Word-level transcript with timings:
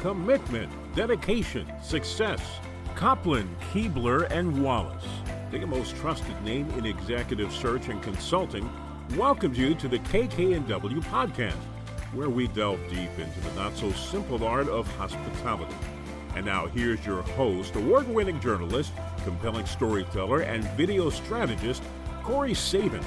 commitment, 0.00 0.72
dedication, 0.94 1.70
success. 1.82 2.40
Kopplin, 2.94 3.46
Keebler, 3.70 4.30
and 4.30 4.64
Wallace, 4.64 5.04
the 5.50 5.64
most 5.66 5.94
trusted 5.96 6.42
name 6.42 6.70
in 6.70 6.86
executive 6.86 7.52
search 7.52 7.88
and 7.88 8.02
consulting, 8.02 8.68
welcomes 9.14 9.58
you 9.58 9.74
to 9.74 9.88
the 9.88 9.98
KK&W 9.98 11.00
podcast, 11.02 11.52
where 12.14 12.30
we 12.30 12.48
delve 12.48 12.80
deep 12.88 13.10
into 13.18 13.40
the 13.40 13.54
not 13.54 13.76
so 13.76 13.92
simple 13.92 14.42
art 14.42 14.68
of 14.68 14.86
hospitality. 14.96 15.76
And 16.34 16.46
now 16.46 16.66
here's 16.68 17.04
your 17.04 17.20
host, 17.20 17.76
award-winning 17.76 18.40
journalist, 18.40 18.92
compelling 19.24 19.66
storyteller, 19.66 20.40
and 20.40 20.64
video 20.78 21.10
strategist, 21.10 21.82
Corey 22.22 22.54
Sabin. 22.54 23.04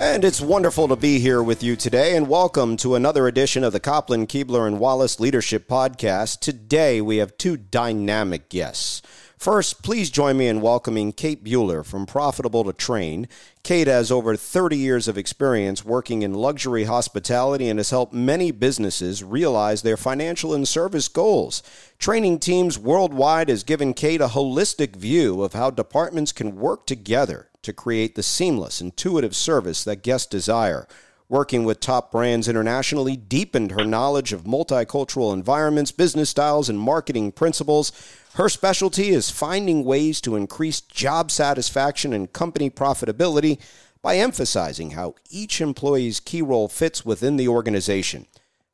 And 0.00 0.24
it's 0.24 0.40
wonderful 0.40 0.88
to 0.88 0.96
be 0.96 1.18
here 1.18 1.42
with 1.42 1.62
you 1.62 1.76
today, 1.76 2.16
and 2.16 2.26
welcome 2.26 2.78
to 2.78 2.94
another 2.94 3.28
edition 3.28 3.62
of 3.62 3.74
the 3.74 3.80
Kopplin, 3.80 4.26
Keebler, 4.26 4.66
and 4.66 4.80
Wallace 4.80 5.20
Leadership 5.20 5.68
Podcast. 5.68 6.40
Today, 6.40 7.02
we 7.02 7.18
have 7.18 7.36
two 7.36 7.58
dynamic 7.58 8.48
guests. 8.48 9.02
First, 9.36 9.82
please 9.82 10.08
join 10.08 10.38
me 10.38 10.48
in 10.48 10.62
welcoming 10.62 11.12
Kate 11.12 11.44
Bueller 11.44 11.84
from 11.84 12.06
Profitable 12.06 12.64
to 12.64 12.72
Train. 12.72 13.28
Kate 13.62 13.88
has 13.88 14.10
over 14.10 14.36
30 14.36 14.78
years 14.78 15.06
of 15.06 15.18
experience 15.18 15.84
working 15.84 16.22
in 16.22 16.32
luxury 16.32 16.84
hospitality 16.84 17.68
and 17.68 17.78
has 17.78 17.90
helped 17.90 18.14
many 18.14 18.52
businesses 18.52 19.22
realize 19.22 19.82
their 19.82 19.98
financial 19.98 20.54
and 20.54 20.66
service 20.66 21.08
goals. 21.08 21.62
Training 21.98 22.38
teams 22.38 22.78
worldwide 22.78 23.50
has 23.50 23.64
given 23.64 23.92
Kate 23.92 24.22
a 24.22 24.28
holistic 24.28 24.96
view 24.96 25.42
of 25.42 25.52
how 25.52 25.68
departments 25.68 26.32
can 26.32 26.56
work 26.56 26.86
together 26.86 27.49
to 27.62 27.72
create 27.72 28.14
the 28.14 28.22
seamless, 28.22 28.80
intuitive 28.80 29.34
service 29.34 29.84
that 29.84 30.02
guests 30.02 30.26
desire. 30.26 30.86
Working 31.28 31.64
with 31.64 31.78
top 31.78 32.10
brands 32.10 32.48
internationally 32.48 33.16
deepened 33.16 33.70
her 33.70 33.84
knowledge 33.84 34.32
of 34.32 34.42
multicultural 34.42 35.32
environments, 35.32 35.92
business 35.92 36.30
styles, 36.30 36.68
and 36.68 36.78
marketing 36.78 37.30
principles. 37.30 37.92
Her 38.34 38.48
specialty 38.48 39.10
is 39.10 39.30
finding 39.30 39.84
ways 39.84 40.20
to 40.22 40.34
increase 40.34 40.80
job 40.80 41.30
satisfaction 41.30 42.12
and 42.12 42.32
company 42.32 42.68
profitability 42.68 43.60
by 44.02 44.16
emphasizing 44.16 44.92
how 44.92 45.14
each 45.28 45.60
employee's 45.60 46.20
key 46.20 46.42
role 46.42 46.68
fits 46.68 47.04
within 47.04 47.36
the 47.36 47.46
organization. 47.46 48.26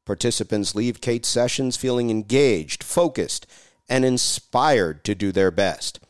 Participants 0.07 0.75
leave 0.75 1.01
Kate's 1.01 1.29
sessions 1.29 1.77
feeling 1.77 2.11
engaged, 2.11 2.83
focused, 2.85 3.47
and 3.89 4.05
inspired 4.05 5.05
to 5.05 5.15
do 5.15 5.33
their 5.33 5.51
best. 5.51 6.01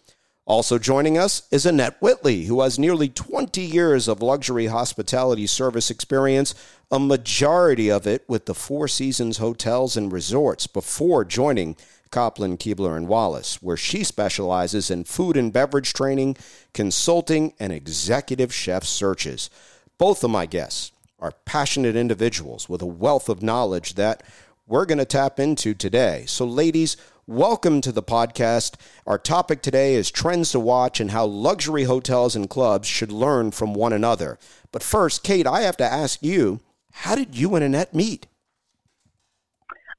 Also 0.47 0.79
joining 0.79 1.19
us 1.19 1.43
is 1.51 1.67
Annette 1.67 2.01
Whitley, 2.01 2.45
who 2.45 2.61
has 2.61 2.79
nearly 2.79 3.09
20 3.09 3.61
years 3.61 4.07
of 4.07 4.23
luxury 4.23 4.67
hospitality 4.67 5.45
service 5.45 5.91
experience, 5.91 6.55
a 6.89 7.01
majority 7.01 7.91
of 7.91 8.07
it 8.07 8.25
with 8.29 8.47
the 8.47 8.55
Four 8.55 8.87
Seasons 8.87 9.39
Hotels 9.39 9.97
and 9.97 10.13
Resorts 10.13 10.69
before 10.69 11.25
joining 11.25 11.77
Kopplin, 12.11 12.57
Keebler, 12.59 12.97
and 12.97 13.09
Wallace, 13.09 13.61
where 13.61 13.77
she 13.77 14.05
specializes 14.05 14.89
in 14.89 15.03
food 15.03 15.37
and 15.37 15.53
beverage 15.53 15.93
training, 15.93 16.37
consulting, 16.73 17.53
and 17.59 17.73
executive 17.73 18.55
chef 18.55 18.85
searches. 18.85 19.51
Both 19.99 20.23
of 20.23 20.31
my 20.31 20.47
guests 20.47 20.93
are 21.19 21.33
passionate 21.45 21.97
individuals 21.97 22.69
with 22.69 22.83
a 22.83 22.87
wealth 22.87 23.29
of 23.29 23.43
knowledge 23.43 23.95
that 23.95 24.23
we're 24.69 24.87
going 24.87 24.99
to 24.99 25.05
tap 25.05 25.41
into 25.41 25.75
today. 25.75 26.25
So, 26.29 26.45
ladies, 26.45 26.97
Welcome 27.29 27.81
to 27.81 27.91
the 27.91 28.05
podcast. 28.05 28.77
Our 29.05 29.19
topic 29.19 29.61
today 29.61 29.95
is 29.95 30.13
trends 30.13 30.53
to 30.53 30.61
watch 30.61 31.01
and 31.01 31.11
how 31.11 31.27
luxury 31.27 31.83
hotels 31.83 32.37
and 32.37 32.49
clubs 32.49 32.87
should 32.87 33.11
learn 33.11 33.51
from 33.51 33.75
one 33.75 33.93
another. 33.93 34.39
But 34.71 34.85
first, 34.85 35.25
Kate, 35.25 35.45
I 35.45 35.63
have 35.63 35.77
to 35.79 35.85
ask 35.85 36.23
you 36.23 36.61
how 36.93 37.17
did 37.17 37.35
you 37.35 37.57
and 37.57 37.65
Annette 37.65 37.93
meet? 37.93 38.29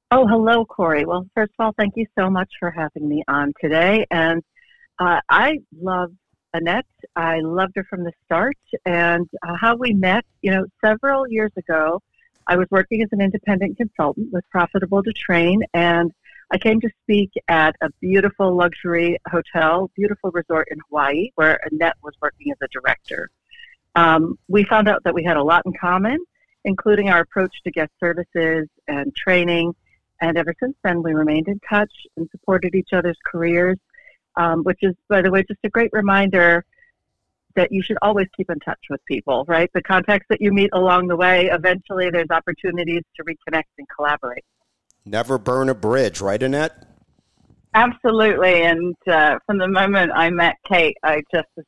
Oh, 0.09 0.25
hello, 0.25 0.63
Corey. 0.63 1.03
Well, 1.03 1.27
first 1.35 1.51
of 1.59 1.65
all, 1.65 1.73
thank 1.77 1.97
you 1.97 2.05
so 2.17 2.29
much 2.29 2.49
for 2.61 2.71
having 2.71 3.09
me 3.09 3.25
on 3.27 3.51
today. 3.59 4.05
And 4.09 4.41
uh, 4.97 5.19
I 5.27 5.59
love 5.81 6.13
Annette. 6.53 6.85
I 7.17 7.41
loved 7.41 7.73
her 7.75 7.83
from 7.89 8.05
the 8.05 8.13
start. 8.23 8.55
And 8.85 9.27
uh, 9.45 9.55
how 9.59 9.75
we 9.75 9.91
met, 9.91 10.23
you 10.41 10.51
know, 10.51 10.65
several 10.81 11.27
years 11.27 11.51
ago, 11.57 12.01
I 12.47 12.55
was 12.55 12.67
working 12.71 13.03
as 13.03 13.09
an 13.11 13.19
independent 13.19 13.75
consultant 13.75 14.31
with 14.31 14.49
Profitable 14.49 15.03
to 15.03 15.11
Train. 15.11 15.63
And 15.73 16.13
I 16.49 16.57
came 16.57 16.79
to 16.79 16.89
speak 17.03 17.31
at 17.49 17.75
a 17.81 17.89
beautiful 17.99 18.55
luxury 18.55 19.17
hotel, 19.29 19.91
beautiful 19.95 20.31
resort 20.31 20.69
in 20.71 20.77
Hawaii, 20.89 21.31
where 21.35 21.59
Annette 21.69 21.97
was 22.01 22.13
working 22.21 22.51
as 22.51 22.57
a 22.61 22.67
director. 22.71 23.29
Um, 23.95 24.37
we 24.47 24.63
found 24.63 24.87
out 24.87 25.03
that 25.03 25.13
we 25.13 25.23
had 25.23 25.35
a 25.35 25.43
lot 25.43 25.63
in 25.65 25.73
common, 25.73 26.19
including 26.63 27.09
our 27.09 27.19
approach 27.19 27.53
to 27.63 27.71
guest 27.71 27.91
services 27.99 28.67
and 28.87 29.13
training. 29.13 29.75
And 30.21 30.37
ever 30.37 30.53
since 30.61 30.75
then, 30.83 31.03
we 31.03 31.13
remained 31.13 31.47
in 31.47 31.59
touch 31.67 31.91
and 32.15 32.29
supported 32.31 32.75
each 32.75 32.93
other's 32.93 33.17
careers, 33.25 33.77
um, 34.37 34.63
which 34.63 34.79
is, 34.81 34.95
by 35.09 35.21
the 35.21 35.31
way, 35.31 35.43
just 35.43 35.59
a 35.65 35.69
great 35.69 35.89
reminder 35.91 36.63
that 37.55 37.71
you 37.71 37.81
should 37.81 37.97
always 38.01 38.27
keep 38.37 38.49
in 38.49 38.59
touch 38.59 38.79
with 38.89 39.03
people, 39.05 39.43
right? 39.47 39.69
The 39.73 39.81
contacts 39.81 40.27
that 40.29 40.39
you 40.39 40.53
meet 40.53 40.69
along 40.73 41.07
the 41.07 41.17
way, 41.17 41.47
eventually 41.47 42.09
there's 42.09 42.29
opportunities 42.29 43.01
to 43.17 43.23
reconnect 43.23 43.63
and 43.77 43.87
collaborate. 43.93 44.45
Never 45.07 45.37
burn 45.37 45.69
a 45.69 45.73
bridge, 45.73 46.19
right, 46.19 46.41
Annette? 46.43 46.85
Absolutely. 47.73 48.63
And 48.63 48.93
uh, 49.09 49.39
from 49.45 49.57
the 49.57 49.69
moment 49.69 50.11
I 50.13 50.29
met 50.29 50.57
Kate, 50.67 50.97
I 51.01 51.23
just 51.33 51.47
was 51.55 51.65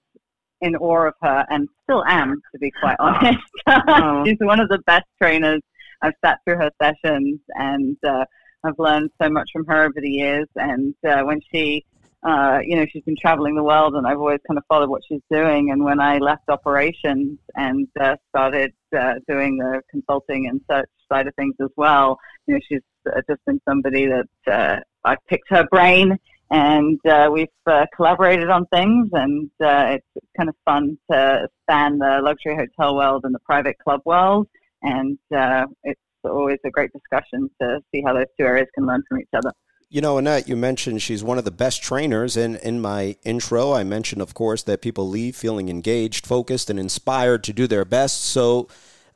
in 0.59 0.75
awe 0.75 1.07
of 1.07 1.13
her 1.21 1.45
and 1.49 1.69
still 1.83 2.03
am, 2.05 2.41
to 2.51 2.59
be 2.59 2.69
quite 2.81 2.97
honest. 2.99 3.37
Oh. 3.65 4.23
She's 4.27 4.35
one 4.41 4.59
of 4.59 4.67
the 4.67 4.79
best 4.79 5.05
trainers. 5.21 5.61
I've 6.01 6.15
sat 6.23 6.39
through 6.43 6.57
her 6.57 6.71
sessions 6.81 7.39
and 7.55 7.95
uh, 8.05 8.25
I've 8.65 8.77
learned 8.77 9.11
so 9.21 9.29
much 9.29 9.49
from 9.53 9.65
her 9.67 9.83
over 9.83 10.01
the 10.01 10.09
years. 10.09 10.47
And 10.57 10.93
uh, 11.07 11.21
when 11.21 11.39
she, 11.53 11.85
uh, 12.23 12.59
you 12.61 12.75
know, 12.75 12.85
she's 12.91 13.03
been 13.03 13.15
traveling 13.21 13.55
the 13.55 13.63
world 13.63 13.95
and 13.95 14.05
I've 14.05 14.19
always 14.19 14.39
kind 14.45 14.57
of 14.57 14.65
followed 14.67 14.89
what 14.89 15.03
she's 15.07 15.21
doing. 15.31 15.71
And 15.71 15.85
when 15.85 16.01
I 16.01 16.17
left 16.17 16.49
operations 16.49 17.39
and 17.55 17.87
uh, 18.01 18.17
started 18.35 18.73
uh, 18.97 19.13
doing 19.29 19.57
the 19.57 19.81
consulting 19.89 20.47
and 20.47 20.59
search 20.69 20.89
side 21.11 21.27
of 21.27 21.35
things 21.35 21.55
as 21.61 21.69
well, 21.75 22.17
you 22.47 22.55
know, 22.55 22.59
she's 22.67 22.81
uh, 23.07 23.21
just 23.29 23.43
been 23.45 23.59
somebody 23.67 24.07
that 24.07 24.51
uh, 24.51 24.79
I 25.03 25.15
picked 25.27 25.49
her 25.49 25.65
brain 25.69 26.17
and 26.51 26.99
uh, 27.07 27.29
we've 27.31 27.47
uh, 27.67 27.85
collaborated 27.95 28.49
on 28.49 28.65
things 28.67 29.09
and 29.13 29.49
uh, 29.63 29.97
it's 29.97 30.27
kind 30.37 30.49
of 30.49 30.55
fun 30.65 30.97
to 31.11 31.47
span 31.63 31.99
the 31.99 32.21
luxury 32.23 32.55
hotel 32.55 32.95
world 32.95 33.21
and 33.23 33.33
the 33.33 33.39
private 33.39 33.77
club 33.79 34.01
world 34.05 34.47
and 34.81 35.17
uh, 35.35 35.65
it's 35.83 35.99
always 36.23 36.57
a 36.65 36.69
great 36.69 36.91
discussion 36.91 37.49
to 37.61 37.79
see 37.93 38.01
how 38.05 38.13
those 38.13 38.25
two 38.37 38.45
areas 38.45 38.67
can 38.75 38.85
learn 38.85 39.03
from 39.07 39.19
each 39.19 39.29
other. 39.33 39.51
You 39.91 40.01
know, 40.01 40.19
Annette, 40.19 40.47
you 40.47 40.55
mentioned 40.55 41.01
she's 41.01 41.23
one 41.23 41.39
of 41.39 41.45
the 41.45 41.51
best 41.51 41.81
trainers. 41.81 42.37
And 42.37 42.57
in 42.57 42.79
my 42.79 43.15
intro, 43.23 43.73
I 43.73 43.83
mentioned, 43.83 44.21
of 44.21 44.35
course, 44.35 44.61
that 44.63 44.83
people 44.83 45.09
leave 45.09 45.35
feeling 45.35 45.67
engaged, 45.67 46.27
focused, 46.27 46.69
and 46.69 46.79
inspired 46.79 47.43
to 47.45 47.53
do 47.53 47.65
their 47.65 47.85
best. 47.85 48.21
So, 48.21 48.67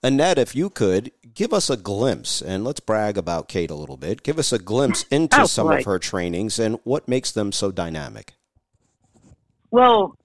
Annette, 0.03 0.37
if 0.37 0.53
you 0.53 0.69
could 0.69 1.11
give 1.33 1.53
us 1.53 1.69
a 1.69 1.77
glimpse, 1.77 2.41
and 2.41 2.65
let's 2.65 2.81
brag 2.81 3.17
about 3.17 3.47
Kate 3.47 3.71
a 3.71 3.75
little 3.75 3.95
bit. 3.95 4.21
Give 4.21 4.37
us 4.37 4.51
a 4.51 4.59
glimpse 4.59 5.03
into 5.03 5.41
oh, 5.41 5.45
some 5.45 5.71
of 5.71 5.85
her 5.85 5.97
trainings 5.97 6.59
and 6.59 6.77
what 6.83 7.07
makes 7.07 7.31
them 7.31 7.53
so 7.53 7.71
dynamic. 7.71 8.33
Well, 9.71 10.15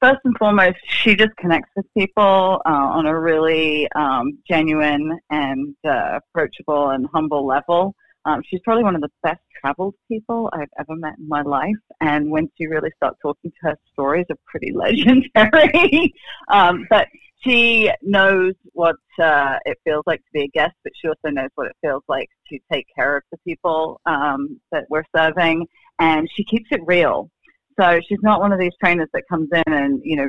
first 0.00 0.20
and 0.24 0.36
foremost, 0.38 0.76
she 0.86 1.16
just 1.16 1.36
connects 1.36 1.70
with 1.74 1.86
people 1.94 2.62
uh, 2.64 2.68
on 2.68 3.06
a 3.06 3.18
really 3.18 3.88
um, 3.96 4.38
genuine 4.48 5.18
and 5.30 5.74
uh, 5.84 6.20
approachable 6.20 6.90
and 6.90 7.06
humble 7.12 7.44
level. 7.44 7.96
Um, 8.24 8.42
she's 8.48 8.60
probably 8.60 8.84
one 8.84 8.94
of 8.94 9.00
the 9.00 9.10
best 9.24 9.40
traveled 9.60 9.94
people 10.06 10.48
I've 10.52 10.70
ever 10.78 10.94
met 10.94 11.18
in 11.18 11.26
my 11.26 11.42
life. 11.42 11.74
And 12.00 12.30
once 12.30 12.50
you 12.58 12.70
really 12.70 12.90
start 12.96 13.16
talking 13.20 13.50
to 13.50 13.56
her, 13.62 13.78
stories 13.92 14.26
are 14.30 14.36
pretty 14.46 14.72
legendary. 14.74 16.14
um, 16.48 16.86
but 16.88 17.08
she 17.40 17.90
knows 18.02 18.54
what 18.72 18.96
uh, 19.20 19.58
it 19.64 19.78
feels 19.84 20.02
like 20.06 20.20
to 20.20 20.32
be 20.32 20.42
a 20.42 20.48
guest, 20.48 20.74
but 20.82 20.92
she 21.00 21.08
also 21.08 21.30
knows 21.30 21.50
what 21.54 21.68
it 21.68 21.76
feels 21.80 22.02
like 22.08 22.28
to 22.50 22.58
take 22.70 22.86
care 22.94 23.16
of 23.16 23.22
the 23.30 23.38
people 23.38 24.00
um, 24.06 24.60
that 24.72 24.84
we're 24.90 25.04
serving, 25.14 25.66
and 25.98 26.28
she 26.34 26.44
keeps 26.44 26.68
it 26.72 26.80
real. 26.84 27.30
So 27.78 28.00
she's 28.08 28.18
not 28.22 28.40
one 28.40 28.52
of 28.52 28.58
these 28.58 28.72
trainers 28.82 29.08
that 29.12 29.22
comes 29.30 29.48
in 29.52 29.72
and 29.72 30.00
you 30.04 30.16
know. 30.16 30.28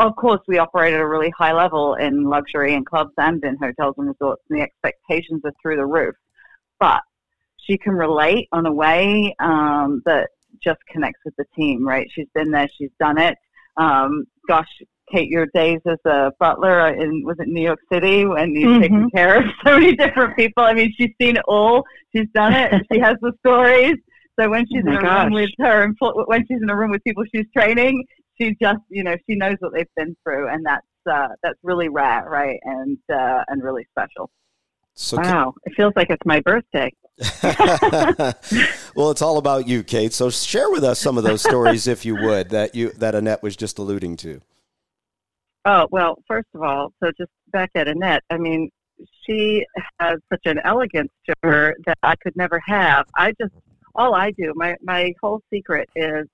Of 0.00 0.14
course, 0.14 0.40
we 0.46 0.58
operate 0.58 0.94
at 0.94 1.00
a 1.00 1.06
really 1.06 1.32
high 1.36 1.52
level 1.52 1.96
in 1.96 2.22
luxury 2.22 2.72
and 2.74 2.86
clubs 2.86 3.10
and 3.18 3.44
in 3.44 3.56
hotels 3.56 3.96
and 3.98 4.06
resorts, 4.06 4.42
and 4.48 4.60
the 4.60 4.62
expectations 4.62 5.40
are 5.44 5.52
through 5.60 5.74
the 5.74 5.86
roof. 5.86 6.14
But 6.78 7.00
she 7.56 7.76
can 7.76 7.94
relate 7.94 8.48
on 8.52 8.64
a 8.66 8.72
way 8.72 9.34
um, 9.40 10.00
that 10.06 10.30
just 10.62 10.78
connects 10.88 11.20
with 11.24 11.34
the 11.36 11.44
team, 11.56 11.86
right? 11.86 12.06
She's 12.12 12.28
been 12.32 12.52
there, 12.52 12.68
she's 12.78 12.92
done 13.00 13.18
it. 13.18 13.36
Um, 13.76 14.26
gosh, 14.48 14.68
Kate, 15.12 15.28
your 15.28 15.46
days 15.54 15.80
as 15.86 15.98
a 16.04 16.30
butler 16.38 16.88
in 16.88 17.24
was 17.24 17.36
it 17.38 17.48
New 17.48 17.62
York 17.62 17.80
City 17.92 18.24
when 18.24 18.54
you've 18.54 18.70
mm-hmm. 18.70 18.82
taken 18.82 19.10
care 19.10 19.38
of 19.38 19.44
so 19.66 19.78
many 19.78 19.96
different 19.96 20.36
people. 20.36 20.64
I 20.64 20.74
mean, 20.74 20.92
she's 20.96 21.10
seen 21.20 21.36
it 21.36 21.44
all. 21.48 21.84
She's 22.14 22.28
done 22.34 22.52
it. 22.52 22.86
she 22.92 22.98
has 23.00 23.16
the 23.20 23.32
stories. 23.44 23.96
So 24.38 24.48
when 24.48 24.66
she's 24.68 24.84
oh 24.86 24.90
in 24.90 24.96
a 24.96 25.02
gosh. 25.02 25.24
room 25.24 25.32
with 25.34 25.50
her, 25.58 25.92
when 26.26 26.46
she's 26.46 26.62
in 26.62 26.70
a 26.70 26.76
room 26.76 26.90
with 26.90 27.02
people 27.02 27.24
she's 27.34 27.46
training, 27.56 28.04
she 28.40 28.56
just, 28.60 28.80
you 28.88 29.02
know, 29.02 29.16
she 29.28 29.36
knows 29.36 29.56
what 29.58 29.72
they've 29.74 29.86
been 29.96 30.16
through, 30.22 30.48
and 30.48 30.64
that's 30.64 30.86
uh, 31.10 31.28
that's 31.42 31.58
really 31.62 31.88
rare, 31.88 32.24
right? 32.28 32.58
And 32.62 32.98
uh, 33.12 33.42
and 33.48 33.62
really 33.62 33.86
special. 33.90 34.30
So 34.94 35.16
wow, 35.16 35.22
can... 35.22 35.52
it 35.64 35.76
feels 35.76 35.92
like 35.96 36.10
it's 36.10 36.24
my 36.24 36.40
birthday. 36.40 36.92
well, 38.94 39.10
it's 39.10 39.22
all 39.22 39.38
about 39.38 39.66
you, 39.66 39.82
Kate. 39.82 40.12
So 40.12 40.30
share 40.30 40.70
with 40.70 40.84
us 40.84 41.00
some 41.00 41.18
of 41.18 41.24
those 41.24 41.42
stories, 41.42 41.88
if 41.88 42.04
you 42.04 42.14
would, 42.14 42.50
that 42.50 42.76
you 42.76 42.90
that 42.92 43.14
Annette 43.14 43.42
was 43.42 43.56
just 43.56 43.78
alluding 43.78 44.16
to. 44.18 44.40
Oh 45.64 45.86
well, 45.90 46.16
first 46.26 46.48
of 46.54 46.62
all, 46.62 46.92
so 47.02 47.10
just 47.18 47.30
back 47.52 47.70
at 47.74 47.88
Annette. 47.88 48.22
I 48.30 48.38
mean, 48.38 48.70
she 49.26 49.64
has 50.00 50.18
such 50.32 50.42
an 50.46 50.60
elegance 50.64 51.12
to 51.28 51.34
her 51.42 51.76
that 51.86 51.98
I 52.02 52.14
could 52.22 52.36
never 52.36 52.60
have. 52.66 53.06
I 53.16 53.32
just 53.40 53.52
all 53.94 54.14
I 54.14 54.30
do, 54.32 54.52
my 54.54 54.76
my 54.82 55.12
whole 55.22 55.40
secret 55.52 55.88
is 55.96 56.26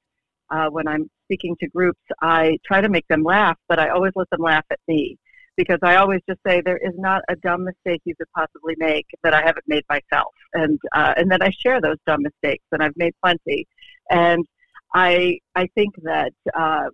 uh, 0.51 0.69
when 0.69 0.87
I'm 0.87 1.11
speaking 1.25 1.57
to 1.61 1.69
groups, 1.69 2.01
I 2.21 2.59
try 2.67 2.81
to 2.81 2.89
make 2.89 3.07
them 3.09 3.23
laugh, 3.23 3.57
but 3.69 3.79
I 3.79 3.89
always 3.89 4.13
let 4.15 4.29
them 4.31 4.43
laugh 4.43 4.65
at 4.71 4.79
me 4.87 5.17
because 5.57 5.79
I 5.83 5.97
always 5.97 6.21
just 6.29 6.41
say 6.47 6.61
there 6.61 6.79
is 6.79 6.95
not 6.97 7.23
a 7.29 7.37
dumb 7.37 7.65
mistake 7.65 8.03
you 8.05 8.15
could 8.17 8.27
possibly 8.37 8.75
make 8.77 9.07
that 9.23 9.35
I 9.35 9.41
haven't 9.41 9.65
made 9.67 9.85
myself, 9.89 10.33
and 10.53 10.79
uh, 10.95 11.15
and 11.17 11.31
then 11.31 11.43
I 11.43 11.51
share 11.51 11.81
those 11.81 11.97
dumb 12.07 12.23
mistakes, 12.23 12.65
and 12.73 12.83
I've 12.83 12.97
made 12.97 13.15
plenty, 13.23 13.67
and 14.11 14.45
I 14.95 15.39
I 15.55 15.69
think 15.75 15.95
that 16.03 16.33
uh, 16.55 16.89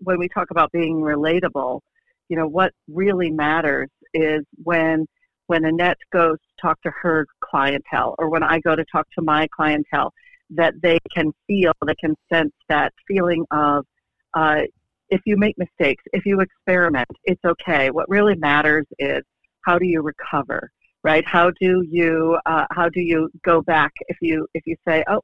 when 0.00 0.18
we 0.18 0.28
talk 0.28 0.50
about 0.50 0.70
being 0.72 1.00
relatable, 1.00 1.80
you 2.28 2.36
know 2.36 2.46
what 2.46 2.72
really 2.88 3.30
matters 3.30 3.88
is 4.14 4.42
when 4.62 5.06
when 5.46 5.64
Annette 5.64 5.98
goes 6.12 6.36
to 6.36 6.62
talk 6.62 6.80
to 6.82 6.92
her 7.02 7.26
clientele, 7.40 8.14
or 8.18 8.30
when 8.30 8.42
I 8.42 8.60
go 8.60 8.76
to 8.76 8.84
talk 8.84 9.08
to 9.18 9.22
my 9.22 9.48
clientele, 9.54 10.12
that 10.50 10.74
they 10.80 10.98
can 11.12 11.32
feel, 11.46 11.72
they 11.84 11.94
can 11.96 12.14
sense 12.32 12.52
that 12.68 12.92
feeling 13.08 13.44
of 13.50 13.84
uh, 14.34 14.60
if 15.08 15.20
you 15.26 15.36
make 15.36 15.58
mistakes, 15.58 16.04
if 16.12 16.24
you 16.24 16.40
experiment, 16.40 17.08
it's 17.24 17.44
okay. 17.44 17.90
What 17.90 18.08
really 18.08 18.36
matters 18.36 18.86
is 18.98 19.22
how 19.66 19.78
do 19.78 19.86
you 19.86 20.02
recover, 20.02 20.70
right? 21.02 21.24
How 21.26 21.50
do 21.60 21.84
you 21.88 22.38
uh, 22.46 22.66
how 22.70 22.88
do 22.88 23.00
you 23.00 23.28
go 23.44 23.60
back 23.62 23.92
if 24.08 24.18
you 24.20 24.46
if 24.54 24.62
you 24.66 24.76
say, 24.86 25.02
oh, 25.08 25.20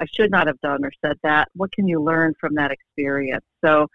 I 0.00 0.06
should 0.14 0.30
not 0.30 0.46
have 0.46 0.60
done 0.60 0.84
or 0.84 0.90
said 1.04 1.16
that. 1.22 1.48
What 1.54 1.72
can 1.72 1.86
you 1.86 2.02
learn 2.02 2.34
from 2.40 2.54
that 2.54 2.70
experience? 2.70 3.44
So, 3.64 3.86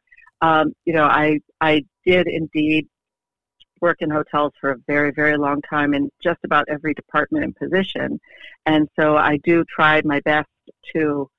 um, 0.41 0.73
you 0.85 0.93
know, 0.93 1.05
I 1.05 1.39
I 1.61 1.83
did 2.05 2.27
indeed 2.27 2.87
work 3.81 3.97
in 3.99 4.09
hotels 4.09 4.53
for 4.59 4.71
a 4.71 4.77
very 4.87 5.11
very 5.11 5.37
long 5.37 5.61
time 5.69 5.93
in 5.93 6.09
just 6.23 6.39
about 6.43 6.65
every 6.69 6.93
department 6.93 7.43
and 7.45 7.55
position, 7.55 8.19
and 8.65 8.87
so 8.99 9.17
I 9.17 9.37
do 9.43 9.63
try 9.73 10.01
my 10.03 10.19
best 10.21 10.49
to 10.93 11.29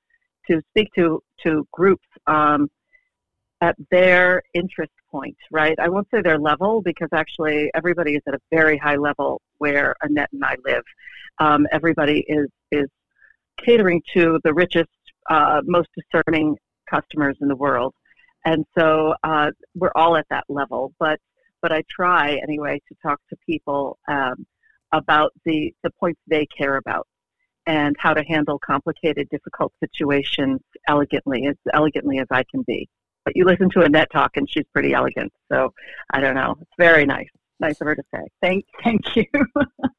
to 0.49 0.61
speak 0.69 0.89
to 0.95 1.21
to 1.43 1.67
groups 1.71 2.07
um, 2.27 2.69
at 3.61 3.75
their 3.91 4.41
interest 4.53 4.91
point, 5.09 5.37
right? 5.51 5.77
I 5.79 5.89
won't 5.89 6.07
say 6.13 6.21
their 6.21 6.37
level 6.39 6.81
because 6.81 7.09
actually 7.13 7.71
everybody 7.73 8.15
is 8.15 8.21
at 8.27 8.33
a 8.33 8.39
very 8.51 8.77
high 8.77 8.97
level 8.97 9.41
where 9.57 9.95
Annette 10.01 10.29
and 10.31 10.43
I 10.43 10.55
live. 10.65 10.83
Um, 11.39 11.67
everybody 11.71 12.25
is 12.27 12.47
is 12.71 12.87
catering 13.63 14.01
to 14.13 14.39
the 14.43 14.53
richest, 14.53 14.89
uh, 15.29 15.61
most 15.65 15.89
discerning 15.95 16.55
customers 16.89 17.35
in 17.41 17.47
the 17.47 17.55
world, 17.55 17.93
and 18.47 18.65
so 18.77 19.13
uh, 19.23 19.51
we're 19.75 19.91
all 19.93 20.15
at 20.15 20.25
that 20.29 20.45
level. 20.47 20.93
But 20.99 21.19
but 21.61 21.73
I 21.73 21.83
try 21.89 22.39
anyway 22.41 22.79
to 22.87 22.95
talk 23.05 23.19
to 23.29 23.35
people 23.45 23.97
um, 24.07 24.45
about 24.93 25.33
the 25.45 25.73
the 25.83 25.91
points 25.99 26.21
they 26.27 26.45
care 26.45 26.77
about 26.77 27.07
and 27.65 27.95
how 27.99 28.13
to 28.13 28.23
handle 28.23 28.57
complicated, 28.65 29.27
difficult 29.29 29.73
situations 29.83 30.61
elegantly, 30.87 31.45
as 31.47 31.55
elegantly 31.73 32.19
as 32.19 32.27
I 32.31 32.45
can 32.49 32.63
be. 32.65 32.87
But 33.25 33.35
you 33.35 33.43
listen 33.43 33.69
to 33.71 33.81
Annette 33.81 34.09
talk, 34.13 34.37
and 34.37 34.49
she's 34.49 34.63
pretty 34.71 34.93
elegant. 34.93 35.33
So 35.51 35.73
I 36.13 36.21
don't 36.21 36.35
know. 36.35 36.55
It's 36.61 36.71
very 36.77 37.05
nice. 37.05 37.27
Nice 37.59 37.81
of 37.81 37.87
her 37.87 37.95
to 37.95 38.03
say. 38.13 38.21
Thank, 38.39 38.65
thank 38.83 39.15
you. 39.15 39.25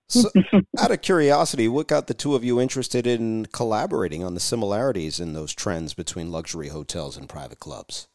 so, 0.08 0.30
out 0.78 0.92
of 0.92 1.02
curiosity, 1.02 1.66
what 1.66 1.88
got 1.88 2.06
the 2.06 2.14
two 2.14 2.36
of 2.36 2.44
you 2.44 2.60
interested 2.60 3.04
in 3.04 3.46
collaborating 3.46 4.22
on 4.22 4.34
the 4.34 4.40
similarities 4.40 5.18
in 5.18 5.32
those 5.32 5.52
trends 5.52 5.92
between 5.92 6.30
luxury 6.30 6.68
hotels 6.68 7.16
and 7.16 7.28
private 7.28 7.58
clubs? 7.58 8.06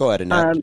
Go 0.00 0.08
ahead, 0.08 0.22
Annette. 0.22 0.56
Um, 0.56 0.62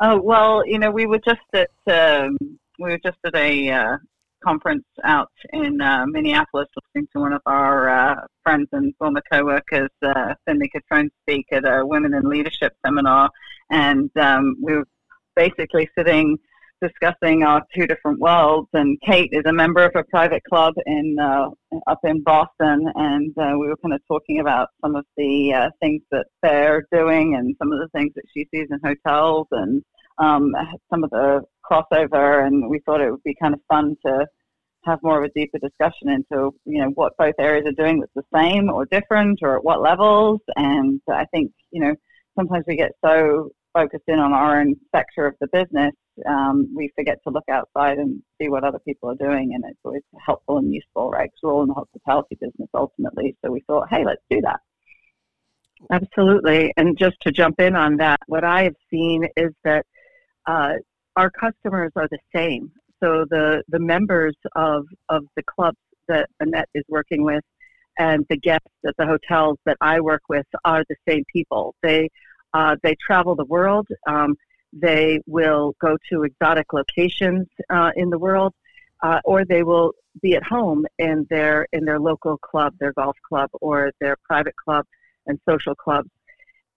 oh 0.00 0.20
well, 0.20 0.66
you 0.66 0.80
know, 0.80 0.90
we 0.90 1.06
were 1.06 1.20
just 1.20 1.38
at 1.54 1.70
um, 1.86 2.36
we 2.80 2.90
were 2.90 2.98
just 2.98 3.18
at 3.24 3.36
a 3.36 3.70
uh, 3.70 3.98
conference 4.42 4.84
out 5.04 5.30
in 5.52 5.80
uh, 5.80 6.04
Minneapolis, 6.08 6.66
listening 6.74 7.06
to 7.12 7.20
one 7.20 7.32
of 7.32 7.40
our 7.46 7.88
uh, 7.88 8.16
friends 8.42 8.66
and 8.72 8.92
former 8.96 9.22
co-workers, 9.30 9.90
uh, 10.02 10.34
Finley 10.44 10.68
Catrone, 10.74 11.10
speak 11.22 11.46
at 11.52 11.64
a 11.64 11.86
Women 11.86 12.14
in 12.14 12.28
Leadership 12.28 12.74
seminar, 12.84 13.30
and 13.70 14.10
um, 14.16 14.56
we 14.60 14.74
were 14.74 14.88
basically 15.36 15.88
sitting 15.96 16.36
discussing 16.80 17.42
our 17.42 17.62
two 17.74 17.86
different 17.86 18.18
worlds. 18.18 18.68
And 18.72 18.98
Kate 19.06 19.30
is 19.32 19.44
a 19.46 19.52
member 19.52 19.84
of 19.84 19.92
a 19.94 20.04
private 20.04 20.42
club 20.48 20.74
in 20.86 21.16
uh, 21.20 21.48
up 21.86 22.00
in 22.04 22.22
Boston, 22.22 22.90
and 22.94 23.36
uh, 23.38 23.52
we 23.58 23.68
were 23.68 23.76
kind 23.76 23.94
of 23.94 24.00
talking 24.08 24.40
about 24.40 24.68
some 24.82 24.96
of 24.96 25.04
the 25.16 25.52
uh, 25.52 25.70
things 25.80 26.02
that 26.10 26.26
they're 26.42 26.86
doing 26.92 27.34
and 27.36 27.54
some 27.58 27.72
of 27.72 27.78
the 27.78 27.88
things 27.96 28.12
that 28.14 28.24
she 28.34 28.46
sees 28.52 28.68
in 28.70 28.78
hotels 28.82 29.46
and 29.52 29.82
um, 30.18 30.52
some 30.90 31.04
of 31.04 31.10
the 31.10 31.42
crossover, 31.70 32.46
and 32.46 32.68
we 32.68 32.80
thought 32.80 33.00
it 33.00 33.10
would 33.10 33.22
be 33.22 33.36
kind 33.40 33.54
of 33.54 33.60
fun 33.68 33.96
to 34.04 34.26
have 34.84 34.98
more 35.02 35.18
of 35.18 35.24
a 35.24 35.32
deeper 35.34 35.58
discussion 35.58 36.08
into 36.08 36.54
you 36.64 36.80
know 36.80 36.88
what 36.94 37.16
both 37.18 37.34
areas 37.38 37.66
are 37.66 37.72
doing 37.72 38.00
that's 38.00 38.12
the 38.14 38.22
same 38.34 38.70
or 38.70 38.86
different, 38.86 39.38
or 39.42 39.56
at 39.56 39.64
what 39.64 39.80
levels. 39.80 40.40
And 40.56 41.00
I 41.08 41.26
think 41.26 41.52
you 41.70 41.80
know 41.80 41.94
sometimes 42.38 42.64
we 42.66 42.76
get 42.76 42.92
so 43.04 43.50
focused 43.72 44.04
in 44.08 44.18
on 44.18 44.32
our 44.32 44.60
own 44.60 44.74
sector 44.94 45.26
of 45.26 45.34
the 45.40 45.48
business, 45.52 45.92
um, 46.28 46.68
we 46.74 46.90
forget 46.96 47.18
to 47.24 47.30
look 47.30 47.48
outside 47.50 47.98
and 47.98 48.22
see 48.40 48.48
what 48.48 48.64
other 48.64 48.78
people 48.80 49.10
are 49.10 49.14
doing, 49.14 49.52
and 49.54 49.64
it's 49.66 49.78
always 49.84 50.02
helpful 50.24 50.58
and 50.58 50.72
useful, 50.72 51.10
right? 51.10 51.30
Because 51.30 51.40
we're 51.42 51.52
all 51.52 51.62
in 51.62 51.68
the 51.68 51.74
hospitality 51.74 52.36
business 52.40 52.68
ultimately. 52.74 53.36
So 53.44 53.50
we 53.50 53.60
thought, 53.66 53.88
hey, 53.90 54.04
let's 54.04 54.22
do 54.30 54.40
that. 54.42 54.60
Absolutely. 55.90 56.72
And 56.76 56.98
just 56.98 57.16
to 57.22 57.32
jump 57.32 57.60
in 57.60 57.74
on 57.74 57.96
that, 57.96 58.20
what 58.26 58.44
I 58.44 58.64
have 58.64 58.74
seen 58.90 59.26
is 59.36 59.52
that 59.64 59.86
uh, 60.46 60.74
our 61.16 61.30
customers 61.30 61.92
are 61.96 62.08
the 62.10 62.18
same. 62.34 62.70
So 63.02 63.24
the, 63.30 63.62
the 63.68 63.80
members 63.80 64.36
of, 64.56 64.84
of 65.08 65.24
the 65.36 65.42
clubs 65.42 65.78
that 66.08 66.28
Annette 66.40 66.68
is 66.74 66.84
working 66.88 67.22
with 67.24 67.42
and 67.98 68.26
the 68.28 68.36
guests 68.36 68.66
at 68.86 68.94
the 68.98 69.06
hotels 69.06 69.58
that 69.64 69.76
I 69.80 70.00
work 70.00 70.22
with 70.28 70.46
are 70.64 70.84
the 70.88 70.96
same 71.08 71.24
people. 71.32 71.74
They, 71.82 72.08
uh, 72.54 72.76
they 72.82 72.96
travel 73.04 73.34
the 73.34 73.44
world. 73.44 73.88
Um, 74.06 74.36
they 74.72 75.20
will 75.26 75.74
go 75.80 75.96
to 76.10 76.22
exotic 76.22 76.72
locations 76.72 77.48
uh, 77.70 77.90
in 77.96 78.10
the 78.10 78.18
world, 78.18 78.54
uh, 79.02 79.20
or 79.24 79.44
they 79.44 79.62
will 79.62 79.92
be 80.22 80.34
at 80.34 80.42
home 80.42 80.86
in 80.98 81.26
their 81.30 81.66
in 81.72 81.84
their 81.84 81.98
local 81.98 82.38
club, 82.38 82.74
their 82.78 82.92
golf 82.92 83.16
club, 83.28 83.50
or 83.60 83.92
their 84.00 84.16
private 84.28 84.54
club 84.56 84.84
and 85.26 85.38
social 85.48 85.74
clubs 85.74 86.10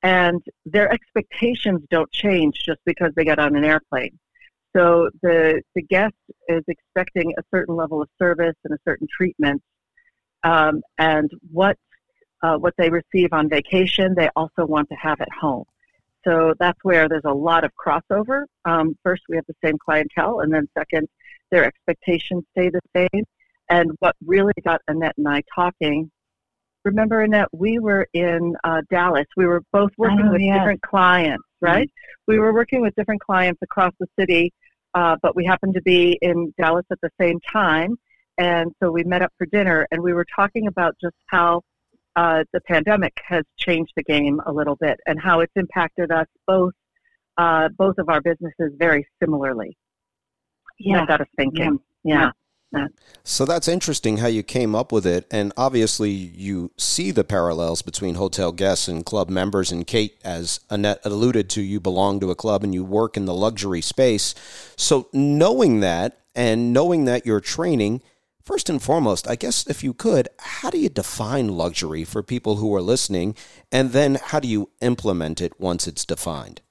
and 0.03 0.43
their 0.65 0.91
expectations 0.91 1.81
don't 1.89 2.11
change 2.11 2.61
just 2.65 2.79
because 2.85 3.11
they 3.15 3.23
get 3.23 3.39
on 3.39 3.55
an 3.55 3.63
airplane. 3.63 4.19
So 4.75 5.09
the 5.21 5.61
the 5.75 5.81
guest 5.81 6.15
is 6.47 6.63
expecting 6.67 7.33
a 7.37 7.43
certain 7.53 7.75
level 7.75 8.01
of 8.01 8.09
service 8.19 8.55
and 8.65 8.73
a 8.73 8.77
certain 8.85 9.07
treatment, 9.15 9.61
um, 10.43 10.81
and 10.97 11.31
what 11.51 11.77
uh, 12.43 12.57
what 12.57 12.73
they 12.77 12.89
receive 12.89 13.33
on 13.33 13.49
vacation, 13.49 14.13
they 14.15 14.29
also 14.35 14.65
want 14.65 14.89
to 14.89 14.95
have 14.95 15.19
at 15.21 15.31
home. 15.31 15.65
So 16.25 16.53
that's 16.59 16.79
where 16.83 17.09
there's 17.09 17.25
a 17.25 17.33
lot 17.33 17.63
of 17.63 17.71
crossover. 17.75 18.43
Um, 18.65 18.95
first, 19.03 19.23
we 19.27 19.35
have 19.35 19.45
the 19.47 19.55
same 19.63 19.77
clientele, 19.83 20.41
and 20.41 20.53
then 20.53 20.67
second, 20.77 21.07
their 21.51 21.65
expectations 21.65 22.43
stay 22.51 22.69
the 22.69 22.81
same. 22.95 23.23
And 23.69 23.91
what 23.99 24.15
really 24.25 24.53
got 24.63 24.81
Annette 24.87 25.15
and 25.17 25.27
I 25.27 25.41
talking 25.53 26.11
remember, 26.85 27.21
Annette, 27.21 27.47
we 27.51 27.79
were 27.79 28.07
in 28.13 28.55
uh, 28.63 28.81
Dallas. 28.89 29.25
We 29.37 29.45
were 29.45 29.61
both 29.71 29.91
working 29.97 30.27
oh, 30.27 30.31
with 30.31 30.41
yes. 30.41 30.57
different 30.57 30.81
clients, 30.81 31.43
right? 31.61 31.87
Mm-hmm. 31.87 32.31
We 32.31 32.39
were 32.39 32.53
working 32.53 32.81
with 32.81 32.93
different 32.95 33.21
clients 33.21 33.59
across 33.61 33.93
the 33.99 34.07
city, 34.19 34.51
uh, 34.93 35.17
but 35.21 35.35
we 35.35 35.45
happened 35.45 35.73
to 35.75 35.81
be 35.81 36.17
in 36.21 36.53
Dallas 36.59 36.85
at 36.91 36.99
the 37.01 37.09
same 37.19 37.39
time. 37.51 37.95
And 38.37 38.71
so 38.81 38.91
we 38.91 39.03
met 39.03 39.21
up 39.21 39.31
for 39.37 39.45
dinner 39.45 39.87
and 39.91 40.01
we 40.01 40.13
were 40.13 40.25
talking 40.35 40.67
about 40.67 40.95
just 40.99 41.15
how 41.27 41.61
uh, 42.15 42.43
the 42.53 42.61
pandemic 42.61 43.13
has 43.27 43.43
changed 43.57 43.91
the 43.95 44.03
game 44.03 44.41
a 44.45 44.51
little 44.51 44.75
bit 44.75 44.99
and 45.05 45.19
how 45.21 45.39
it's 45.39 45.53
impacted 45.55 46.11
us 46.11 46.27
both, 46.47 46.73
uh, 47.37 47.69
both 47.77 47.97
of 47.97 48.09
our 48.09 48.21
businesses 48.21 48.71
very 48.77 49.07
similarly. 49.21 49.77
Yeah. 50.79 50.99
That 50.99 51.07
got 51.07 51.21
us 51.21 51.27
thinking. 51.37 51.79
yeah. 52.03 52.31
yeah. 52.73 52.87
So 53.23 53.45
that's 53.45 53.67
interesting 53.67 54.17
how 54.17 54.27
you 54.27 54.41
came 54.43 54.73
up 54.73 54.91
with 54.91 55.05
it. 55.05 55.27
And 55.31 55.53
obviously, 55.55 56.09
you 56.09 56.71
see 56.77 57.11
the 57.11 57.23
parallels 57.23 57.81
between 57.81 58.15
hotel 58.15 58.51
guests 58.51 58.87
and 58.87 59.05
club 59.05 59.29
members. 59.29 59.71
And 59.71 59.85
Kate, 59.85 60.19
as 60.23 60.59
Annette 60.69 60.99
alluded 61.03 61.49
to, 61.51 61.61
you 61.61 61.79
belong 61.79 62.19
to 62.19 62.31
a 62.31 62.35
club 62.35 62.63
and 62.63 62.73
you 62.73 62.83
work 62.83 63.15
in 63.15 63.25
the 63.25 63.33
luxury 63.33 63.81
space. 63.81 64.33
So, 64.75 65.07
knowing 65.13 65.81
that 65.81 66.17
and 66.35 66.73
knowing 66.73 67.05
that 67.05 67.25
you're 67.25 67.39
training, 67.39 68.01
first 68.43 68.69
and 68.69 68.81
foremost, 68.81 69.27
I 69.27 69.35
guess 69.35 69.67
if 69.67 69.83
you 69.83 69.93
could, 69.93 70.27
how 70.39 70.69
do 70.69 70.77
you 70.77 70.89
define 70.89 71.49
luxury 71.49 72.03
for 72.03 72.21
people 72.21 72.57
who 72.57 72.73
are 72.75 72.81
listening? 72.81 73.35
And 73.71 73.91
then 73.91 74.15
how 74.15 74.39
do 74.39 74.47
you 74.47 74.69
implement 74.81 75.41
it 75.41 75.59
once 75.59 75.87
it's 75.87 76.05
defined? 76.05 76.61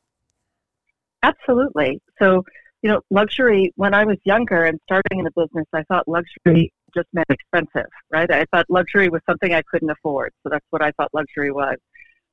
Absolutely. 1.23 2.01
So, 2.21 2.45
you 2.83 2.91
know, 2.91 3.01
luxury, 3.11 3.73
when 3.77 3.95
I 3.95 4.05
was 4.05 4.17
younger 4.25 4.65
and 4.65 4.79
starting 4.85 5.21
in 5.21 5.25
the 5.25 5.31
business, 5.37 5.67
I 5.73 5.83
thought 5.85 6.07
luxury 6.09 6.73
just 6.95 7.09
meant 7.13 7.29
expensive, 7.31 7.91
right? 8.11 8.31
I 8.31 8.45
thought 8.53 8.67
luxury 8.69 9.09
was 9.09 9.23
something 9.29 9.55
I 9.55 9.63
couldn't 9.71 9.91
afford. 9.91 10.33
So 10.43 10.51
that's 10.51 10.67
what 10.71 10.83
I 10.83 10.91
thought 10.93 11.11
luxury 11.15 11.53
was. 11.53 11.77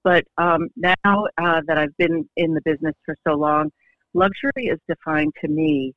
But 0.04 0.26
um, 0.38 0.70
now 0.76 0.96
uh, 1.06 1.62
that 1.68 1.78
I've 1.78 1.96
been 1.98 2.28
in 2.36 2.54
the 2.54 2.62
business 2.66 2.96
for 3.06 3.16
so 3.28 3.36
long, 3.36 3.72
luxury 4.14 4.68
is 4.68 4.80
defined 4.88 5.34
to 5.42 5.48
me 5.48 5.94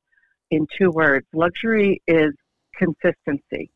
in 0.51 0.67
two 0.77 0.91
words. 0.91 1.25
Luxury 1.33 2.01
is 2.07 2.33
consistency. 2.77 3.69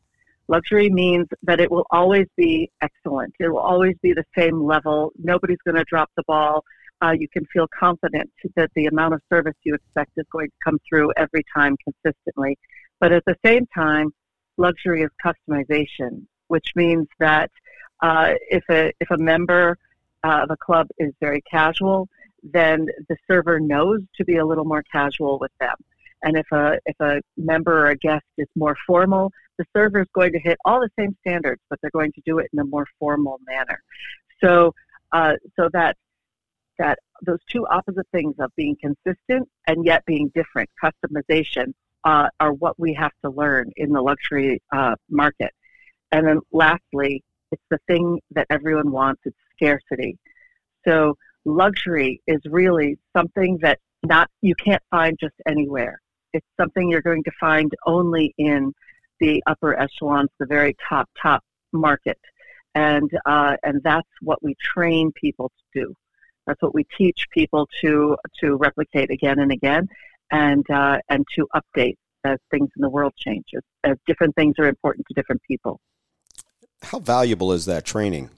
Luxury 0.48 0.88
means 0.88 1.26
that 1.42 1.60
it 1.60 1.70
will 1.70 1.86
always 1.90 2.26
be 2.36 2.70
excellent. 2.80 3.34
It 3.38 3.48
will 3.48 3.58
always 3.58 3.96
be 4.02 4.14
the 4.14 4.24
same 4.36 4.64
level. 4.64 5.12
Nobody's 5.22 5.58
going 5.64 5.76
to 5.76 5.84
drop 5.84 6.10
the 6.16 6.22
ball. 6.26 6.64
Uh, 7.02 7.14
you 7.18 7.28
can 7.28 7.44
feel 7.52 7.66
confident 7.78 8.30
that 8.56 8.70
the 8.74 8.86
amount 8.86 9.14
of 9.14 9.20
service 9.30 9.54
you 9.62 9.74
expect 9.74 10.12
is 10.16 10.24
going 10.32 10.48
to 10.48 10.54
come 10.64 10.78
through 10.88 11.12
every 11.16 11.44
time 11.54 11.76
consistently. 11.84 12.58
But 12.98 13.12
at 13.12 13.24
the 13.26 13.36
same 13.44 13.66
time, 13.74 14.10
luxury 14.56 15.02
is 15.02 15.10
customization, 15.24 16.26
which 16.48 16.72
means 16.74 17.06
that 17.20 17.50
uh, 18.02 18.34
if 18.50 18.64
a 18.70 18.92
if 19.00 19.10
a 19.10 19.18
member 19.18 19.76
uh, 20.24 20.40
of 20.44 20.50
a 20.50 20.56
club 20.56 20.88
is 20.98 21.12
very 21.20 21.42
casual, 21.42 22.08
then 22.42 22.86
the 23.08 23.16
server 23.30 23.60
knows 23.60 24.00
to 24.16 24.24
be 24.24 24.36
a 24.36 24.46
little 24.46 24.64
more 24.64 24.82
casual 24.90 25.38
with 25.38 25.52
them. 25.60 25.76
And 26.22 26.36
if 26.36 26.46
a 26.52 26.78
if 26.86 26.96
a 27.00 27.20
member 27.36 27.86
or 27.86 27.90
a 27.90 27.96
guest 27.96 28.24
is 28.36 28.48
more 28.56 28.76
formal, 28.86 29.30
the 29.58 29.64
server 29.76 30.00
is 30.00 30.08
going 30.12 30.32
to 30.32 30.40
hit 30.40 30.58
all 30.64 30.80
the 30.80 30.90
same 30.98 31.16
standards, 31.20 31.60
but 31.70 31.78
they're 31.80 31.90
going 31.92 32.12
to 32.12 32.22
do 32.24 32.38
it 32.38 32.48
in 32.52 32.58
a 32.58 32.64
more 32.64 32.86
formal 32.98 33.38
manner. 33.46 33.80
So 34.42 34.74
uh, 35.12 35.34
so 35.56 35.68
that 35.72 35.96
that 36.78 36.98
those 37.22 37.38
two 37.50 37.66
opposite 37.66 38.06
things 38.12 38.34
of 38.38 38.52
being 38.56 38.76
consistent 38.80 39.48
and 39.66 39.84
yet 39.84 40.04
being 40.06 40.30
different, 40.34 40.70
customization, 40.82 41.72
uh, 42.04 42.28
are 42.38 42.52
what 42.52 42.78
we 42.78 42.94
have 42.94 43.12
to 43.24 43.30
learn 43.30 43.70
in 43.76 43.90
the 43.90 44.00
luxury 44.00 44.62
uh, 44.72 44.94
market. 45.10 45.52
And 46.12 46.26
then 46.26 46.40
lastly, 46.52 47.24
it's 47.50 47.62
the 47.70 47.78
thing 47.86 48.20
that 48.32 48.46
everyone 48.50 48.92
wants. 48.92 49.22
It's 49.24 49.36
scarcity. 49.56 50.18
So 50.86 51.16
luxury 51.44 52.22
is 52.26 52.40
really 52.46 52.98
something 53.16 53.58
that 53.62 53.78
not 54.04 54.30
you 54.40 54.54
can't 54.54 54.82
find 54.90 55.18
just 55.18 55.34
anywhere. 55.46 56.00
It's 56.32 56.46
something 56.58 56.90
you're 56.90 57.02
going 57.02 57.24
to 57.24 57.32
find 57.40 57.72
only 57.86 58.34
in 58.38 58.72
the 59.20 59.42
upper 59.46 59.78
echelons, 59.78 60.30
the 60.38 60.46
very 60.46 60.76
top 60.88 61.08
top 61.20 61.42
market, 61.72 62.18
and 62.74 63.10
uh, 63.26 63.56
and 63.62 63.82
that's 63.82 64.08
what 64.20 64.42
we 64.42 64.54
train 64.62 65.12
people 65.12 65.50
to 65.50 65.80
do. 65.80 65.94
That's 66.46 66.60
what 66.62 66.74
we 66.74 66.84
teach 66.96 67.26
people 67.30 67.68
to 67.80 68.16
to 68.40 68.56
replicate 68.56 69.10
again 69.10 69.38
and 69.38 69.52
again, 69.52 69.88
and 70.30 70.68
uh, 70.70 70.98
and 71.08 71.24
to 71.36 71.46
update 71.54 71.96
as 72.24 72.38
things 72.50 72.68
in 72.76 72.82
the 72.82 72.90
world 72.90 73.12
change, 73.16 73.44
as, 73.56 73.62
as 73.84 73.96
different 74.06 74.34
things 74.34 74.54
are 74.58 74.66
important 74.66 75.06
to 75.08 75.14
different 75.14 75.42
people. 75.42 75.80
How 76.82 76.98
valuable 76.98 77.52
is 77.52 77.64
that 77.66 77.84
training, 77.84 78.30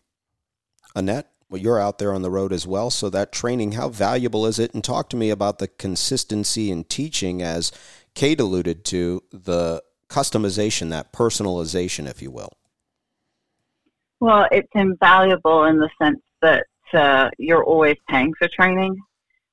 Annette? 0.95 1.31
Well, 1.50 1.61
you're 1.61 1.80
out 1.80 1.99
there 1.99 2.14
on 2.14 2.23
the 2.23 2.30
road 2.30 2.52
as 2.52 2.64
well, 2.64 2.90
so 2.90 3.11
that 3.11 3.33
training, 3.33 3.73
how 3.73 3.88
valuable 3.88 4.47
is 4.47 4.61
it? 4.61 4.73
And 4.73 4.85
talk 4.85 5.09
to 5.11 5.16
me 5.16 5.30
about 5.30 5.59
the 5.59 5.66
consistency 5.66 6.71
in 6.71 6.85
teaching, 6.85 7.42
as 7.42 7.73
Kate 8.14 8.38
alluded 8.38 8.85
to, 8.85 9.25
the 9.33 9.83
customization, 10.09 10.90
that 10.90 11.12
personalization, 11.12 12.09
if 12.09 12.23
you 12.23 12.30
will. 12.30 12.52
Well, 14.21 14.47
it's 14.52 14.71
invaluable 14.76 15.64
in 15.64 15.80
the 15.80 15.90
sense 16.00 16.21
that 16.40 16.66
uh, 16.92 17.30
you're 17.37 17.64
always 17.64 17.97
paying 18.09 18.33
for 18.35 18.47
training, 18.47 18.97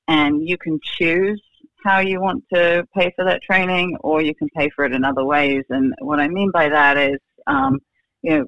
and 0.06 0.48
you 0.48 0.56
can 0.56 0.78
choose 0.84 1.42
how 1.82 1.98
you 1.98 2.20
want 2.20 2.44
to 2.52 2.86
pay 2.94 3.12
for 3.16 3.24
that 3.24 3.42
training, 3.42 3.96
or 4.02 4.22
you 4.22 4.36
can 4.36 4.48
pay 4.50 4.70
for 4.70 4.84
it 4.84 4.92
in 4.92 5.04
other 5.04 5.24
ways. 5.24 5.64
And 5.68 5.94
what 6.00 6.20
I 6.20 6.28
mean 6.28 6.52
by 6.52 6.68
that 6.68 6.96
is, 6.96 7.18
um, 7.48 7.80
you 8.22 8.38
know, 8.38 8.46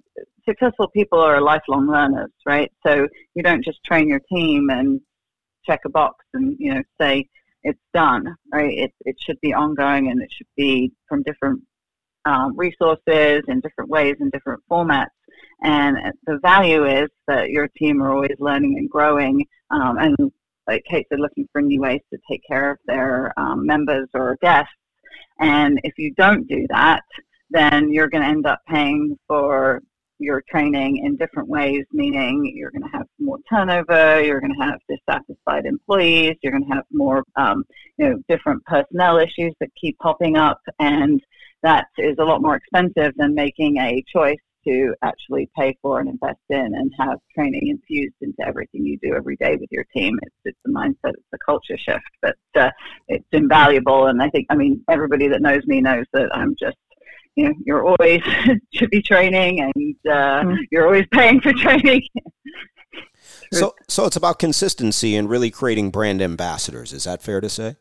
successful 0.48 0.88
people 0.88 1.18
are 1.20 1.40
lifelong 1.40 1.88
learners, 1.88 2.30
right? 2.46 2.70
So 2.86 3.08
you 3.34 3.42
don't 3.42 3.64
just 3.64 3.82
train 3.84 4.08
your 4.08 4.20
team 4.32 4.70
and 4.70 5.00
check 5.64 5.80
a 5.84 5.90
box 5.90 6.24
and 6.34 6.56
you 6.58 6.74
know 6.74 6.82
say 7.00 7.28
it's 7.62 7.80
done, 7.92 8.34
right? 8.52 8.76
It 8.76 8.92
it 9.04 9.16
should 9.20 9.40
be 9.40 9.52
ongoing 9.52 10.10
and 10.10 10.22
it 10.22 10.30
should 10.32 10.46
be 10.56 10.92
from 11.08 11.22
different 11.22 11.62
um, 12.24 12.56
resources 12.56 13.42
in 13.48 13.60
different 13.60 13.90
ways 13.90 14.16
in 14.20 14.30
different 14.30 14.62
formats. 14.70 15.06
And 15.62 15.96
the 16.26 16.38
value 16.42 16.86
is 16.86 17.08
that 17.26 17.50
your 17.50 17.68
team 17.76 18.02
are 18.02 18.14
always 18.14 18.36
learning 18.38 18.76
and 18.78 18.88
growing, 18.88 19.46
um, 19.70 19.98
and 19.98 20.16
like 20.66 20.84
Kate 20.88 21.06
said, 21.08 21.20
looking 21.20 21.48
for 21.52 21.60
new 21.60 21.80
ways 21.80 22.00
to 22.12 22.18
take 22.30 22.42
care 22.46 22.72
of 22.72 22.78
their 22.86 23.32
um, 23.38 23.66
members 23.66 24.08
or 24.14 24.36
guests. 24.40 24.72
And 25.40 25.80
if 25.84 25.94
you 25.98 26.14
don't 26.14 26.46
do 26.46 26.66
that, 26.70 27.02
then 27.50 27.92
you're 27.92 28.08
going 28.08 28.22
to 28.22 28.28
end 28.28 28.46
up 28.46 28.60
paying 28.68 29.18
for 29.26 29.82
your 30.20 30.42
training 30.48 30.98
in 30.98 31.16
different 31.16 31.48
ways, 31.48 31.84
meaning 31.92 32.52
you're 32.54 32.70
going 32.70 32.82
to 32.82 32.96
have 32.96 33.06
more 33.18 33.38
turnover, 33.48 34.22
you're 34.22 34.40
going 34.40 34.54
to 34.54 34.64
have 34.64 34.78
dissatisfied 34.88 35.66
employees, 35.66 36.36
you're 36.42 36.52
going 36.52 36.68
to 36.68 36.74
have 36.74 36.84
more, 36.92 37.24
um, 37.36 37.64
you 37.96 38.08
know, 38.08 38.22
different 38.28 38.64
personnel 38.66 39.18
issues 39.18 39.54
that 39.60 39.70
keep 39.80 39.98
popping 39.98 40.36
up, 40.36 40.60
and 40.78 41.20
that 41.62 41.86
is 41.98 42.16
a 42.18 42.24
lot 42.24 42.42
more 42.42 42.56
expensive 42.56 43.12
than 43.16 43.34
making 43.34 43.78
a 43.78 44.04
choice 44.12 44.38
to 44.64 44.94
actually 45.02 45.48
pay 45.56 45.76
for 45.80 46.00
and 46.00 46.08
invest 46.08 46.40
in 46.50 46.74
and 46.74 46.92
have 46.98 47.18
training 47.34 47.68
infused 47.68 48.14
into 48.20 48.46
everything 48.46 48.84
you 48.84 48.98
do 49.02 49.14
every 49.14 49.36
day 49.36 49.56
with 49.56 49.70
your 49.70 49.84
team. 49.96 50.18
It's 50.22 50.34
it's 50.44 50.58
a 50.66 50.68
mindset, 50.68 51.14
it's 51.14 51.24
a 51.32 51.38
culture 51.44 51.78
shift, 51.78 52.04
but 52.20 52.36
uh, 52.54 52.70
it's 53.08 53.24
invaluable. 53.32 54.06
And 54.06 54.22
I 54.22 54.28
think, 54.28 54.46
I 54.50 54.56
mean, 54.56 54.84
everybody 54.90 55.28
that 55.28 55.40
knows 55.40 55.64
me 55.66 55.80
knows 55.80 56.04
that 56.12 56.28
I'm 56.34 56.54
just 56.60 56.76
you 57.36 57.44
know, 57.44 57.54
you're 57.64 57.84
always 57.84 58.22
should 58.74 58.90
be 58.90 59.02
training 59.02 59.60
and 59.60 59.72
uh, 60.06 60.42
mm-hmm. 60.42 60.54
you're 60.70 60.86
always 60.86 61.06
paying 61.12 61.40
for 61.40 61.52
training. 61.52 62.02
so, 63.52 63.74
so 63.88 64.06
it's 64.06 64.16
about 64.16 64.38
consistency 64.38 65.16
and 65.16 65.28
really 65.28 65.50
creating 65.50 65.90
brand 65.90 66.20
ambassadors. 66.22 66.92
Is 66.92 67.04
that 67.04 67.22
fair 67.22 67.40
to 67.40 67.48
say? 67.48 67.76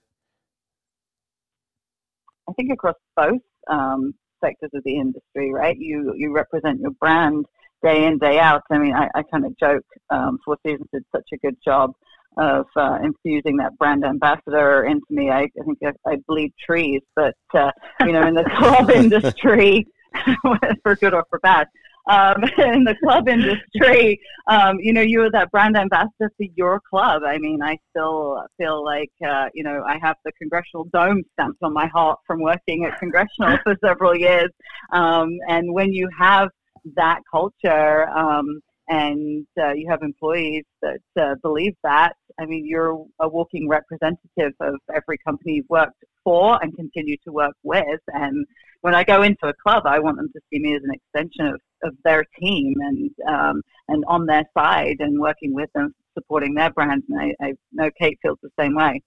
I 2.48 2.54
think 2.54 2.72
across 2.72 2.96
both. 3.16 3.42
Um, 3.70 4.16
sectors 4.44 4.72
of 4.74 4.84
the 4.84 4.96
industry, 4.96 5.52
right? 5.54 5.78
You 5.78 6.14
you 6.16 6.32
represent 6.32 6.80
your 6.80 6.92
brand 6.92 7.46
day 7.84 8.06
in 8.06 8.18
day 8.18 8.40
out. 8.40 8.64
I 8.72 8.78
mean, 8.78 8.94
I, 8.94 9.10
I 9.16 9.24
kind 9.24 9.46
of 9.46 9.58
joke. 9.58 9.86
Um, 10.10 10.40
Four 10.44 10.58
Seasons 10.66 10.88
did 10.94 11.04
such 11.14 11.28
a 11.34 11.38
good 11.38 11.58
job 11.64 11.92
of 12.40 12.66
uh, 12.76 12.98
infusing 13.04 13.58
that 13.58 13.78
brand 13.78 14.06
ambassador 14.06 14.86
into 14.86 15.06
me. 15.10 15.30
I, 15.30 15.42
I 15.42 15.64
think 15.66 15.78
I, 15.84 15.92
I 16.10 16.18
bleed 16.28 16.54
trees, 16.64 17.02
but 17.16 17.36
uh, 17.54 17.72
you 18.02 18.14
know, 18.14 18.26
in 18.28 18.34
the 18.34 18.44
club 18.58 18.90
industry, 18.90 19.86
for 20.84 20.96
good 20.96 21.14
or 21.14 21.26
for 21.30 21.40
bad, 21.40 21.68
um, 22.10 22.44
in 22.58 22.84
the 22.84 22.96
club 23.04 23.30
industry, 23.30 24.20
um, 24.48 24.78
you 24.80 24.94
know, 24.94 25.02
you 25.02 25.22
are 25.22 25.32
that 25.32 25.52
brand 25.52 25.78
ambassador 25.78 26.32
for 26.38 26.46
your 26.56 26.82
club. 26.90 27.24
I 27.26 27.38
mean, 27.38 27.62
I 27.62 27.78
still 27.92 28.44
feel 28.58 28.84
like, 28.84 29.12
uh, 29.26 29.50
you 29.54 29.64
know, 29.64 29.84
I 29.88 29.98
have 30.02 30.16
the 30.26 30.32
Congressional 30.34 30.86
Dome 30.92 31.24
stamped 31.34 31.62
on 31.62 31.74
my 31.74 31.88
heart 31.88 32.20
from 32.26 32.42
working 32.42 32.86
at 32.86 33.00
Congressional 33.00 33.60
for 33.64 33.76
several 33.84 34.16
years. 34.16 34.50
Um, 34.92 35.38
and 35.48 35.74
when 35.74 35.94
you 35.94 36.10
have 36.18 36.50
that 36.96 37.20
culture, 37.32 38.10
um, 38.10 38.62
and 38.90 39.46
uh, 39.62 39.74
you 39.74 39.88
have 39.88 40.02
employees 40.02 40.64
that 40.82 41.00
uh, 41.20 41.36
believe 41.44 41.76
that, 41.84 42.14
I 42.40 42.46
mean, 42.46 42.66
you're 42.66 43.06
a 43.20 43.28
walking 43.28 43.68
representative 43.68 44.54
of 44.62 44.76
every 44.96 45.18
company 45.18 45.54
you've 45.56 45.70
worked 45.70 46.04
for 46.24 46.58
and 46.62 46.76
continue 46.76 47.18
to 47.26 47.32
work 47.32 47.56
with. 47.64 48.00
And 48.08 48.46
when 48.82 48.96
I 48.96 49.04
go 49.04 49.24
into 49.24 49.48
a 49.48 49.54
club, 49.54 49.84
I 49.86 50.00
want 50.00 50.18
them 50.18 50.30
to 50.34 50.40
see 50.50 50.60
me 50.60 50.76
as 50.76 50.82
an 50.84 50.92
extension 50.94 51.48
of, 51.48 51.62
of 51.84 51.96
their 52.04 52.24
team 52.40 52.76
and 52.80 53.12
um, 53.28 53.62
and 53.90 54.04
on 54.08 54.26
their 54.26 54.46
side 54.58 54.98
and 55.00 55.20
working 55.20 55.54
with 55.54 55.70
them, 55.74 55.94
supporting 56.14 56.54
their 56.54 56.72
brand. 56.72 57.04
And 57.10 57.20
I, 57.20 57.46
I 57.46 57.54
know 57.74 57.90
Kate 58.00 58.18
feels 58.22 58.38
the 58.42 58.50
same 58.58 58.76
way. 58.76 59.02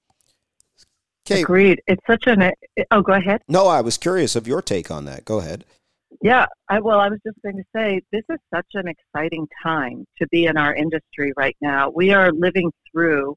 Kate, 1.25 1.43
Agreed. 1.43 1.81
It's 1.87 2.05
such 2.07 2.27
an. 2.27 2.51
Oh, 2.91 3.01
go 3.01 3.15
ahead. 3.15 3.43
No, 3.49 3.67
I 3.67 3.81
was 3.81 3.97
curious 3.97 4.37
of 4.37 4.47
your 4.47 4.61
take 4.61 4.91
on 4.91 5.05
that. 5.07 5.25
Go 5.25 5.39
ahead. 5.39 5.65
Yeah, 6.21 6.47
I, 6.69 6.81
well, 6.81 7.01
I 7.01 7.09
was 7.09 7.19
just 7.27 7.39
going 7.43 7.57
to 7.57 7.65
say 7.75 8.01
this 8.13 8.23
is 8.29 8.39
such 8.55 8.67
an 8.75 8.85
exciting 8.89 9.47
time 9.63 10.05
to 10.19 10.27
be 10.29 10.47
in 10.47 10.57
our 10.57 10.75
industry 10.75 11.33
right 11.37 11.57
now. 11.61 11.91
We 11.91 12.13
are 12.13 12.31
living 12.33 12.71
through 12.91 13.37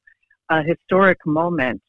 a 0.50 0.62
historic 0.62 1.18
moment 1.26 1.80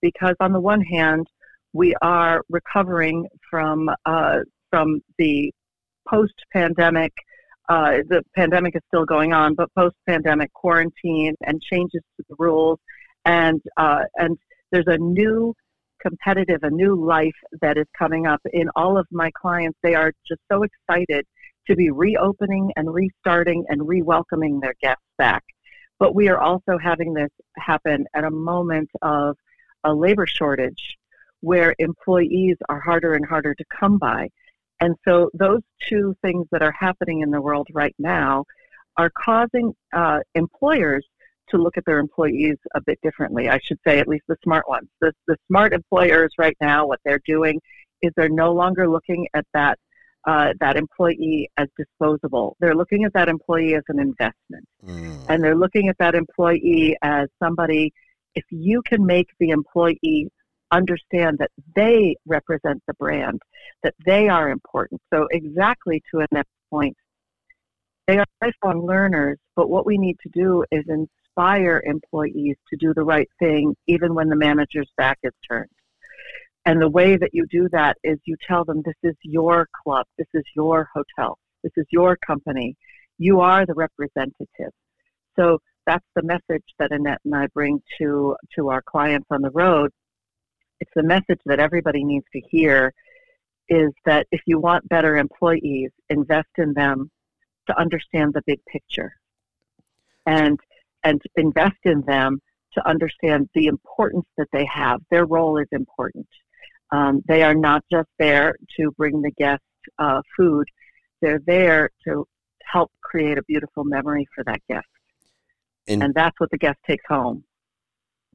because, 0.00 0.34
on 0.40 0.52
the 0.52 0.60
one 0.60 0.80
hand, 0.82 1.26
we 1.72 1.94
are 2.00 2.42
recovering 2.48 3.26
from 3.50 3.90
uh, 4.06 4.38
from 4.70 5.00
the 5.18 5.52
post-pandemic. 6.08 7.12
Uh, 7.68 7.98
the 8.08 8.22
pandemic 8.36 8.76
is 8.76 8.82
still 8.86 9.04
going 9.04 9.32
on, 9.32 9.54
but 9.54 9.68
post-pandemic 9.76 10.52
quarantine 10.52 11.34
and 11.44 11.60
changes 11.60 12.00
to 12.16 12.24
the 12.28 12.36
rules, 12.38 12.78
and 13.24 13.60
uh, 13.76 14.04
and 14.16 14.38
there's 14.70 14.86
a 14.86 14.98
new 14.98 15.52
competitive, 16.06 16.62
a 16.62 16.70
new 16.70 16.94
life 16.94 17.34
that 17.60 17.76
is 17.76 17.86
coming 17.98 18.26
up 18.26 18.40
in 18.52 18.68
all 18.76 18.96
of 18.96 19.06
my 19.10 19.30
clients. 19.40 19.78
They 19.82 19.94
are 19.94 20.12
just 20.28 20.40
so 20.50 20.62
excited 20.62 21.26
to 21.66 21.74
be 21.74 21.90
reopening 21.90 22.70
and 22.76 22.92
restarting 22.92 23.64
and 23.68 23.88
re-welcoming 23.88 24.60
their 24.60 24.74
guests 24.80 25.02
back. 25.18 25.42
But 25.98 26.14
we 26.14 26.28
are 26.28 26.38
also 26.38 26.78
having 26.78 27.12
this 27.12 27.30
happen 27.56 28.06
at 28.14 28.24
a 28.24 28.30
moment 28.30 28.90
of 29.02 29.36
a 29.82 29.92
labor 29.92 30.26
shortage 30.26 30.96
where 31.40 31.74
employees 31.78 32.56
are 32.68 32.80
harder 32.80 33.14
and 33.14 33.26
harder 33.26 33.54
to 33.54 33.64
come 33.80 33.98
by. 33.98 34.28
And 34.80 34.94
so 35.06 35.30
those 35.34 35.62
two 35.88 36.14
things 36.22 36.46
that 36.52 36.62
are 36.62 36.74
happening 36.78 37.22
in 37.22 37.30
the 37.30 37.40
world 37.40 37.66
right 37.72 37.94
now 37.98 38.44
are 38.96 39.10
causing 39.10 39.74
uh, 39.92 40.20
employers 40.34 41.04
to 41.50 41.58
look 41.58 41.76
at 41.76 41.84
their 41.84 41.98
employees 41.98 42.56
a 42.74 42.80
bit 42.80 42.98
differently. 43.02 43.48
I 43.48 43.58
should 43.62 43.78
say, 43.86 43.98
at 43.98 44.08
least 44.08 44.24
the 44.28 44.36
smart 44.42 44.68
ones. 44.68 44.88
The, 45.00 45.12
the 45.26 45.36
smart 45.46 45.72
employers 45.72 46.32
right 46.38 46.56
now, 46.60 46.86
what 46.86 47.00
they're 47.04 47.20
doing 47.26 47.60
is 48.02 48.12
they're 48.16 48.28
no 48.28 48.52
longer 48.52 48.88
looking 48.88 49.26
at 49.34 49.46
that 49.54 49.78
uh, 50.26 50.52
that 50.58 50.76
employee 50.76 51.48
as 51.56 51.68
disposable. 51.78 52.56
They're 52.58 52.74
looking 52.74 53.04
at 53.04 53.12
that 53.12 53.28
employee 53.28 53.76
as 53.76 53.84
an 53.88 54.00
investment, 54.00 54.66
mm. 54.84 55.24
and 55.28 55.42
they're 55.42 55.56
looking 55.56 55.88
at 55.88 55.96
that 55.98 56.14
employee 56.14 56.96
as 57.02 57.28
somebody. 57.40 57.92
If 58.34 58.44
you 58.50 58.82
can 58.82 59.06
make 59.06 59.28
the 59.38 59.50
employee 59.50 60.28
understand 60.72 61.38
that 61.38 61.50
they 61.74 62.16
represent 62.26 62.82
the 62.86 62.94
brand, 62.94 63.40
that 63.82 63.94
they 64.04 64.28
are 64.28 64.50
important. 64.50 65.00
So 65.12 65.28
exactly 65.30 66.02
to 66.10 66.26
Annette's 66.30 66.50
point, 66.70 66.96
they 68.06 68.18
are 68.18 68.26
lifelong 68.42 68.84
learners, 68.86 69.38
but 69.54 69.68
what 69.68 69.86
we 69.86 69.98
need 69.98 70.16
to 70.22 70.28
do 70.28 70.64
is 70.70 70.84
inspire 71.36 71.82
employees 71.84 72.56
to 72.70 72.76
do 72.76 72.94
the 72.94 73.02
right 73.02 73.28
thing 73.38 73.74
even 73.86 74.14
when 74.14 74.28
the 74.28 74.36
manager's 74.36 74.90
back 74.96 75.18
is 75.22 75.32
turned. 75.48 75.68
And 76.64 76.80
the 76.80 76.88
way 76.88 77.16
that 77.16 77.30
you 77.32 77.46
do 77.50 77.68
that 77.72 77.96
is 78.02 78.18
you 78.24 78.36
tell 78.46 78.64
them 78.64 78.82
this 78.84 78.96
is 79.02 79.14
your 79.22 79.68
club, 79.84 80.06
this 80.18 80.26
is 80.34 80.44
your 80.54 80.88
hotel, 80.92 81.38
this 81.62 81.72
is 81.76 81.86
your 81.90 82.16
company. 82.16 82.74
You 83.18 83.40
are 83.40 83.64
the 83.64 83.74
representative. 83.74 84.72
So 85.36 85.58
that's 85.86 86.04
the 86.16 86.22
message 86.22 86.64
that 86.78 86.90
Annette 86.90 87.20
and 87.24 87.34
I 87.34 87.46
bring 87.54 87.80
to 87.98 88.34
to 88.56 88.70
our 88.70 88.82
clients 88.82 89.26
on 89.30 89.42
the 89.42 89.50
road. 89.50 89.90
It's 90.80 90.90
the 90.96 91.02
message 91.02 91.40
that 91.46 91.60
everybody 91.60 92.02
needs 92.02 92.26
to 92.32 92.40
hear 92.40 92.92
is 93.68 93.90
that 94.04 94.26
if 94.32 94.40
you 94.46 94.58
want 94.58 94.88
better 94.88 95.16
employees, 95.16 95.90
invest 96.08 96.48
in 96.58 96.72
them 96.74 97.10
to 97.68 97.78
understand 97.78 98.32
the 98.32 98.42
big 98.46 98.60
picture. 98.66 99.12
And 100.26 100.58
and 101.06 101.22
invest 101.36 101.78
in 101.84 102.02
them 102.02 102.40
to 102.74 102.86
understand 102.88 103.48
the 103.54 103.66
importance 103.66 104.26
that 104.36 104.48
they 104.52 104.66
have. 104.66 105.00
Their 105.10 105.24
role 105.24 105.56
is 105.58 105.68
important. 105.72 106.26
Um, 106.90 107.22
they 107.26 107.42
are 107.42 107.54
not 107.54 107.84
just 107.90 108.08
there 108.18 108.56
to 108.78 108.90
bring 108.98 109.22
the 109.22 109.30
guest 109.38 109.62
uh, 109.98 110.20
food, 110.36 110.66
they're 111.22 111.40
there 111.46 111.90
to 112.06 112.26
help 112.70 112.90
create 113.00 113.38
a 113.38 113.42
beautiful 113.44 113.84
memory 113.84 114.26
for 114.34 114.44
that 114.44 114.60
guest. 114.68 114.86
And, 115.88 116.02
and 116.02 116.14
that's 116.14 116.38
what 116.38 116.50
the 116.50 116.58
guest 116.58 116.78
takes 116.86 117.04
home. 117.08 117.44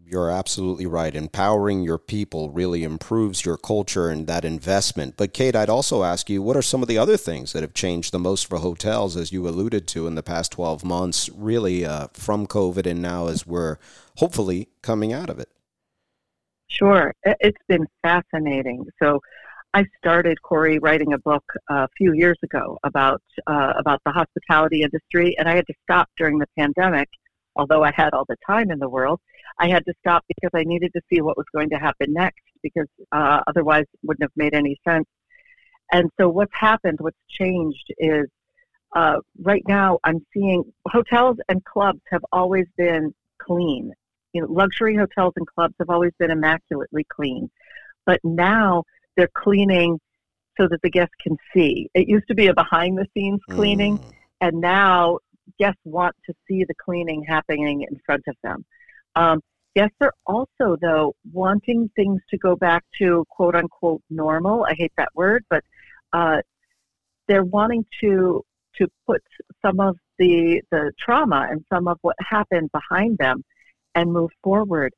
You're 0.05 0.29
absolutely 0.29 0.85
right. 0.85 1.15
Empowering 1.15 1.83
your 1.83 1.97
people 1.97 2.49
really 2.49 2.83
improves 2.83 3.45
your 3.45 3.57
culture 3.57 4.09
and 4.09 4.27
that 4.27 4.43
investment. 4.43 5.15
But, 5.15 5.33
Kate, 5.33 5.55
I'd 5.55 5.69
also 5.69 6.03
ask 6.03 6.29
you 6.29 6.41
what 6.41 6.57
are 6.57 6.61
some 6.61 6.81
of 6.81 6.87
the 6.87 6.97
other 6.97 7.17
things 7.17 7.53
that 7.53 7.61
have 7.61 7.73
changed 7.73 8.11
the 8.11 8.19
most 8.19 8.47
for 8.47 8.57
hotels, 8.57 9.15
as 9.15 9.31
you 9.31 9.47
alluded 9.47 9.87
to 9.89 10.07
in 10.07 10.15
the 10.15 10.23
past 10.23 10.51
12 10.51 10.83
months, 10.83 11.29
really 11.29 11.85
uh, 11.85 12.07
from 12.13 12.45
COVID 12.45 12.85
and 12.85 13.01
now 13.01 13.27
as 13.27 13.47
we're 13.47 13.77
hopefully 14.17 14.69
coming 14.81 15.13
out 15.13 15.29
of 15.29 15.39
it? 15.39 15.49
Sure. 16.67 17.13
It's 17.23 17.61
been 17.67 17.87
fascinating. 18.01 18.85
So, 19.01 19.19
I 19.73 19.85
started 19.97 20.41
Corey 20.41 20.79
writing 20.79 21.13
a 21.13 21.17
book 21.17 21.45
a 21.69 21.87
few 21.97 22.11
years 22.11 22.37
ago 22.43 22.77
about 22.83 23.21
uh, 23.47 23.71
about 23.77 24.01
the 24.05 24.11
hospitality 24.11 24.81
industry, 24.81 25.33
and 25.37 25.47
I 25.47 25.55
had 25.55 25.65
to 25.67 25.73
stop 25.85 26.09
during 26.17 26.39
the 26.39 26.47
pandemic 26.57 27.07
although 27.55 27.83
I 27.83 27.91
had 27.91 28.13
all 28.13 28.25
the 28.27 28.37
time 28.45 28.71
in 28.71 28.79
the 28.79 28.89
world, 28.89 29.19
I 29.59 29.69
had 29.69 29.85
to 29.85 29.93
stop 29.99 30.23
because 30.27 30.51
I 30.53 30.63
needed 30.63 30.91
to 30.93 31.01
see 31.11 31.21
what 31.21 31.37
was 31.37 31.45
going 31.53 31.69
to 31.69 31.77
happen 31.77 32.13
next 32.13 32.41
because 32.63 32.87
uh, 33.11 33.41
otherwise 33.47 33.83
it 33.93 33.99
wouldn't 34.03 34.23
have 34.23 34.31
made 34.35 34.53
any 34.53 34.79
sense. 34.87 35.07
And 35.91 36.09
so 36.19 36.29
what's 36.29 36.53
happened, 36.53 36.99
what's 37.01 37.17
changed 37.29 37.93
is 37.97 38.27
uh, 38.95 39.17
right 39.41 39.63
now 39.67 39.99
I'm 40.03 40.25
seeing 40.33 40.63
hotels 40.87 41.37
and 41.49 41.63
clubs 41.65 42.01
have 42.11 42.23
always 42.31 42.65
been 42.77 43.13
clean. 43.41 43.91
You 44.33 44.41
know, 44.41 44.47
luxury 44.49 44.95
hotels 44.95 45.33
and 45.35 45.45
clubs 45.47 45.75
have 45.79 45.89
always 45.89 46.11
been 46.17 46.31
immaculately 46.31 47.05
clean, 47.13 47.49
but 48.05 48.19
now 48.23 48.83
they're 49.17 49.29
cleaning 49.35 49.99
so 50.59 50.67
that 50.67 50.81
the 50.81 50.89
guests 50.89 51.15
can 51.21 51.37
see. 51.53 51.89
It 51.93 52.07
used 52.07 52.27
to 52.27 52.35
be 52.35 52.47
a 52.47 52.53
behind 52.53 52.97
the 52.97 53.07
scenes 53.13 53.41
cleaning, 53.49 53.97
mm. 53.97 54.11
and 54.39 54.61
now 54.61 55.19
guests 55.59 55.81
want 55.83 56.15
to 56.25 56.33
see 56.47 56.63
the 56.63 56.73
cleaning 56.83 57.23
happening 57.27 57.85
in 57.89 57.99
front 58.05 58.23
of 58.27 58.35
them. 58.43 58.65
Um, 59.15 59.41
they're 59.75 60.11
also, 60.25 60.75
though, 60.81 61.15
wanting 61.31 61.89
things 61.95 62.21
to 62.29 62.37
go 62.37 62.55
back 62.55 62.83
to 62.99 63.25
quote 63.29 63.55
unquote 63.55 64.01
normal. 64.09 64.65
I 64.65 64.73
hate 64.75 64.91
that 64.97 65.09
word, 65.15 65.45
but 65.49 65.63
uh, 66.13 66.41
they're 67.27 67.43
wanting 67.45 67.85
to 68.01 68.43
to 68.77 68.87
put 69.07 69.21
some 69.61 69.79
of 69.79 69.95
the 70.19 70.61
the 70.71 70.91
trauma 70.99 71.47
and 71.49 71.63
some 71.71 71.87
of 71.87 71.97
what 72.01 72.15
happened 72.19 72.69
behind 72.71 73.17
them 73.17 73.43
and 73.95 74.11
move 74.11 74.31
forward. 74.43 74.93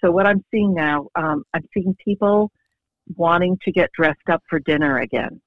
So 0.00 0.10
what 0.10 0.26
I'm 0.26 0.44
seeing 0.50 0.74
now, 0.74 1.08
um, 1.14 1.44
I'm 1.54 1.64
seeing 1.74 1.96
people 2.04 2.50
wanting 3.16 3.58
to 3.64 3.72
get 3.72 3.90
dressed 3.92 4.28
up 4.30 4.42
for 4.48 4.58
dinner 4.60 4.98
again. 4.98 5.40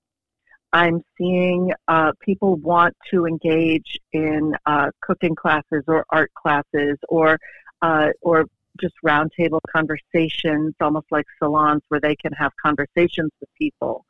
I'm 0.73 1.01
seeing 1.17 1.71
uh, 1.88 2.12
people 2.21 2.56
want 2.58 2.95
to 3.12 3.25
engage 3.25 3.97
in 4.12 4.54
uh, 4.65 4.91
cooking 5.01 5.36
classes 5.36 5.84
or 5.88 6.06
art 6.10 6.32
classes 6.34 6.97
or 7.08 7.38
uh, 7.86 8.10
or 8.21 8.45
just 8.82 8.95
roundtable 9.06 9.60
conversations, 9.71 10.74
almost 10.82 11.06
like 11.12 11.26
salons 11.39 11.84
where 11.89 12.02
they 12.02 12.15
can 12.15 12.34
have 12.34 12.52
conversations 12.62 13.30
with 13.39 13.50
people. 13.58 14.06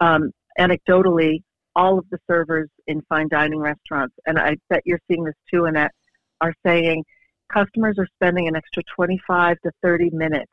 Um, 0.00 0.32
anecdotally, 0.58 1.42
all 1.76 1.98
of 1.98 2.04
the 2.10 2.18
servers 2.28 2.68
in 2.88 3.02
fine 3.08 3.28
dining 3.28 3.60
restaurants, 3.60 4.14
and 4.26 4.36
I 4.36 4.56
bet 4.68 4.82
you're 4.84 5.00
seeing 5.08 5.22
this 5.22 5.36
too, 5.48 5.66
Annette, 5.66 5.92
are 6.40 6.52
saying 6.66 7.04
customers 7.52 7.96
are 7.98 8.08
spending 8.16 8.48
an 8.48 8.56
extra 8.56 8.82
25 8.96 9.58
to 9.64 9.70
30 9.80 10.10
minutes 10.10 10.50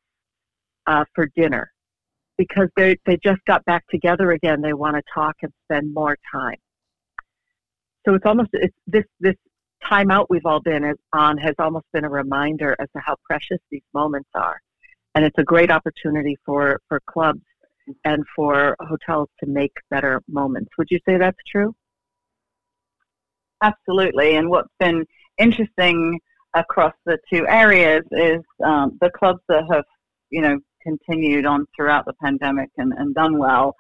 uh, 0.86 1.04
for 1.16 1.28
dinner 1.36 1.72
because 2.38 2.70
they 2.78 2.96
they 3.06 3.18
just 3.24 3.44
got 3.46 3.66
back 3.66 3.84
together 3.90 4.32
again. 4.32 4.62
They 4.62 4.74
want 4.74 4.96
to 4.98 5.02
talk 5.12 5.36
and 5.42 5.52
spend 5.66 5.92
more 5.92 6.16
time. 6.32 6.58
So 8.06 8.14
it's 8.14 8.26
almost 8.26 8.50
it's 8.54 8.78
this 8.86 9.06
this 9.20 9.36
time 9.84 10.12
out 10.12 10.30
we've 10.30 10.46
all 10.46 10.62
been 10.62 10.96
on 11.14 11.38
has 11.38 11.56
almost 11.60 11.86
been 11.94 12.06
a 12.06 12.10
reminder 12.10 12.76
as 12.80 12.88
to 12.96 13.02
how 13.04 13.16
precious 13.26 13.60
these 13.72 13.84
moments 13.94 14.30
are, 14.36 14.60
and 15.16 15.26
it's 15.26 15.38
a 15.38 15.44
great 15.44 15.72
opportunity 15.72 16.38
for 16.46 16.80
for 16.88 17.00
clubs 17.10 17.42
and 18.04 18.24
for 18.36 18.76
hotels 18.82 19.30
to 19.40 19.50
make 19.50 19.72
better 19.90 20.22
moments. 20.28 20.70
Would 20.78 20.88
you 20.92 21.00
say 21.08 21.18
that's 21.18 21.38
true? 21.50 21.74
Absolutely. 23.62 24.36
And 24.36 24.50
what's 24.50 24.74
been 24.80 25.06
interesting 25.38 26.20
across 26.54 26.94
the 27.06 27.18
two 27.32 27.48
areas 27.48 28.04
is 28.12 28.42
um, 28.64 28.98
the 29.02 29.10
clubs 29.10 29.42
that 29.50 29.64
have, 29.72 29.86
you 30.30 30.42
know, 30.42 30.60
continued 30.84 31.46
on 31.46 31.66
throughout 31.76 32.06
the 32.06 32.14
pandemic 32.22 32.70
and, 32.78 32.94
and 32.98 33.14
done 33.16 33.38
well. 33.38 33.76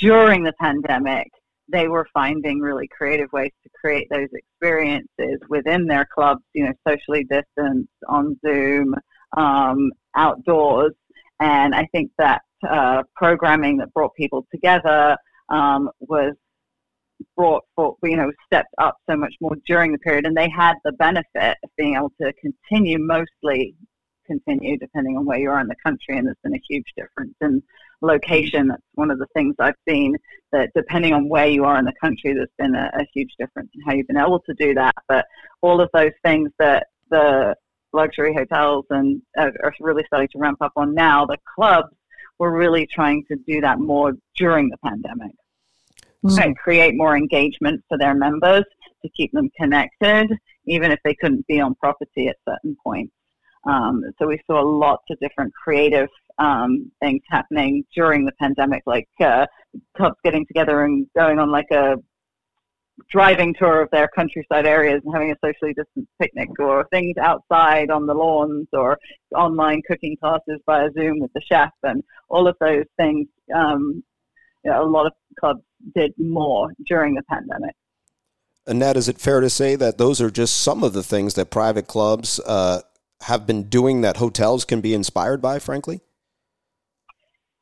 During 0.00 0.44
the 0.44 0.52
pandemic, 0.60 1.28
they 1.68 1.88
were 1.88 2.06
finding 2.12 2.60
really 2.60 2.88
creative 2.88 3.32
ways 3.32 3.52
to 3.62 3.70
create 3.80 4.08
those 4.10 4.28
experiences 4.32 5.38
within 5.48 5.86
their 5.86 6.06
clubs, 6.14 6.42
you 6.52 6.64
know, 6.64 6.72
socially 6.86 7.24
distanced, 7.24 7.88
on 8.08 8.38
Zoom, 8.44 8.94
um, 9.36 9.90
outdoors. 10.14 10.92
And 11.40 11.74
I 11.74 11.86
think 11.92 12.10
that 12.18 12.42
uh, 12.68 13.02
programming 13.16 13.78
that 13.78 13.92
brought 13.92 14.14
people 14.14 14.46
together 14.50 15.16
um, 15.48 15.90
was 16.00 16.34
brought 17.36 17.64
for, 17.74 17.96
you 18.02 18.16
know, 18.16 18.30
stepped 18.46 18.74
up 18.78 18.96
so 19.08 19.16
much 19.16 19.34
more 19.40 19.56
during 19.66 19.92
the 19.92 19.98
period. 19.98 20.26
And 20.26 20.36
they 20.36 20.48
had 20.48 20.74
the 20.84 20.92
benefit 20.92 21.56
of 21.62 21.70
being 21.76 21.96
able 21.96 22.12
to 22.20 22.32
continue 22.34 22.98
mostly 22.98 23.74
continue 24.26 24.78
depending 24.78 25.16
on 25.16 25.24
where 25.24 25.38
you 25.38 25.50
are 25.50 25.60
in 25.60 25.68
the 25.68 25.76
country, 25.84 26.16
and 26.16 26.26
there's 26.26 26.36
been 26.42 26.54
a 26.54 26.62
huge 26.68 26.86
difference 26.96 27.34
in 27.40 27.62
location. 28.00 28.68
That's 28.68 28.82
one 28.94 29.10
of 29.10 29.18
the 29.18 29.26
things 29.34 29.54
I've 29.58 29.74
seen 29.88 30.16
that 30.54 30.70
depending 30.74 31.12
on 31.12 31.28
where 31.28 31.46
you 31.46 31.64
are 31.64 31.78
in 31.78 31.84
the 31.84 31.92
country, 32.00 32.32
there's 32.32 32.48
been 32.58 32.74
a, 32.74 32.90
a 32.94 33.04
huge 33.12 33.32
difference 33.38 33.70
in 33.74 33.80
how 33.82 33.92
you've 33.92 34.06
been 34.06 34.16
able 34.16 34.40
to 34.40 34.54
do 34.54 34.72
that. 34.74 34.94
But 35.08 35.26
all 35.60 35.80
of 35.80 35.90
those 35.92 36.12
things 36.24 36.50
that 36.58 36.86
the 37.10 37.54
luxury 37.92 38.32
hotels 38.34 38.86
and 38.90 39.20
uh, 39.36 39.50
are 39.62 39.74
really 39.80 40.04
starting 40.06 40.28
to 40.32 40.38
ramp 40.38 40.58
up 40.60 40.72
on 40.76 40.94
now, 40.94 41.26
the 41.26 41.38
clubs 41.54 41.92
were 42.38 42.56
really 42.56 42.86
trying 42.86 43.24
to 43.28 43.36
do 43.46 43.60
that 43.60 43.78
more 43.78 44.12
during 44.36 44.68
the 44.70 44.78
pandemic. 44.78 45.32
Mm-hmm. 46.24 46.40
And 46.40 46.56
create 46.56 46.94
more 46.96 47.18
engagement 47.18 47.84
for 47.86 47.98
their 47.98 48.14
members 48.14 48.64
to 49.02 49.08
keep 49.14 49.30
them 49.32 49.50
connected, 49.60 50.30
even 50.66 50.90
if 50.90 50.98
they 51.04 51.14
couldn't 51.14 51.46
be 51.46 51.60
on 51.60 51.74
property 51.74 52.28
at 52.28 52.36
certain 52.48 52.74
points. 52.82 53.12
Um, 53.66 54.02
so 54.18 54.26
we 54.26 54.40
saw 54.46 54.60
lots 54.60 55.04
of 55.10 55.18
different 55.20 55.52
creative 55.54 56.08
um, 56.38 56.90
things 57.00 57.22
happening 57.30 57.84
during 57.94 58.24
the 58.24 58.32
pandemic, 58.40 58.82
like 58.86 59.08
uh, 59.20 59.46
clubs 59.96 60.16
getting 60.24 60.46
together 60.46 60.84
and 60.84 61.06
going 61.16 61.38
on 61.38 61.50
like 61.50 61.70
a 61.70 61.96
driving 63.10 63.54
tour 63.58 63.82
of 63.82 63.90
their 63.90 64.08
countryside 64.14 64.66
areas 64.66 65.00
and 65.04 65.14
having 65.14 65.32
a 65.32 65.36
socially 65.44 65.74
distanced 65.74 66.10
picnic 66.20 66.48
or 66.60 66.86
things 66.92 67.16
outside 67.20 67.90
on 67.90 68.06
the 68.06 68.14
lawns 68.14 68.68
or 68.72 68.98
online 69.34 69.82
cooking 69.88 70.16
classes 70.20 70.60
via 70.66 70.88
Zoom 70.92 71.18
with 71.18 71.32
the 71.34 71.40
chef 71.40 71.70
and 71.82 72.02
all 72.28 72.46
of 72.46 72.56
those 72.60 72.84
things. 72.96 73.26
Um, 73.54 74.02
you 74.64 74.70
know, 74.70 74.82
a 74.82 74.86
lot 74.86 75.06
of 75.06 75.12
clubs 75.38 75.62
did 75.94 76.12
more 76.18 76.72
during 76.86 77.14
the 77.14 77.22
pandemic. 77.24 77.74
Annette, 78.66 78.96
is 78.96 79.08
it 79.08 79.18
fair 79.18 79.40
to 79.40 79.50
say 79.50 79.76
that 79.76 79.98
those 79.98 80.22
are 80.22 80.30
just 80.30 80.62
some 80.62 80.82
of 80.82 80.94
the 80.94 81.02
things 81.02 81.34
that 81.34 81.50
private 81.50 81.86
clubs 81.86 82.40
uh, 82.46 82.80
have 83.22 83.46
been 83.46 83.64
doing 83.64 84.02
that 84.02 84.18
hotels 84.18 84.64
can 84.64 84.80
be 84.80 84.94
inspired 84.94 85.40
by, 85.40 85.58
frankly? 85.58 86.00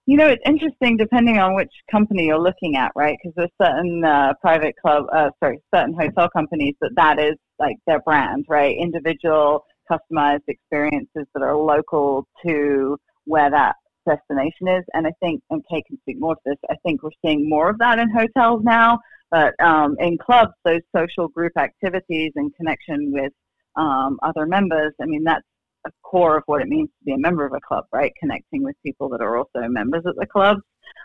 You 0.06 0.16
know, 0.16 0.26
it's 0.26 0.42
interesting 0.44 0.96
depending 0.96 1.38
on 1.38 1.54
which 1.54 1.70
company 1.90 2.26
you're 2.26 2.40
looking 2.40 2.76
at, 2.76 2.90
right? 2.96 3.16
Because 3.22 3.34
there's 3.36 3.68
certain 3.70 4.04
uh, 4.04 4.32
private 4.40 4.74
club, 4.84 5.04
uh, 5.12 5.30
sorry, 5.38 5.60
certain 5.72 5.94
hotel 5.94 6.28
companies 6.34 6.74
that 6.80 6.90
that 6.96 7.20
is 7.20 7.36
like 7.60 7.76
their 7.86 8.00
brand, 8.00 8.44
right? 8.48 8.76
Individual, 8.76 9.64
customized 9.90 10.42
experiences 10.48 11.26
that 11.34 11.42
are 11.42 11.56
local 11.56 12.26
to 12.44 12.96
where 13.26 13.50
that 13.50 13.76
destination 14.08 14.66
is. 14.66 14.84
And 14.92 15.06
I 15.06 15.12
think, 15.20 15.40
and 15.50 15.62
Kate 15.70 15.84
can 15.86 15.98
speak 16.00 16.16
more 16.18 16.34
to 16.34 16.40
this, 16.44 16.58
I 16.68 16.74
think 16.84 17.02
we're 17.02 17.10
seeing 17.24 17.48
more 17.48 17.70
of 17.70 17.78
that 17.78 18.00
in 18.00 18.10
hotels 18.10 18.62
now. 18.64 18.98
But 19.30 19.54
um, 19.60 19.96
in 19.98 20.18
clubs, 20.18 20.52
those 20.64 20.80
social 20.94 21.28
group 21.28 21.52
activities 21.56 22.32
and 22.34 22.54
connection 22.56 23.12
with 23.12 23.32
um, 23.76 24.18
other 24.22 24.46
members, 24.46 24.92
I 25.00 25.06
mean, 25.06 25.24
that's 25.24 25.46
a 25.86 25.90
core 26.02 26.36
of 26.36 26.44
what 26.46 26.62
it 26.62 26.68
means 26.68 26.88
to 26.88 27.04
be 27.04 27.12
a 27.12 27.18
member 27.18 27.44
of 27.44 27.52
a 27.52 27.60
club, 27.60 27.84
right? 27.92 28.12
Connecting 28.20 28.62
with 28.62 28.76
people 28.84 29.08
that 29.10 29.20
are 29.20 29.36
also 29.36 29.60
members 29.68 30.04
at 30.06 30.14
the 30.16 30.26
clubs. 30.26 30.60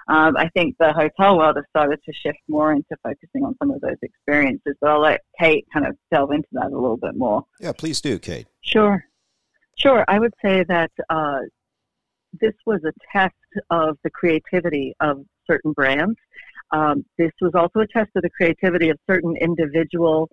Um, 0.07 0.37
I 0.37 0.49
think 0.49 0.75
the 0.79 0.93
hotel 0.93 1.37
world 1.37 1.55
has 1.55 1.65
started 1.69 1.99
to 2.05 2.13
shift 2.13 2.39
more 2.47 2.71
into 2.71 2.95
focusing 3.03 3.43
on 3.43 3.55
some 3.59 3.71
of 3.71 3.81
those 3.81 3.97
experiences. 4.01 4.75
But 4.79 4.89
I'll 4.89 5.01
let 5.01 5.21
Kate 5.39 5.65
kind 5.73 5.85
of 5.85 5.95
delve 6.11 6.31
into 6.31 6.47
that 6.53 6.67
a 6.67 6.75
little 6.75 6.97
bit 6.97 7.15
more. 7.15 7.43
Yeah, 7.59 7.71
please 7.73 8.01
do, 8.01 8.19
Kate. 8.19 8.47
Sure. 8.61 9.03
Sure. 9.75 10.05
I 10.07 10.19
would 10.19 10.33
say 10.43 10.63
that 10.67 10.91
uh, 11.09 11.39
this 12.39 12.53
was 12.65 12.81
a 12.83 12.93
test 13.11 13.35
of 13.69 13.97
the 14.03 14.09
creativity 14.09 14.93
of 14.99 15.23
certain 15.45 15.71
brands. 15.73 16.17
Um, 16.71 17.05
this 17.17 17.31
was 17.41 17.51
also 17.55 17.79
a 17.79 17.87
test 17.87 18.09
of 18.15 18.23
the 18.23 18.29
creativity 18.29 18.89
of 18.89 18.97
certain 19.09 19.35
individual 19.37 20.29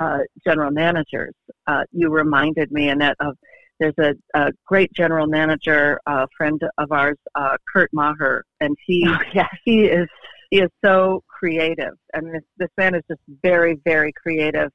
uh, 0.00 0.18
general 0.46 0.70
managers. 0.70 1.34
Uh, 1.66 1.84
you 1.92 2.10
reminded 2.10 2.70
me, 2.72 2.88
Annette, 2.88 3.16
of 3.20 3.36
there's 3.80 3.94
a, 3.98 4.14
a 4.34 4.52
great 4.66 4.92
general 4.92 5.26
manager, 5.26 6.00
a 6.06 6.26
friend 6.36 6.60
of 6.78 6.92
ours, 6.92 7.18
uh, 7.34 7.56
Kurt 7.72 7.90
Maher, 7.92 8.44
and 8.60 8.76
he 8.86 9.04
oh, 9.08 9.18
yeah, 9.34 9.48
he 9.64 9.84
is 9.86 10.08
he 10.50 10.60
is 10.60 10.70
so 10.84 11.22
creative, 11.28 11.94
and 12.12 12.32
this 12.32 12.42
this 12.56 12.70
man 12.78 12.94
is 12.94 13.02
just 13.08 13.20
very 13.42 13.78
very 13.84 14.12
creative. 14.12 14.70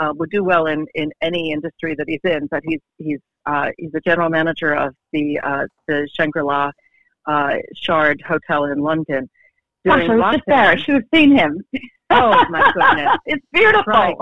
Uh, 0.00 0.12
would 0.16 0.30
do 0.30 0.42
well 0.42 0.66
in, 0.66 0.84
in 0.96 1.12
any 1.22 1.52
industry 1.52 1.94
that 1.96 2.06
he's 2.08 2.20
in, 2.24 2.48
but 2.50 2.60
he's 2.64 2.80
he's 2.98 3.20
uh, 3.46 3.70
he's 3.78 3.92
the 3.92 4.00
general 4.00 4.28
manager 4.28 4.74
of 4.74 4.94
the 5.12 5.38
uh, 5.40 5.66
the 5.86 6.08
Shangri 6.12 6.42
La 6.42 6.72
uh, 7.26 7.56
Shard 7.76 8.20
Hotel 8.26 8.64
in 8.64 8.78
London. 8.78 9.28
Gosh, 9.86 10.08
I 10.08 10.16
was 10.16 10.34
just 10.36 10.44
there. 10.46 10.70
I 10.70 10.76
should 10.76 10.94
have 10.94 11.04
seen 11.12 11.36
him. 11.36 11.62
Oh 12.14 12.44
my 12.50 12.72
goodness, 12.72 13.16
it's 13.26 13.46
beautiful. 13.52 13.84
Right. 13.86 14.16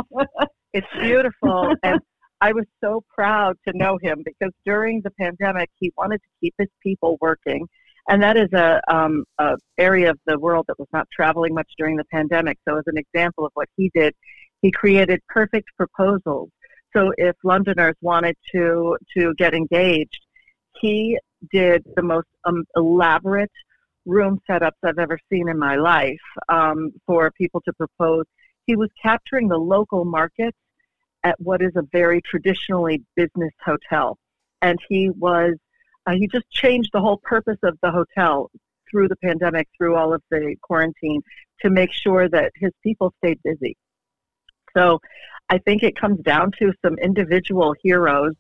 It's 0.73 0.87
beautiful, 1.01 1.75
and 1.83 2.01
I 2.43 2.53
was 2.53 2.65
so 2.83 3.05
proud 3.15 3.57
to 3.69 3.77
know 3.77 3.99
him 4.03 4.23
because 4.25 4.53
during 4.67 5.01
the 5.05 5.13
pandemic, 5.13 5.71
he 5.79 5.93
wanted 5.97 6.19
to 6.19 6.29
keep 6.41 6.55
his 6.59 6.69
people 6.83 7.17
working. 7.21 7.69
And 8.09 8.21
that 8.25 8.37
is 8.37 8.53
a, 8.53 8.81
um, 8.93 9.25
a 9.39 9.57
area 9.79 10.11
of 10.11 10.19
the 10.27 10.37
world 10.39 10.65
that 10.67 10.77
was 10.77 10.89
not 10.93 11.07
traveling 11.13 11.55
much 11.55 11.69
during 11.79 11.97
the 11.97 12.05
pandemic. 12.13 12.59
So, 12.69 12.77
as 12.77 12.83
an 12.87 12.99
example 12.99 13.47
of 13.47 13.53
what 13.55 13.69
he 13.77 13.93
did, 13.95 14.13
he 14.61 14.73
created 14.73 15.21
perfect 15.29 15.69
proposals. 15.77 16.51
So, 16.97 17.13
if 17.17 17.37
Londoners 17.45 17.95
wanted 18.01 18.37
to 18.53 18.97
to 19.17 19.35
get 19.39 19.55
engaged, 19.55 20.21
he 20.81 21.17
did 21.53 21.85
the 21.95 22.03
most 22.03 22.27
um, 22.45 22.65
elaborate 22.75 23.53
room 24.07 24.41
setups 24.49 24.73
I've 24.85 24.99
ever 24.99 25.19
seen 25.31 25.49
in 25.49 25.59
my 25.59 25.77
life 25.77 26.21
um, 26.49 26.93
for 27.07 27.31
people 27.33 27.61
to 27.63 27.73
propose. 27.73 28.25
He 28.67 28.77
was 28.77 28.91
capturing 29.01 29.49
the 29.49 29.59
local 29.59 30.05
market 30.05 30.55
at 31.25 31.41
what 31.41 31.63
is 31.63 31.73
a 31.77 31.83
very 31.93 32.21
traditionally 32.23 33.03
business 33.17 33.53
hotel. 33.65 34.19
And 34.61 34.79
he 34.89 35.11
was, 35.11 35.55
uh, 36.07 36.13
he 36.13 36.27
just 36.29 36.51
changed 36.51 36.91
the 36.93 37.01
whole 37.01 37.19
purpose 37.19 37.59
of 37.63 37.79
the 37.83 37.91
hotel 37.91 38.51
through 38.91 39.09
the 39.09 39.17
pandemic, 39.17 39.69
through 39.77 39.97
all 39.97 40.13
of 40.13 40.23
the 40.31 40.57
quarantine, 40.63 41.23
to 41.61 41.71
make 41.71 41.93
sure 41.93 42.29
that 42.29 42.53
his 42.57 42.73
people 42.83 43.13
stayed 43.19 43.39
busy. 43.43 43.77
So 44.77 45.01
I 45.49 45.59
think 45.59 45.83
it 45.83 45.97
comes 45.97 46.21
down 46.21 46.53
to 46.59 46.73
some 46.85 46.97
individual 46.99 47.75
heroes 47.83 48.35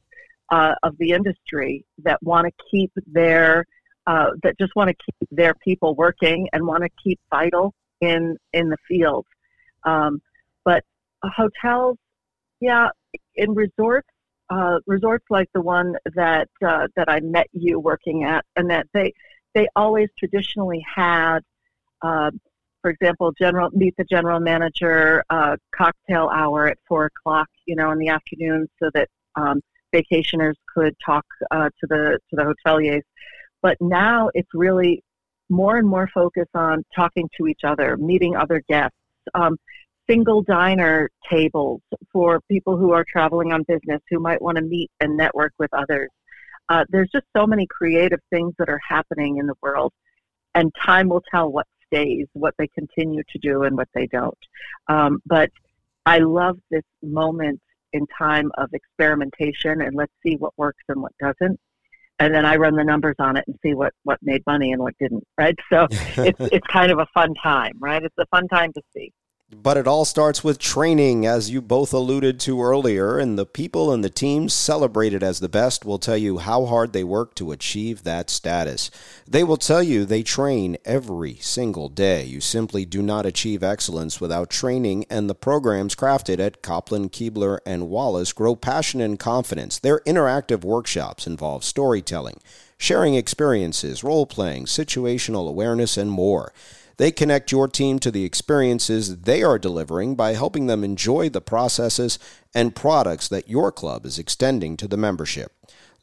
uh, 0.50 0.74
of 0.82 0.96
the 0.98 1.10
industry 1.10 1.84
that 2.04 2.22
want 2.22 2.46
to 2.46 2.64
keep 2.70 2.92
their, 3.06 3.64
uh, 4.06 4.30
that 4.42 4.58
just 4.58 4.72
want 4.76 4.88
to 4.90 4.96
keep 5.04 5.28
their 5.30 5.54
people 5.54 5.94
working 5.94 6.48
and 6.52 6.66
want 6.66 6.82
to 6.82 6.90
keep 7.02 7.20
vital 7.30 7.72
in, 8.00 8.36
in 8.52 8.68
the 8.68 8.76
field. 8.88 9.26
Um, 9.84 10.20
but 10.64 10.84
hotels 11.24 11.98
yeah, 12.62 12.90
in 13.34 13.54
resorts, 13.54 14.08
uh, 14.48 14.78
resorts 14.86 15.24
like 15.30 15.48
the 15.52 15.60
one 15.60 15.96
that 16.14 16.48
uh, 16.64 16.86
that 16.94 17.08
I 17.08 17.18
met 17.20 17.48
you 17.52 17.80
working 17.80 18.22
at, 18.22 18.44
and 18.54 18.70
that 18.70 18.86
they 18.94 19.12
they 19.52 19.66
always 19.74 20.08
traditionally 20.16 20.82
had, 20.94 21.40
uh, 22.02 22.30
for 22.80 22.90
example, 22.90 23.32
general 23.36 23.70
meet 23.72 23.94
the 23.98 24.04
general 24.04 24.38
manager 24.38 25.24
uh, 25.28 25.56
cocktail 25.74 26.30
hour 26.32 26.68
at 26.68 26.78
four 26.88 27.06
o'clock, 27.06 27.48
you 27.66 27.74
know, 27.74 27.90
in 27.90 27.98
the 27.98 28.08
afternoon, 28.08 28.68
so 28.80 28.90
that 28.94 29.08
um, 29.34 29.60
vacationers 29.92 30.54
could 30.72 30.94
talk 31.04 31.26
uh, 31.50 31.68
to 31.80 31.86
the 31.88 32.18
to 32.30 32.36
the 32.36 32.54
hoteliers. 32.54 33.02
But 33.62 33.76
now 33.80 34.30
it's 34.34 34.48
really 34.52 35.02
more 35.48 35.76
and 35.76 35.88
more 35.88 36.08
focus 36.12 36.48
on 36.54 36.84
talking 36.94 37.28
to 37.38 37.46
each 37.46 37.60
other, 37.64 37.96
meeting 37.96 38.36
other 38.36 38.62
guests. 38.68 38.96
Um, 39.34 39.56
single 40.10 40.42
diner 40.42 41.08
tables 41.30 41.80
for 42.12 42.40
people 42.50 42.76
who 42.76 42.92
are 42.92 43.04
traveling 43.10 43.52
on 43.52 43.62
business 43.68 44.00
who 44.10 44.18
might 44.18 44.42
want 44.42 44.56
to 44.56 44.62
meet 44.62 44.90
and 45.00 45.16
network 45.16 45.52
with 45.58 45.72
others. 45.72 46.08
Uh, 46.68 46.84
there's 46.88 47.08
just 47.12 47.26
so 47.36 47.46
many 47.46 47.66
creative 47.66 48.20
things 48.30 48.52
that 48.58 48.68
are 48.68 48.80
happening 48.86 49.38
in 49.38 49.46
the 49.46 49.54
world, 49.62 49.92
and 50.54 50.72
time 50.84 51.08
will 51.08 51.22
tell 51.30 51.50
what 51.50 51.66
stays, 51.86 52.26
what 52.32 52.54
they 52.58 52.68
continue 52.68 53.22
to 53.30 53.38
do, 53.38 53.62
and 53.62 53.76
what 53.76 53.88
they 53.94 54.06
don't. 54.06 54.38
Um, 54.88 55.20
but 55.26 55.50
I 56.06 56.18
love 56.18 56.58
this 56.70 56.84
moment 57.02 57.60
in 57.92 58.06
time 58.18 58.50
of 58.56 58.70
experimentation, 58.72 59.82
and 59.82 59.94
let's 59.94 60.12
see 60.24 60.36
what 60.36 60.52
works 60.56 60.82
and 60.88 61.02
what 61.02 61.12
doesn't. 61.20 61.58
And 62.22 62.34
then 62.34 62.46
I 62.46 62.54
run 62.56 62.76
the 62.76 62.84
numbers 62.84 63.16
on 63.18 63.36
it 63.36 63.44
and 63.48 63.56
see 63.62 63.74
what, 63.74 63.92
what 64.04 64.18
made 64.22 64.42
money 64.46 64.72
and 64.72 64.80
what 64.80 64.94
didn't, 65.00 65.24
right? 65.36 65.58
So 65.72 65.88
it's 65.90 66.38
it's 66.52 66.66
kind 66.68 66.92
of 66.92 66.98
a 66.98 67.06
fun 67.12 67.34
time, 67.42 67.72
right? 67.80 68.02
It's 68.02 68.14
a 68.18 68.26
fun 68.26 68.46
time 68.46 68.72
to 68.74 68.82
see. 68.94 69.12
But 69.54 69.76
it 69.76 69.86
all 69.86 70.06
starts 70.06 70.42
with 70.42 70.58
training, 70.58 71.26
as 71.26 71.50
you 71.50 71.60
both 71.60 71.92
alluded 71.92 72.40
to 72.40 72.62
earlier, 72.62 73.18
and 73.18 73.38
the 73.38 73.44
people 73.44 73.92
and 73.92 74.02
the 74.02 74.08
teams 74.08 74.54
celebrated 74.54 75.22
as 75.22 75.40
the 75.40 75.48
best 75.48 75.84
will 75.84 75.98
tell 75.98 76.16
you 76.16 76.38
how 76.38 76.64
hard 76.64 76.94
they 76.94 77.04
work 77.04 77.34
to 77.34 77.52
achieve 77.52 78.02
that 78.02 78.30
status. 78.30 78.90
They 79.28 79.44
will 79.44 79.58
tell 79.58 79.82
you 79.82 80.06
they 80.06 80.22
train 80.22 80.78
every 80.86 81.34
single 81.34 81.90
day. 81.90 82.24
You 82.24 82.40
simply 82.40 82.86
do 82.86 83.02
not 83.02 83.26
achieve 83.26 83.62
excellence 83.62 84.22
without 84.22 84.48
training, 84.48 85.04
and 85.10 85.28
the 85.28 85.34
programs 85.34 85.94
crafted 85.94 86.38
at 86.40 86.62
Kopplin, 86.62 87.10
Keebler, 87.10 87.58
and 87.66 87.90
Wallace 87.90 88.32
grow 88.32 88.56
passion 88.56 89.02
and 89.02 89.18
confidence. 89.18 89.78
Their 89.78 90.00
interactive 90.00 90.64
workshops 90.64 91.26
involve 91.26 91.62
storytelling, 91.62 92.40
sharing 92.78 93.16
experiences, 93.16 94.02
role 94.02 94.24
playing, 94.24 94.64
situational 94.64 95.46
awareness, 95.46 95.98
and 95.98 96.10
more. 96.10 96.54
They 96.96 97.10
connect 97.10 97.52
your 97.52 97.68
team 97.68 97.98
to 98.00 98.10
the 98.10 98.24
experiences 98.24 99.20
they 99.20 99.42
are 99.42 99.58
delivering 99.58 100.14
by 100.14 100.34
helping 100.34 100.66
them 100.66 100.84
enjoy 100.84 101.28
the 101.28 101.40
processes 101.40 102.18
and 102.54 102.76
products 102.76 103.28
that 103.28 103.48
your 103.48 103.72
club 103.72 104.06
is 104.06 104.18
extending 104.18 104.76
to 104.76 104.88
the 104.88 104.96
membership. 104.96 105.52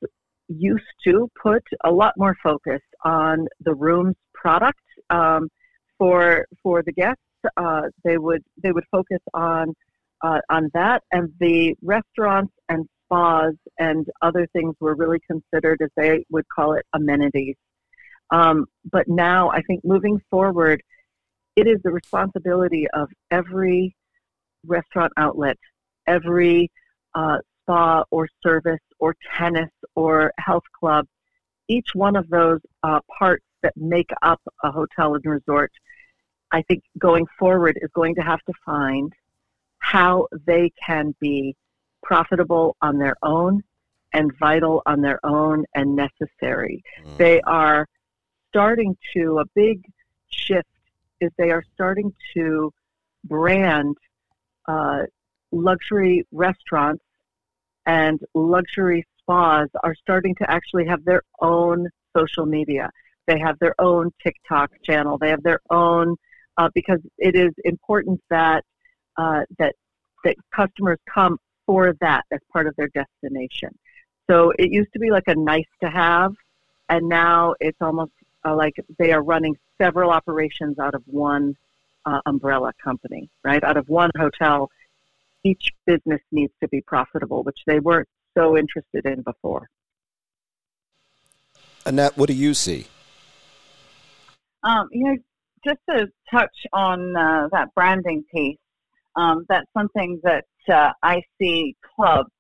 used 0.49 0.85
to 1.07 1.27
put 1.42 1.62
a 1.85 1.90
lot 1.90 2.12
more 2.18 2.37
focus 2.42 2.83
on 3.03 3.46
the 3.64 3.75
room's 3.75 4.16
product 4.35 4.83
um, 5.09 5.49
for 6.01 6.47
for 6.63 6.83
the 6.83 6.93
guests. 6.93 7.23
Uh, 7.57 7.83
they 8.05 8.19
would 8.19 8.43
they 8.63 8.73
would 8.73 8.85
focus 8.91 9.21
on 9.35 9.73
uh, 10.23 10.41
on 10.51 10.69
that, 10.75 11.03
and 11.13 11.33
the 11.39 11.77
restaurants 11.83 12.53
and 12.69 12.87
spas 13.05 13.55
and 13.79 14.07
other 14.23 14.47
things 14.53 14.75
were 14.81 14.95
really 14.95 15.19
considered, 15.31 15.81
as 15.83 15.91
they 15.97 16.25
would 16.31 16.45
call 16.55 16.75
it, 16.75 16.85
amenities. 16.93 17.57
Um, 18.31 18.67
but 18.91 19.09
now, 19.09 19.51
I 19.51 19.63
think 19.63 19.81
moving 19.85 20.21
forward, 20.31 20.83
it 21.57 21.67
is 21.67 21.79
the 21.83 21.91
responsibility 21.91 22.87
of 22.95 23.09
every 23.31 23.95
restaurant 24.67 25.13
outlet, 25.17 25.57
every 26.07 26.71
uh, 27.15 27.39
spa 27.63 28.05
or 28.11 28.29
service 28.43 28.81
or 28.99 29.15
tennis 29.37 29.71
or 29.97 30.33
health 30.39 30.65
club, 30.79 31.07
each 31.69 31.89
one 31.95 32.17
of 32.17 32.29
those 32.29 32.61
uh, 32.83 33.01
parts 33.19 33.45
that 33.63 33.73
make 33.77 34.11
up 34.23 34.41
a 34.63 34.71
hotel 34.71 35.15
and 35.15 35.25
resort, 35.25 35.73
I 36.53 36.63
think 36.63 36.83
going 36.99 37.27
forward 37.39 37.79
is 37.81 37.91
going 37.95 38.15
to 38.17 38.23
have 38.23 38.41
to 38.43 38.53
find 38.65 39.13
how 39.79 40.29
they 40.47 40.73
can 40.85 41.15
be 41.21 41.57
profitable 42.03 42.77
on 42.83 42.99
their 42.99 43.17
own 43.23 43.63
and 44.13 44.33
vital 44.39 44.83
on 44.87 45.01
their 45.01 45.25
own 45.25 45.65
and 45.75 45.95
necessary. 45.95 46.83
Mm. 47.05 47.17
They 47.17 47.41
are 47.43 47.87
starting 48.49 48.97
to, 49.15 49.39
a 49.39 49.45
big 49.55 49.85
shift 50.29 50.69
is 51.21 51.31
they 51.39 51.51
are 51.51 51.65
starting 51.75 52.13
to 52.35 52.73
brand 53.25 53.97
uh, 54.67 55.03
luxury 55.53 56.27
restaurants 56.33 57.05
and 57.87 58.21
luxury 58.35 59.07
spas 59.19 59.69
are 59.83 59.95
starting 59.95 60.35
to 60.37 60.51
actually 60.51 60.87
have 60.87 61.05
their 61.05 61.23
own 61.41 61.89
social 62.17 62.47
media. 62.47 62.91
They 63.27 63.39
have 63.39 63.59
their 63.61 63.75
own 63.81 64.11
TikTok 64.23 64.71
channel. 64.85 65.19
They 65.19 65.29
have 65.29 65.43
their 65.43 65.61
own 65.71 66.17
uh, 66.61 66.68
because 66.75 67.01
it 67.16 67.35
is 67.35 67.53
important 67.64 68.20
that 68.29 68.62
uh, 69.16 69.42
that 69.59 69.75
that 70.25 70.37
customers 70.55 70.99
come 71.12 71.38
for 71.64 71.94
that 72.01 72.25
as 72.31 72.40
part 72.53 72.66
of 72.66 72.77
their 72.77 72.88
destination. 72.88 73.70
So 74.31 74.53
it 74.59 74.70
used 74.70 74.92
to 74.92 74.99
be 74.99 75.11
like 75.11 75.27
a 75.27 75.35
nice 75.35 75.73
to 75.83 75.88
have, 75.88 76.35
and 76.90 77.09
now 77.09 77.55
it's 77.61 77.81
almost 77.81 78.12
uh, 78.44 78.55
like 78.55 78.75
they 78.99 79.12
are 79.12 79.23
running 79.23 79.57
several 79.81 80.11
operations 80.11 80.79
out 80.79 80.94
of 80.94 81.03
one 81.07 81.57
uh, 82.05 82.20
umbrella 82.27 82.73
company, 82.85 83.31
right? 83.42 83.64
Out 83.64 83.79
of 83.79 83.88
one 83.88 84.11
hotel 84.18 84.70
each 85.42 85.70
business 85.87 86.20
needs 86.31 86.53
to 86.61 86.68
be 86.68 86.83
profitable, 86.83 87.42
which 87.42 87.61
they 87.66 87.81
weren't 87.81 88.09
so 88.37 88.59
interested 88.59 89.07
in 89.07 89.23
before. 89.23 89.70
Annette, 91.87 92.18
what 92.18 92.27
do 92.29 92.35
you 92.35 92.53
see? 92.53 92.87
Um, 94.62 94.88
you 94.92 95.05
know, 95.05 95.16
just 95.66 95.79
to 95.88 96.09
touch 96.31 96.57
on 96.73 97.16
uh, 97.16 97.49
that 97.53 97.68
branding 97.75 98.25
piece, 98.35 98.59
um, 99.16 99.44
that's 99.49 99.66
something 99.77 100.20
that 100.23 100.44
uh, 100.73 100.92
I 101.03 101.23
see 101.40 101.77
clubs 101.96 102.31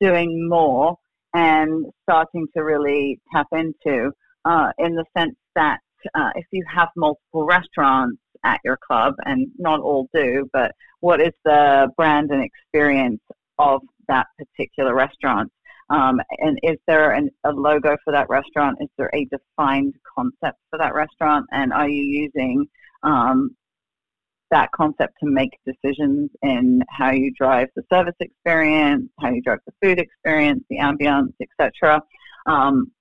doing 0.00 0.48
more 0.48 0.96
and 1.34 1.86
starting 2.02 2.46
to 2.56 2.62
really 2.62 3.20
tap 3.34 3.46
into 3.52 4.12
uh, 4.44 4.70
in 4.78 4.94
the 4.94 5.04
sense 5.16 5.36
that 5.56 5.80
uh, 6.14 6.30
if 6.34 6.46
you 6.52 6.64
have 6.72 6.88
multiple 6.96 7.46
restaurants 7.46 8.20
at 8.44 8.60
your 8.64 8.78
club, 8.86 9.14
and 9.24 9.48
not 9.58 9.80
all 9.80 10.08
do, 10.14 10.48
but 10.52 10.72
what 11.00 11.20
is 11.20 11.32
the 11.44 11.88
brand 11.96 12.30
and 12.30 12.44
experience 12.44 13.20
of 13.58 13.80
that 14.06 14.26
particular 14.38 14.94
restaurant? 14.94 15.50
Um, 15.90 16.20
and 16.38 16.58
is 16.62 16.78
there 16.86 17.12
an, 17.12 17.30
a 17.44 17.50
logo 17.50 17.96
for 18.04 18.12
that 18.12 18.28
restaurant? 18.28 18.78
Is 18.80 18.88
there 18.96 19.10
a 19.14 19.26
defined 19.26 19.94
concept 20.16 20.58
for 20.70 20.78
that 20.78 20.94
restaurant? 20.94 21.46
And 21.52 21.72
are 21.72 21.88
you 21.88 22.02
using 22.02 22.66
um, 23.02 23.54
that 24.50 24.70
concept 24.72 25.14
to 25.20 25.28
make 25.28 25.58
decisions 25.66 26.30
in 26.42 26.82
how 26.88 27.10
you 27.10 27.32
drive 27.36 27.68
the 27.76 27.82
service 27.92 28.14
experience, 28.20 29.10
how 29.20 29.30
you 29.30 29.42
drive 29.42 29.58
the 29.66 29.72
food 29.82 29.98
experience, 29.98 30.62
the 30.70 30.78
ambiance, 30.78 31.32
etc. 31.40 32.00
Um, 32.46 32.92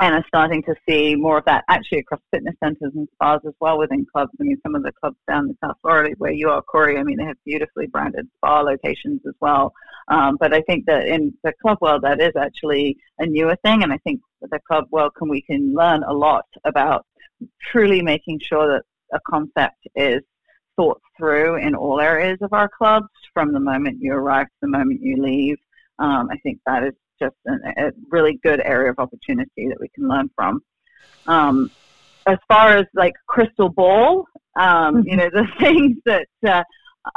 and 0.00 0.14
are 0.14 0.24
starting 0.26 0.62
to 0.64 0.74
see 0.88 1.14
more 1.14 1.38
of 1.38 1.44
that 1.44 1.64
actually 1.68 1.98
across 1.98 2.20
fitness 2.32 2.54
centers 2.62 2.92
and 2.96 3.08
spas 3.14 3.40
as 3.46 3.54
well 3.60 3.78
within 3.78 4.04
clubs. 4.12 4.32
I 4.40 4.42
mean, 4.42 4.58
some 4.62 4.74
of 4.74 4.82
the 4.82 4.90
clubs 4.92 5.16
down 5.28 5.48
in 5.48 5.56
South 5.62 5.76
Florida 5.82 6.14
where 6.18 6.32
you 6.32 6.50
are, 6.50 6.62
Corey, 6.62 6.98
I 6.98 7.04
mean, 7.04 7.16
they 7.16 7.24
have 7.24 7.36
beautifully 7.44 7.86
branded 7.86 8.28
spa 8.36 8.60
locations 8.60 9.20
as 9.26 9.34
well. 9.40 9.72
Um, 10.08 10.36
but 10.38 10.52
I 10.52 10.62
think 10.62 10.86
that 10.86 11.06
in 11.06 11.32
the 11.44 11.52
club 11.62 11.78
world, 11.80 12.02
that 12.02 12.20
is 12.20 12.32
actually 12.36 12.96
a 13.20 13.26
newer 13.26 13.56
thing. 13.64 13.84
And 13.84 13.92
I 13.92 13.98
think 13.98 14.20
the 14.42 14.58
club 14.66 14.86
world 14.90 15.12
can 15.16 15.28
we 15.28 15.42
can 15.42 15.74
learn 15.74 16.02
a 16.02 16.12
lot 16.12 16.46
about 16.64 17.06
truly 17.70 18.02
making 18.02 18.40
sure 18.40 18.66
that 18.66 18.82
a 19.12 19.20
concept 19.28 19.86
is 19.94 20.22
thought 20.76 21.00
through 21.16 21.56
in 21.56 21.76
all 21.76 22.00
areas 22.00 22.38
of 22.40 22.52
our 22.52 22.68
clubs 22.68 23.08
from 23.32 23.52
the 23.52 23.60
moment 23.60 23.98
you 24.00 24.12
arrive 24.12 24.46
to 24.46 24.52
the 24.62 24.68
moment 24.68 25.00
you 25.00 25.22
leave. 25.22 25.56
Um, 26.00 26.28
I 26.32 26.38
think 26.38 26.58
that 26.66 26.82
is 26.82 26.94
just 27.20 27.34
a, 27.46 27.86
a, 27.86 27.90
really 28.10 28.38
good 28.42 28.60
area 28.64 28.90
of 28.90 28.98
opportunity 28.98 29.68
that 29.68 29.78
we 29.80 29.88
can 29.94 30.08
learn 30.08 30.30
from. 30.34 30.60
Um, 31.26 31.70
as 32.26 32.38
far 32.48 32.76
as 32.76 32.86
like 32.94 33.14
crystal 33.26 33.68
ball, 33.68 34.24
um, 34.56 34.96
mm-hmm. 34.96 35.08
you 35.08 35.16
know, 35.16 35.30
the 35.30 35.46
things 35.60 35.96
that 36.04 36.28
uh, 36.46 36.62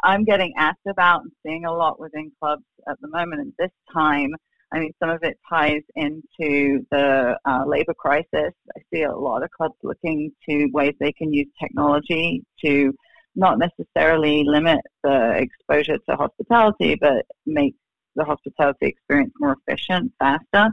I'm 0.03 0.23
getting 0.23 0.53
asked 0.57 0.86
about 0.88 1.21
and 1.21 1.31
seeing 1.45 1.65
a 1.65 1.73
lot 1.73 1.99
within 1.99 2.31
clubs 2.39 2.63
at 2.89 2.99
the 3.01 3.07
moment 3.07 3.41
and 3.41 3.53
this 3.57 3.71
time, 3.93 4.33
I 4.71 4.79
mean, 4.79 4.91
some 5.01 5.10
of 5.10 5.23
it 5.23 5.38
ties 5.49 5.81
into 5.95 6.86
the 6.91 7.38
uh, 7.45 7.63
labor 7.65 7.93
crisis. 7.93 8.51
I 8.75 8.81
see 8.93 9.03
a 9.03 9.15
lot 9.15 9.43
of 9.43 9.51
clubs 9.51 9.75
looking 9.81 10.31
to 10.49 10.67
ways 10.73 10.93
they 10.99 11.13
can 11.13 11.31
use 11.31 11.47
technology 11.62 12.43
to 12.65 12.93
not 13.36 13.60
necessarily 13.60 14.43
limit 14.45 14.79
the 15.03 15.38
exposure 15.38 15.97
to 16.10 16.15
hospitality, 16.15 16.95
but 16.99 17.25
make 17.45 17.75
the 18.17 18.25
hospitality 18.25 18.88
experience 18.88 19.34
more 19.39 19.58
efficient, 19.60 20.12
faster 20.19 20.69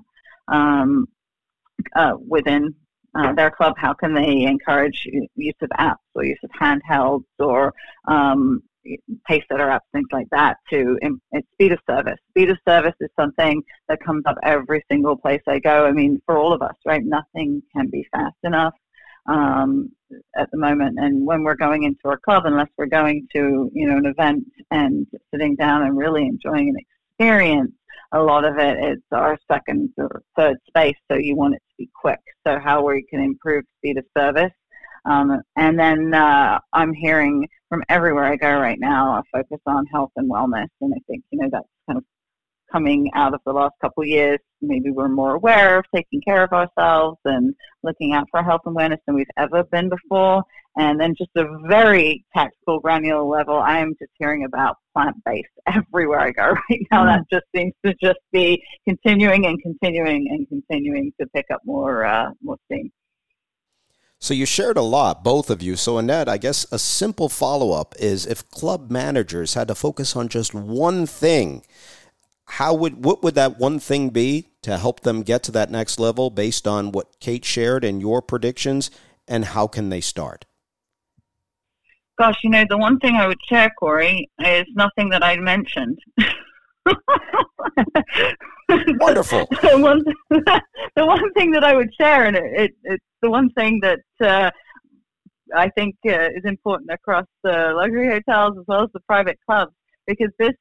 um, 0.48 1.06
uh, 1.94 2.14
within 2.26 2.74
uh, 3.14 3.32
their 3.32 3.50
club? 3.50 3.74
How 3.76 3.94
can 3.94 4.14
they 4.14 4.42
encourage 4.42 5.06
use 5.36 5.54
of 5.62 5.70
apps 5.78 5.96
or 6.14 6.24
use 6.24 6.40
of 6.42 6.50
handhelds 6.50 7.24
or 7.38 7.72
um, 8.08 8.62
pace 9.26 9.44
setter 9.50 9.66
apps, 9.66 9.80
things 9.92 10.08
like 10.12 10.28
that 10.30 10.58
to 10.70 10.98
speed 11.54 11.72
of 11.72 11.78
service. 11.88 12.18
Speed 12.30 12.50
of 12.50 12.58
service 12.66 12.94
is 13.00 13.10
something 13.18 13.62
that 13.88 14.02
comes 14.04 14.24
up 14.26 14.36
every 14.42 14.84
single 14.90 15.16
place 15.16 15.40
I 15.46 15.58
go. 15.58 15.86
I 15.86 15.92
mean, 15.92 16.20
for 16.26 16.38
all 16.38 16.52
of 16.52 16.62
us, 16.62 16.76
right? 16.84 17.02
Nothing 17.04 17.62
can 17.74 17.88
be 17.88 18.06
fast 18.12 18.36
enough 18.42 18.74
um, 19.26 19.90
at 20.36 20.50
the 20.50 20.58
moment. 20.58 20.98
And 20.98 21.26
when 21.26 21.42
we're 21.42 21.56
going 21.56 21.84
into 21.84 22.00
our 22.04 22.18
club, 22.18 22.44
unless 22.46 22.68
we're 22.76 22.86
going 22.86 23.26
to, 23.34 23.70
you 23.72 23.88
know, 23.88 23.96
an 23.96 24.06
event 24.06 24.44
and 24.70 25.06
sitting 25.32 25.56
down 25.56 25.82
and 25.82 25.96
really 25.96 26.22
enjoying 26.22 26.68
an 26.68 26.76
experience, 27.18 27.72
a 28.12 28.22
lot 28.22 28.44
of 28.44 28.58
it 28.58 28.78
is 28.78 28.98
our 29.12 29.38
second 29.50 29.90
or 29.98 30.22
third 30.36 30.56
space, 30.68 30.96
so 31.10 31.18
you 31.18 31.36
want 31.36 31.54
it 31.54 31.62
to 31.70 31.74
be 31.78 31.88
quick. 31.94 32.20
So 32.46 32.58
how 32.58 32.86
we 32.86 33.04
can 33.10 33.20
improve 33.20 33.64
speed 33.78 33.98
of 33.98 34.04
service. 34.16 34.52
Um, 35.04 35.42
and 35.56 35.78
then 35.78 36.14
uh, 36.14 36.58
I'm 36.72 36.94
hearing 36.94 37.46
from 37.68 37.82
everywhere 37.88 38.24
I 38.24 38.36
go 38.36 38.58
right 38.58 38.78
now 38.78 39.18
a 39.18 39.22
focus 39.32 39.60
on 39.66 39.84
health 39.86 40.12
and 40.16 40.30
wellness, 40.30 40.68
and 40.80 40.94
I 40.94 41.00
think 41.06 41.24
you 41.30 41.40
know 41.40 41.48
that's 41.50 41.68
kind 41.86 41.98
of 41.98 42.04
coming 42.70 43.10
out 43.14 43.34
of 43.34 43.40
the 43.46 43.52
last 43.52 43.74
couple 43.80 44.02
of 44.02 44.08
years. 44.08 44.38
Maybe 44.60 44.90
we're 44.90 45.08
more 45.08 45.34
aware 45.34 45.78
of 45.78 45.84
taking 45.94 46.20
care 46.22 46.42
of 46.42 46.52
ourselves 46.52 47.18
and 47.24 47.54
looking 47.82 48.12
out 48.12 48.26
for 48.30 48.42
health 48.42 48.62
and 48.66 48.76
wellness 48.76 48.98
than 49.06 49.14
we've 49.14 49.26
ever 49.36 49.64
been 49.64 49.88
before. 49.88 50.42
And 50.76 51.00
then 51.00 51.14
just 51.16 51.30
a 51.36 51.44
very 51.68 52.24
tactical, 52.34 52.80
granular 52.80 53.22
level, 53.22 53.56
I 53.56 53.78
am 53.78 53.94
just 54.00 54.10
hearing 54.18 54.44
about 54.44 54.76
plant-based 54.92 55.48
everywhere 55.66 56.20
I 56.20 56.30
go 56.32 56.56
right 56.70 56.86
now. 56.90 57.04
Mm. 57.04 57.16
That 57.16 57.24
just 57.30 57.46
seems 57.54 57.74
to 57.84 57.94
just 58.02 58.18
be 58.32 58.62
continuing 58.86 59.46
and 59.46 59.62
continuing 59.62 60.26
and 60.30 60.48
continuing 60.48 61.12
to 61.20 61.26
pick 61.28 61.46
up 61.52 61.60
more 61.64 62.04
uh, 62.04 62.30
more 62.42 62.56
steam. 62.66 62.90
So 64.18 64.32
you 64.32 64.46
shared 64.46 64.78
a 64.78 64.82
lot, 64.82 65.22
both 65.22 65.50
of 65.50 65.60
you. 65.62 65.76
So 65.76 65.98
Annette, 65.98 66.30
I 66.30 66.38
guess 66.38 66.66
a 66.72 66.78
simple 66.78 67.28
follow-up 67.28 67.94
is 67.98 68.24
if 68.24 68.48
club 68.48 68.90
managers 68.90 69.52
had 69.52 69.68
to 69.68 69.74
focus 69.74 70.16
on 70.16 70.28
just 70.28 70.54
one 70.54 71.06
thing 71.06 71.62
how 72.46 72.74
would 72.74 73.04
what 73.04 73.22
would 73.22 73.34
that 73.34 73.58
one 73.58 73.78
thing 73.78 74.10
be 74.10 74.48
to 74.62 74.76
help 74.78 75.00
them 75.00 75.22
get 75.22 75.42
to 75.44 75.52
that 75.52 75.70
next 75.70 75.98
level 75.98 76.30
based 76.30 76.66
on 76.66 76.92
what 76.92 77.18
Kate 77.20 77.44
shared 77.44 77.84
and 77.84 78.00
your 78.00 78.22
predictions 78.22 78.90
and 79.26 79.44
how 79.46 79.66
can 79.66 79.88
they 79.88 80.00
start? 80.00 80.44
Gosh, 82.18 82.38
you 82.44 82.50
know, 82.50 82.64
the 82.68 82.78
one 82.78 82.98
thing 83.00 83.16
I 83.16 83.26
would 83.26 83.40
share, 83.48 83.70
Corey, 83.78 84.30
is 84.38 84.64
nothing 84.74 85.08
that 85.08 85.24
I 85.24 85.36
mentioned. 85.36 85.98
Wonderful. 88.68 89.46
the, 89.62 89.78
one, 89.78 90.00
the 90.30 91.06
one 91.06 91.32
thing 91.32 91.50
that 91.52 91.64
I 91.64 91.74
would 91.74 91.92
share, 91.94 92.24
and 92.24 92.36
it, 92.36 92.44
it, 92.44 92.70
it's 92.84 93.04
the 93.20 93.30
one 93.30 93.50
thing 93.50 93.80
that 93.80 94.00
uh, 94.20 94.50
I 95.56 95.70
think 95.70 95.96
uh, 96.06 96.28
is 96.34 96.44
important 96.44 96.90
across 96.92 97.26
the 97.42 97.72
luxury 97.74 98.08
hotels 98.08 98.58
as 98.58 98.64
well 98.68 98.84
as 98.84 98.90
the 98.94 99.00
private 99.00 99.38
clubs, 99.44 99.72
because 100.06 100.30
this 100.38 100.54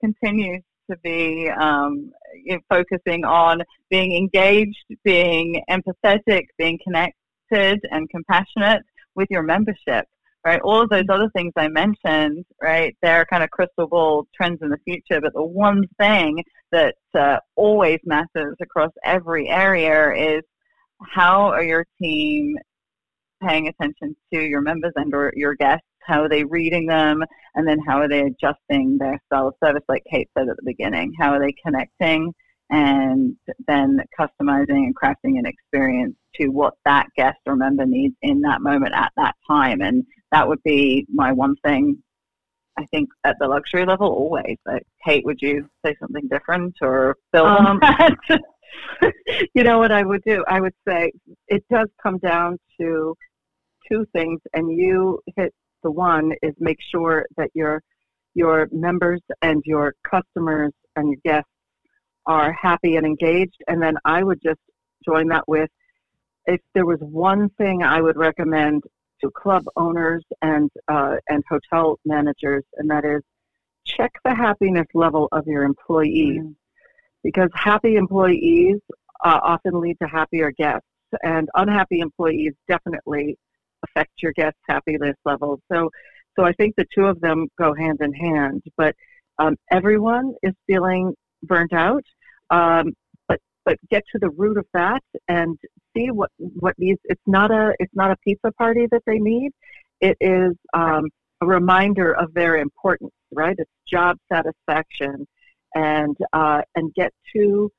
continues 0.00 0.62
to 0.90 0.96
be 0.98 1.48
um, 1.60 2.12
you 2.44 2.54
know, 2.54 2.60
focusing 2.68 3.24
on 3.24 3.62
being 3.90 4.16
engaged, 4.16 4.84
being 5.04 5.62
empathetic, 5.70 6.46
being 6.58 6.78
connected 6.82 7.80
and 7.90 8.08
compassionate 8.10 8.82
with 9.14 9.28
your 9.30 9.42
membership 9.42 10.06
right? 10.44 10.60
All 10.62 10.82
of 10.82 10.88
those 10.88 11.04
other 11.08 11.28
things 11.34 11.52
I 11.56 11.68
mentioned, 11.68 12.44
right? 12.62 12.96
They're 13.02 13.26
kind 13.26 13.42
of 13.42 13.50
crystal 13.50 13.86
ball 13.86 14.26
trends 14.34 14.58
in 14.62 14.70
the 14.70 14.78
future, 14.84 15.20
but 15.20 15.34
the 15.34 15.44
one 15.44 15.84
thing 15.98 16.42
that 16.72 16.94
uh, 17.14 17.38
always 17.56 17.98
matters 18.04 18.56
across 18.60 18.92
every 19.04 19.48
area 19.48 20.36
is 20.36 20.42
how 21.02 21.46
are 21.46 21.62
your 21.62 21.86
team 22.00 22.56
paying 23.42 23.68
attention 23.68 24.16
to 24.32 24.40
your 24.40 24.60
members 24.60 24.92
and 24.96 25.14
or 25.14 25.32
your 25.36 25.54
guests? 25.54 25.86
How 26.02 26.22
are 26.22 26.28
they 26.28 26.44
reading 26.44 26.86
them? 26.86 27.22
And 27.54 27.66
then 27.66 27.78
how 27.86 27.98
are 27.98 28.08
they 28.08 28.20
adjusting 28.20 28.98
their 28.98 29.20
style 29.26 29.48
of 29.48 29.54
service, 29.62 29.84
like 29.88 30.02
Kate 30.10 30.28
said 30.36 30.48
at 30.48 30.56
the 30.56 30.62
beginning? 30.64 31.12
How 31.18 31.32
are 31.32 31.40
they 31.40 31.54
connecting 31.64 32.32
and 32.70 33.36
then 33.66 34.00
customizing 34.18 34.86
and 34.86 34.96
crafting 34.96 35.38
an 35.38 35.46
experience 35.46 36.14
to 36.36 36.48
what 36.48 36.74
that 36.84 37.06
guest 37.16 37.38
or 37.46 37.56
member 37.56 37.86
needs 37.86 38.14
in 38.22 38.40
that 38.42 38.62
moment 38.62 38.94
at 38.94 39.12
that 39.16 39.34
time? 39.46 39.82
And 39.82 40.04
that 40.32 40.48
would 40.48 40.62
be 40.62 41.06
my 41.12 41.32
one 41.32 41.56
thing 41.64 42.02
I 42.78 42.86
think 42.86 43.10
at 43.24 43.36
the 43.40 43.48
luxury 43.48 43.84
level 43.84 44.08
always. 44.08 44.56
But 44.64 44.82
Kate, 45.04 45.24
would 45.24 45.40
you 45.42 45.68
say 45.84 45.94
something 46.00 46.28
different 46.28 46.76
or 46.80 47.16
build 47.32 47.46
um, 47.46 47.80
on 47.82 48.16
you 49.54 49.64
know 49.64 49.78
what 49.78 49.92
I 49.92 50.02
would 50.02 50.22
do? 50.24 50.44
I 50.48 50.60
would 50.60 50.74
say 50.86 51.12
it 51.48 51.64
does 51.70 51.88
come 52.02 52.18
down 52.18 52.58
to 52.80 53.14
two 53.88 54.06
things, 54.12 54.40
and 54.54 54.70
you 54.70 55.20
hit 55.36 55.52
the 55.82 55.90
one 55.90 56.32
is 56.42 56.54
make 56.58 56.78
sure 56.80 57.26
that 57.36 57.50
your 57.54 57.82
your 58.34 58.68
members 58.70 59.20
and 59.42 59.62
your 59.64 59.94
customers 60.08 60.72
and 60.96 61.08
your 61.08 61.18
guests 61.24 61.50
are 62.26 62.52
happy 62.52 62.96
and 62.96 63.06
engaged. 63.06 63.56
And 63.66 63.82
then 63.82 63.96
I 64.04 64.22
would 64.22 64.40
just 64.42 64.60
join 65.04 65.28
that 65.28 65.44
with 65.48 65.70
if 66.46 66.60
there 66.74 66.86
was 66.86 66.98
one 67.00 67.48
thing 67.58 67.82
I 67.82 68.00
would 68.00 68.16
recommend 68.16 68.84
to 69.22 69.30
club 69.30 69.64
owners 69.76 70.24
and 70.42 70.70
uh, 70.88 71.16
and 71.28 71.42
hotel 71.48 71.98
managers, 72.04 72.64
and 72.76 72.90
that 72.90 73.04
is 73.04 73.22
check 73.84 74.12
the 74.24 74.34
happiness 74.34 74.86
level 74.94 75.28
of 75.32 75.46
your 75.46 75.64
employees, 75.64 76.40
mm-hmm. 76.40 76.52
because 77.22 77.50
happy 77.54 77.96
employees 77.96 78.78
uh, 79.24 79.40
often 79.42 79.80
lead 79.80 79.96
to 80.02 80.08
happier 80.08 80.50
guests, 80.52 80.86
and 81.22 81.48
unhappy 81.54 82.00
employees 82.00 82.52
definitely 82.68 83.36
affect 83.84 84.10
your 84.22 84.32
guests' 84.32 84.60
happiness 84.68 85.16
levels. 85.24 85.60
So, 85.72 85.90
so 86.38 86.44
I 86.44 86.52
think 86.52 86.74
the 86.76 86.86
two 86.94 87.06
of 87.06 87.20
them 87.20 87.48
go 87.58 87.74
hand 87.74 87.98
in 88.00 88.12
hand. 88.12 88.62
But 88.76 88.94
um, 89.38 89.56
everyone 89.70 90.34
is 90.42 90.52
feeling 90.66 91.14
burnt 91.42 91.72
out. 91.72 92.04
Um, 92.50 92.92
but 93.28 93.40
but 93.64 93.78
get 93.90 94.02
to 94.12 94.18
the 94.18 94.30
root 94.30 94.58
of 94.58 94.66
that 94.74 95.02
and 95.28 95.58
see 95.96 96.10
what 96.10 96.30
what 96.38 96.74
needs. 96.78 97.00
It's 97.04 97.22
not 97.26 97.50
a 97.50 97.74
it's 97.78 97.94
not 97.94 98.10
a 98.10 98.16
pizza 98.24 98.52
party 98.52 98.86
that 98.90 99.02
they 99.06 99.18
need. 99.18 99.52
It 100.00 100.16
is 100.20 100.54
um, 100.74 101.08
a 101.40 101.46
reminder 101.46 102.12
of 102.12 102.32
their 102.34 102.56
importance. 102.56 103.12
Right? 103.32 103.56
It's 103.58 103.70
job 103.88 104.18
satisfaction, 104.32 105.26
and 105.74 106.16
uh, 106.32 106.62
and 106.74 106.92
get 106.94 107.12
to 107.36 107.70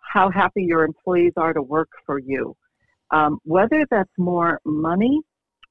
how 0.00 0.30
happy 0.30 0.64
your 0.64 0.84
employees 0.84 1.32
are 1.36 1.52
to 1.52 1.62
work 1.62 1.88
for 2.04 2.18
you. 2.18 2.54
Um, 3.10 3.38
whether 3.44 3.86
that's 3.90 4.10
more 4.18 4.60
money, 4.64 5.20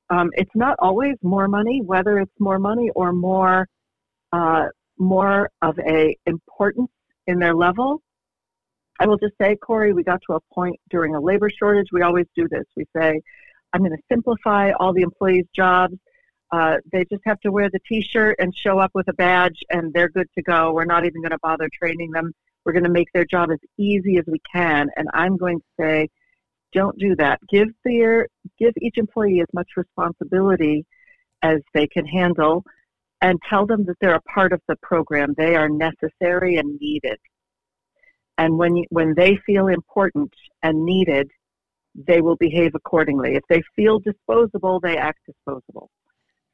um, 0.09 0.29
it's 0.33 0.55
not 0.55 0.75
always 0.79 1.15
more 1.21 1.47
money. 1.47 1.81
Whether 1.83 2.19
it's 2.19 2.39
more 2.39 2.59
money 2.59 2.89
or 2.95 3.11
more 3.11 3.67
uh, 4.31 4.65
more 4.97 5.49
of 5.61 5.77
a 5.79 6.15
importance 6.25 6.89
in 7.27 7.39
their 7.39 7.53
level, 7.53 8.01
I 8.99 9.07
will 9.07 9.17
just 9.17 9.33
say, 9.41 9.55
Corey, 9.55 9.93
we 9.93 10.03
got 10.03 10.21
to 10.27 10.35
a 10.35 10.39
point 10.53 10.79
during 10.89 11.15
a 11.15 11.19
labor 11.19 11.49
shortage. 11.49 11.87
We 11.91 12.01
always 12.01 12.27
do 12.35 12.47
this. 12.49 12.63
We 12.77 12.85
say, 12.95 13.21
I'm 13.73 13.81
going 13.81 13.91
to 13.91 14.03
simplify 14.09 14.71
all 14.71 14.93
the 14.93 15.01
employees' 15.01 15.47
jobs. 15.53 15.95
Uh, 16.51 16.77
they 16.93 17.03
just 17.11 17.23
have 17.25 17.39
to 17.41 17.51
wear 17.51 17.69
the 17.69 17.79
T-shirt 17.87 18.37
and 18.39 18.55
show 18.55 18.79
up 18.79 18.91
with 18.93 19.07
a 19.09 19.13
badge, 19.13 19.59
and 19.69 19.93
they're 19.93 20.09
good 20.09 20.27
to 20.35 20.43
go. 20.43 20.71
We're 20.71 20.85
not 20.85 21.05
even 21.05 21.21
going 21.21 21.31
to 21.31 21.39
bother 21.41 21.67
training 21.77 22.11
them. 22.11 22.31
We're 22.63 22.71
going 22.71 22.85
to 22.85 22.89
make 22.89 23.09
their 23.13 23.25
job 23.25 23.51
as 23.51 23.59
easy 23.77 24.17
as 24.17 24.23
we 24.27 24.39
can. 24.53 24.89
And 24.95 25.09
I'm 25.13 25.35
going 25.35 25.59
to 25.59 25.65
say, 25.77 26.07
don't 26.75 26.97
do 26.99 27.15
that. 27.15 27.39
Give 27.49 27.69
their 27.83 28.27
give 28.59 28.73
each 28.81 28.97
employee 28.97 29.41
as 29.41 29.51
much 29.53 29.69
responsibility 29.75 30.85
as 31.41 31.59
they 31.73 31.87
can 31.87 32.05
handle, 32.05 32.63
and 33.21 33.39
tell 33.49 33.65
them 33.65 33.85
that 33.85 33.95
they're 33.99 34.21
a 34.23 34.33
part 34.37 34.51
of 34.53 34.61
the 34.67 34.75
program. 34.81 35.33
They 35.37 35.55
are 35.55 35.69
necessary 35.69 36.57
and 36.57 36.77
needed. 36.79 37.17
And 38.37 38.57
when, 38.57 38.75
you, 38.75 38.85
when 38.89 39.13
they 39.15 39.37
feel 39.45 39.67
important 39.67 40.33
and 40.61 40.83
needed, 40.83 41.27
they 41.95 42.19
will 42.21 42.35
behave 42.35 42.73
accordingly. 42.75 43.35
If 43.35 43.43
they 43.49 43.61
feel 43.75 43.99
disposable, 43.99 44.79
they 44.81 44.97
act 44.97 45.19
disposable. 45.25 45.89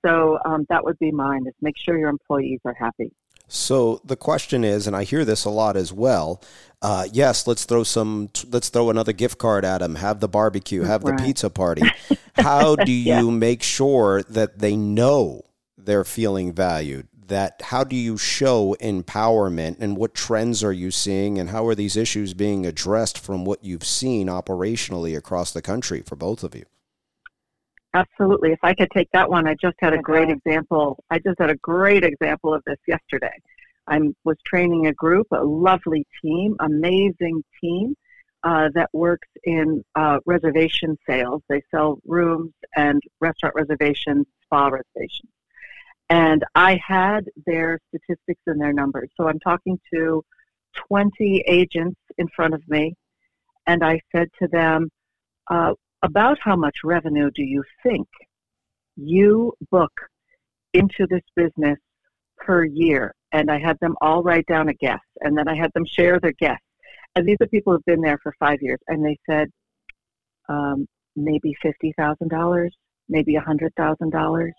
So 0.05 0.37
um, 0.45 0.65
that 0.69 0.83
would 0.83 0.99
be 0.99 1.11
mine: 1.11 1.43
is 1.47 1.53
make 1.61 1.75
sure 1.77 1.97
your 1.97 2.09
employees 2.09 2.59
are 2.65 2.75
happy. 2.79 3.11
So 3.53 3.99
the 4.05 4.15
question 4.15 4.63
is, 4.63 4.87
and 4.87 4.95
I 4.95 5.03
hear 5.03 5.25
this 5.25 5.43
a 5.43 5.49
lot 5.49 5.75
as 5.75 5.91
well. 5.91 6.41
Uh, 6.81 7.05
yes, 7.11 7.45
let's 7.45 7.65
throw 7.65 7.83
some. 7.83 8.29
Let's 8.49 8.69
throw 8.69 8.89
another 8.89 9.11
gift 9.11 9.37
card 9.37 9.65
at 9.65 9.79
them. 9.79 9.95
Have 9.95 10.21
the 10.21 10.29
barbecue. 10.29 10.83
Have 10.83 11.03
right. 11.03 11.17
the 11.17 11.23
pizza 11.23 11.49
party. 11.49 11.83
How 12.35 12.77
do 12.77 12.91
you 12.91 13.25
yeah. 13.25 13.29
make 13.29 13.61
sure 13.61 14.23
that 14.23 14.59
they 14.59 14.77
know 14.77 15.43
they're 15.77 16.05
feeling 16.05 16.53
valued? 16.53 17.07
that 17.27 17.61
how 17.61 17.81
do 17.81 17.95
you 17.95 18.17
show 18.17 18.75
empowerment 18.81 19.77
and 19.79 19.95
what 19.95 20.13
trends 20.13 20.65
are 20.65 20.73
you 20.73 20.91
seeing 20.91 21.39
and 21.39 21.49
how 21.49 21.65
are 21.65 21.75
these 21.75 21.95
issues 21.95 22.33
being 22.33 22.65
addressed 22.65 23.17
from 23.17 23.45
what 23.45 23.63
you've 23.63 23.85
seen 23.85 24.27
operationally 24.27 25.15
across 25.15 25.53
the 25.53 25.61
country 25.61 26.01
for 26.01 26.17
both 26.17 26.43
of 26.43 26.53
you? 26.53 26.65
Absolutely. 27.93 28.51
If 28.51 28.59
I 28.63 28.73
could 28.73 28.89
take 28.91 29.09
that 29.11 29.29
one, 29.29 29.47
I 29.47 29.55
just 29.61 29.75
had 29.79 29.93
a 29.93 29.97
great 29.97 30.29
example. 30.29 31.03
I 31.09 31.19
just 31.19 31.39
had 31.39 31.49
a 31.49 31.57
great 31.57 32.03
example 32.03 32.53
of 32.53 32.63
this 32.65 32.77
yesterday. 32.87 33.37
I 33.87 33.99
was 34.23 34.37
training 34.45 34.87
a 34.87 34.93
group, 34.93 35.27
a 35.31 35.43
lovely 35.43 36.05
team, 36.21 36.55
amazing 36.59 37.43
team 37.59 37.95
uh, 38.43 38.69
that 38.73 38.89
works 38.93 39.27
in 39.43 39.83
uh, 39.95 40.19
reservation 40.25 40.97
sales. 41.07 41.41
They 41.49 41.61
sell 41.69 41.99
rooms 42.05 42.53
and 42.75 43.01
restaurant 43.19 43.55
reservations, 43.55 44.25
spa 44.43 44.67
reservations. 44.67 45.29
And 46.09 46.43
I 46.55 46.79
had 46.85 47.29
their 47.45 47.79
statistics 47.89 48.41
and 48.47 48.59
their 48.59 48.73
numbers. 48.73 49.09
So 49.17 49.27
I'm 49.27 49.39
talking 49.39 49.79
to 49.93 50.23
20 50.87 51.43
agents 51.47 51.99
in 52.17 52.27
front 52.29 52.53
of 52.53 52.61
me, 52.67 52.95
and 53.67 53.83
I 53.83 53.99
said 54.13 54.29
to 54.41 54.47
them, 54.47 54.89
uh, 55.49 55.73
about 56.03 56.37
how 56.41 56.55
much 56.55 56.77
revenue 56.83 57.29
do 57.31 57.43
you 57.43 57.63
think 57.83 58.07
you 58.95 59.53
book 59.69 59.91
into 60.73 61.07
this 61.07 61.23
business 61.35 61.77
per 62.37 62.65
year? 62.65 63.13
And 63.31 63.49
I 63.49 63.59
had 63.59 63.77
them 63.79 63.95
all 64.01 64.23
write 64.23 64.45
down 64.47 64.69
a 64.69 64.73
guess, 64.73 64.99
and 65.21 65.37
then 65.37 65.47
I 65.47 65.55
had 65.55 65.71
them 65.73 65.85
share 65.85 66.19
their 66.19 66.33
guess. 66.33 66.59
And 67.15 67.25
these 67.25 67.37
are 67.41 67.47
people 67.47 67.73
who've 67.73 67.85
been 67.85 68.01
there 68.01 68.19
for 68.21 68.33
five 68.39 68.59
years, 68.61 68.79
and 68.87 69.05
they 69.05 69.17
said 69.29 69.49
um, 70.49 70.87
maybe 71.15 71.55
fifty 71.61 71.93
thousand 71.97 72.29
dollars, 72.29 72.75
maybe 73.07 73.35
a 73.35 73.41
hundred 73.41 73.73
thousand 73.75 74.11
dollars. 74.11 74.53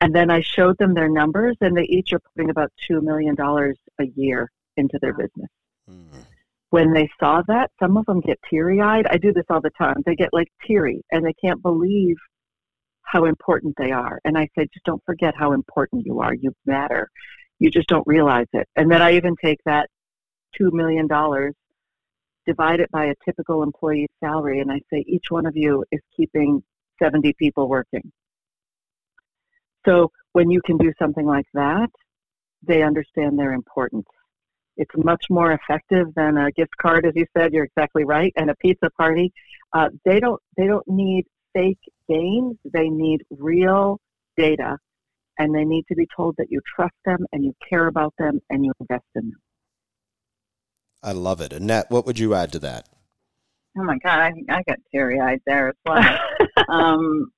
And 0.00 0.14
then 0.14 0.30
I 0.30 0.40
showed 0.40 0.78
them 0.78 0.94
their 0.94 1.10
numbers, 1.10 1.56
and 1.60 1.76
they 1.76 1.84
each 1.84 2.12
are 2.14 2.20
putting 2.34 2.48
about 2.48 2.72
$2 2.90 3.02
million 3.02 3.36
a 3.38 4.04
year 4.16 4.50
into 4.78 4.98
their 5.02 5.12
business. 5.12 5.50
Mm. 5.90 6.24
When 6.70 6.92
they 6.92 7.10
saw 7.18 7.42
that, 7.48 7.70
some 7.80 7.96
of 7.96 8.06
them 8.06 8.20
get 8.20 8.38
teary 8.48 8.80
eyed. 8.80 9.06
I 9.10 9.16
do 9.16 9.32
this 9.32 9.44
all 9.50 9.60
the 9.60 9.70
time. 9.70 9.96
They 10.06 10.14
get 10.14 10.30
like 10.32 10.48
teary, 10.66 11.02
and 11.10 11.24
they 11.24 11.34
can't 11.44 11.60
believe 11.62 12.16
how 13.02 13.24
important 13.24 13.74
they 13.76 13.90
are. 13.90 14.20
And 14.24 14.38
I 14.38 14.48
say, 14.56 14.68
just 14.72 14.84
don't 14.84 15.02
forget 15.04 15.34
how 15.36 15.52
important 15.52 16.06
you 16.06 16.20
are. 16.20 16.32
You 16.32 16.52
matter. 16.64 17.10
You 17.58 17.70
just 17.70 17.88
don't 17.88 18.06
realize 18.06 18.46
it. 18.52 18.68
And 18.76 18.90
then 18.90 19.02
I 19.02 19.14
even 19.14 19.34
take 19.44 19.58
that 19.66 19.88
$2 20.60 20.72
million, 20.72 21.08
divide 22.46 22.80
it 22.80 22.90
by 22.92 23.06
a 23.06 23.14
typical 23.24 23.64
employee's 23.64 24.08
salary, 24.20 24.60
and 24.60 24.70
I 24.70 24.80
say, 24.92 25.04
each 25.06 25.26
one 25.28 25.46
of 25.46 25.56
you 25.56 25.84
is 25.90 26.00
keeping 26.16 26.62
70 27.02 27.34
people 27.38 27.68
working. 27.68 28.12
So 29.86 30.10
when 30.32 30.50
you 30.50 30.60
can 30.64 30.76
do 30.78 30.92
something 30.98 31.26
like 31.26 31.46
that, 31.54 31.88
they 32.62 32.82
understand 32.82 33.38
their 33.38 33.52
importance. 33.52 34.06
It's 34.76 34.94
much 34.96 35.24
more 35.28 35.52
effective 35.52 36.08
than 36.14 36.36
a 36.36 36.50
gift 36.52 36.76
card, 36.80 37.04
as 37.04 37.12
you 37.14 37.26
said. 37.36 37.52
You're 37.52 37.64
exactly 37.64 38.04
right, 38.04 38.32
and 38.36 38.50
a 38.50 38.54
pizza 38.56 38.90
party. 38.90 39.32
Uh, 39.72 39.88
they 40.04 40.20
don't 40.20 40.40
they 40.56 40.66
don't 40.66 40.86
need 40.88 41.26
fake 41.52 41.80
games. 42.08 42.56
They 42.64 42.88
need 42.88 43.22
real 43.30 44.00
data, 44.36 44.78
and 45.38 45.54
they 45.54 45.64
need 45.64 45.84
to 45.88 45.94
be 45.94 46.06
told 46.16 46.36
that 46.38 46.46
you 46.50 46.60
trust 46.74 46.94
them 47.04 47.26
and 47.32 47.44
you 47.44 47.54
care 47.68 47.86
about 47.86 48.14
them 48.18 48.40
and 48.50 48.64
you 48.64 48.72
invest 48.80 49.04
in 49.14 49.30
them. 49.30 49.40
I 51.02 51.12
love 51.12 51.40
it, 51.40 51.52
Annette. 51.52 51.90
What 51.90 52.06
would 52.06 52.18
you 52.18 52.34
add 52.34 52.52
to 52.52 52.58
that? 52.60 52.88
Oh 53.78 53.84
my 53.84 53.98
God, 53.98 54.18
I 54.18 54.32
I 54.48 54.62
got 54.62 54.78
teary 54.90 55.20
eyed 55.20 55.40
there 55.46 55.68
as 55.68 55.74
well. 55.86 56.18
um, 56.68 57.30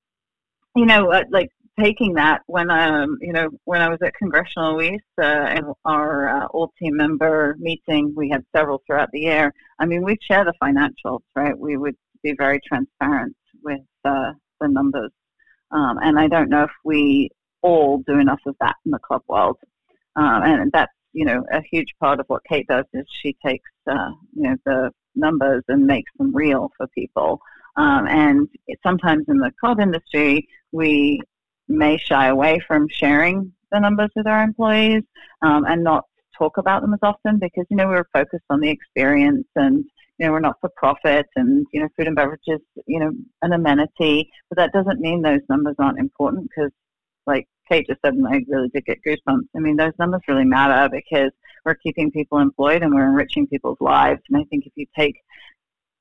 you 0.75 0.87
know, 0.87 1.11
uh, 1.13 1.25
like 1.31 1.51
taking 1.79 2.15
that 2.15 2.43
when 2.47 2.71
um 2.71 3.19
you 3.21 3.33
know 3.33 3.49
when 3.65 3.81
I 3.81 3.89
was 3.89 3.99
at 4.03 4.15
Congressional 4.15 4.81
East 4.83 5.05
uh, 5.19 5.25
and 5.25 5.67
our 5.85 6.29
uh, 6.29 6.47
all 6.47 6.73
team 6.79 6.97
member 6.97 7.57
meeting, 7.59 8.13
we 8.17 8.29
had 8.29 8.45
several 8.55 8.83
throughout 8.87 9.11
the 9.13 9.21
year. 9.21 9.53
I 9.79 9.87
mean, 9.87 10.03
we 10.03 10.17
share 10.21 10.45
the 10.45 10.55
financials, 10.63 11.21
right? 11.35 11.59
We 11.59 11.77
would 11.77 11.97
be 12.23 12.35
very 12.37 12.61
transparent 12.67 13.37
with 13.63 13.81
uh, 14.05 14.33
the 14.61 14.69
numbers, 14.69 15.13
um, 15.71 15.99
and 16.03 16.19
I 16.19 16.29
don't 16.29 16.51
know 16.51 16.65
if 16.65 16.73
we 16.85 17.31
all 17.63 18.03
do 18.07 18.19
enough 18.19 18.41
of 18.47 18.57
that 18.61 18.77
in 18.85 18.91
the 18.91 18.99
club 18.99 19.23
world, 19.29 19.57
um, 20.17 20.43
and 20.43 20.71
that's 20.73 20.93
you 21.13 21.25
know 21.25 21.45
a 21.53 21.63
huge 21.71 21.95
part 22.01 22.21
of 22.21 22.27
what 22.29 22.43
Kate 22.49 22.67
does 22.69 22.85
is 22.93 23.07
she 23.23 23.37
takes 23.45 23.71
uh, 23.91 24.11
you 24.35 24.43
know 24.43 24.57
the 24.67 24.91
numbers 25.15 25.63
and 25.69 25.87
makes 25.87 26.11
them 26.19 26.35
real 26.35 26.71
for 26.77 26.87
people. 26.89 27.41
Um, 27.77 28.07
and 28.07 28.49
sometimes 28.83 29.25
in 29.29 29.39
the 29.39 29.51
club 29.59 29.81
industry, 29.81 30.47
we 30.73 31.23
may 31.69 31.97
shy 31.97 32.27
away 32.27 32.61
from 32.67 32.89
sharing 32.89 33.53
the 33.71 33.81
numbers 33.81 34.11
with 34.15 34.27
our 34.27 34.43
employees 34.43 35.03
um, 35.43 35.65
and 35.65 35.83
not 35.83 36.05
talk 36.37 36.57
about 36.59 36.83
them 36.83 36.95
as 36.95 37.01
often 37.03 37.39
because 37.39 37.65
you 37.71 37.77
know 37.77 37.87
we're 37.87 38.07
focused 38.13 38.45
on 38.51 38.61
the 38.61 38.69
experience 38.69 39.47
and 39.57 39.85
you 40.19 40.27
know 40.27 40.33
we're 40.33 40.41
not 40.41 40.57
for 40.61 40.71
profit 40.77 41.27
and 41.37 41.67
you 41.73 41.81
know 41.81 41.89
food 41.97 42.07
and 42.07 42.17
beverages 42.17 42.61
you 42.87 43.01
know 43.01 43.13
an 43.43 43.53
amenity. 43.53 44.31
But 44.49 44.59
that 44.59 44.73
doesn't 44.73 45.01
mean 45.01 45.23
those 45.23 45.41
numbers 45.49 45.77
aren't 45.79 45.99
important 45.99 46.49
because 46.49 46.71
like 47.27 47.47
Kate 47.69 47.87
just 47.87 48.01
said 48.05 48.15
and 48.15 48.27
I 48.27 48.43
really 48.49 48.69
did 48.69 48.85
get 48.85 48.99
goosebumps. 49.07 49.49
I 49.57 49.61
mean 49.61 49.77
those 49.77 49.93
numbers 49.99 50.23
really 50.29 50.45
matter 50.45 50.89
because 50.93 51.31
we're 51.65 51.75
keeping 51.77 52.11
people 52.11 52.39
employed 52.39 52.83
and 52.83 52.93
we're 52.95 53.07
enriching 53.07 53.47
people's 53.47 53.81
lives. 53.81 54.21
And 54.29 54.37
I 54.41 54.45
think 54.51 54.67
if 54.67 54.73
you 54.75 54.87
take 54.97 55.17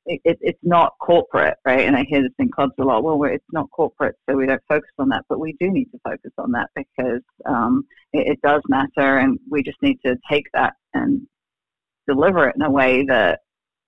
it, 0.05 0.37
it's 0.41 0.59
not 0.63 0.93
corporate, 0.99 1.57
right? 1.65 1.85
And 1.87 1.95
I 1.95 2.03
hear 2.03 2.21
this 2.21 2.31
in 2.39 2.49
clubs 2.49 2.73
a 2.79 2.83
lot. 2.83 3.03
Well, 3.03 3.21
it's 3.23 3.45
not 3.51 3.69
corporate, 3.71 4.15
so 4.27 4.35
we 4.35 4.45
don't 4.45 4.61
focus 4.67 4.89
on 4.97 5.09
that. 5.09 5.25
But 5.29 5.39
we 5.39 5.55
do 5.59 5.69
need 5.71 5.91
to 5.91 5.99
focus 6.03 6.31
on 6.37 6.51
that 6.53 6.69
because 6.75 7.21
um, 7.45 7.85
it, 8.13 8.33
it 8.33 8.41
does 8.41 8.61
matter, 8.67 9.17
and 9.17 9.39
we 9.49 9.63
just 9.63 9.81
need 9.81 9.99
to 10.05 10.17
take 10.29 10.47
that 10.53 10.73
and 10.93 11.21
deliver 12.07 12.49
it 12.49 12.55
in 12.55 12.61
a 12.63 12.69
way 12.69 13.05
that 13.05 13.41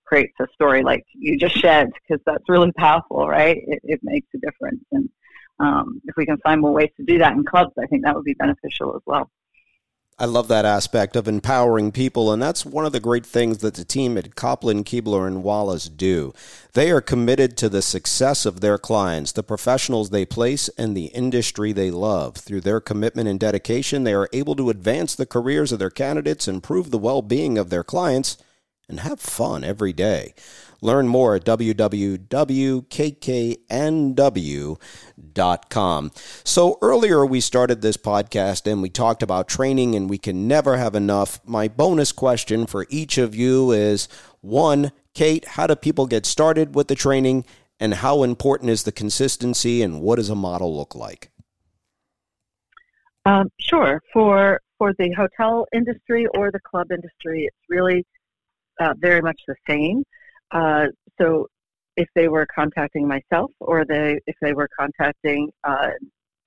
creates 0.04 0.34
a 0.40 0.46
story 0.54 0.82
like 0.82 1.04
you 1.14 1.38
just 1.38 1.56
shared, 1.56 1.90
because 1.94 2.22
that's 2.26 2.44
really 2.48 2.72
powerful, 2.72 3.26
right? 3.26 3.56
It, 3.66 3.80
it 3.84 4.00
makes 4.02 4.28
a 4.34 4.38
difference, 4.38 4.84
and 4.92 5.08
um, 5.58 6.00
if 6.04 6.16
we 6.16 6.26
can 6.26 6.38
find 6.38 6.60
more 6.60 6.72
ways 6.72 6.90
to 6.96 7.04
do 7.04 7.18
that 7.18 7.32
in 7.32 7.44
clubs, 7.44 7.72
I 7.78 7.86
think 7.86 8.04
that 8.04 8.14
would 8.14 8.24
be 8.24 8.34
beneficial 8.34 8.94
as 8.94 9.02
well. 9.06 9.30
I 10.16 10.26
love 10.26 10.46
that 10.46 10.64
aspect 10.64 11.16
of 11.16 11.26
empowering 11.26 11.90
people, 11.90 12.32
and 12.32 12.40
that's 12.40 12.64
one 12.64 12.86
of 12.86 12.92
the 12.92 13.00
great 13.00 13.26
things 13.26 13.58
that 13.58 13.74
the 13.74 13.84
team 13.84 14.16
at 14.16 14.36
Kopplin, 14.36 14.84
Keebler, 14.84 15.26
and 15.26 15.42
Wallace 15.42 15.88
do. 15.88 16.32
They 16.72 16.92
are 16.92 17.00
committed 17.00 17.56
to 17.56 17.68
the 17.68 17.82
success 17.82 18.46
of 18.46 18.60
their 18.60 18.78
clients, 18.78 19.32
the 19.32 19.42
professionals 19.42 20.10
they 20.10 20.24
place, 20.24 20.68
and 20.78 20.96
the 20.96 21.06
industry 21.06 21.72
they 21.72 21.90
love. 21.90 22.36
Through 22.36 22.60
their 22.60 22.80
commitment 22.80 23.28
and 23.28 23.40
dedication, 23.40 24.04
they 24.04 24.14
are 24.14 24.28
able 24.32 24.54
to 24.54 24.70
advance 24.70 25.16
the 25.16 25.26
careers 25.26 25.72
of 25.72 25.80
their 25.80 25.90
candidates, 25.90 26.46
improve 26.46 26.92
the 26.92 26.98
well 26.98 27.20
being 27.20 27.58
of 27.58 27.70
their 27.70 27.84
clients, 27.84 28.38
and 28.88 29.00
have 29.00 29.18
fun 29.18 29.64
every 29.64 29.92
day. 29.92 30.32
Learn 30.84 31.08
more 31.08 31.34
at 31.34 31.44
www.kknw.com. 31.44 32.20
So 36.44 36.78
earlier 36.82 37.24
we 37.24 37.40
started 37.40 37.80
this 37.80 37.96
podcast 37.96 38.70
and 38.70 38.82
we 38.82 38.90
talked 38.90 39.22
about 39.22 39.48
training 39.48 39.94
and 39.94 40.10
we 40.10 40.18
can 40.18 40.46
never 40.46 40.76
have 40.76 40.94
enough. 40.94 41.40
My 41.46 41.68
bonus 41.68 42.12
question 42.12 42.66
for 42.66 42.84
each 42.90 43.16
of 43.16 43.34
you 43.34 43.72
is 43.72 44.08
one, 44.42 44.92
Kate, 45.14 45.46
how 45.46 45.66
do 45.66 45.74
people 45.74 46.06
get 46.06 46.26
started 46.26 46.74
with 46.74 46.88
the 46.88 46.94
training 46.94 47.46
and 47.80 47.94
how 47.94 48.22
important 48.22 48.68
is 48.68 48.82
the 48.82 48.92
consistency 48.92 49.80
and 49.80 50.02
what 50.02 50.16
does 50.16 50.28
a 50.28 50.34
model 50.34 50.76
look 50.76 50.94
like? 50.94 51.30
Um, 53.24 53.48
sure. 53.58 54.02
For 54.12 54.60
for 54.76 54.92
the 54.98 55.10
hotel 55.12 55.66
industry 55.74 56.26
or 56.34 56.50
the 56.50 56.60
club 56.60 56.92
industry, 56.92 57.46
it's 57.46 57.56
really 57.70 58.04
uh, 58.78 58.92
very 58.98 59.22
much 59.22 59.40
the 59.48 59.54
same. 59.66 60.04
Uh, 60.54 60.86
so 61.20 61.46
if 61.96 62.08
they 62.14 62.28
were 62.28 62.46
contacting 62.54 63.06
myself 63.06 63.50
or 63.60 63.84
they 63.84 64.18
if 64.26 64.36
they 64.40 64.52
were 64.52 64.68
contacting 64.78 65.50
uh, 65.64 65.90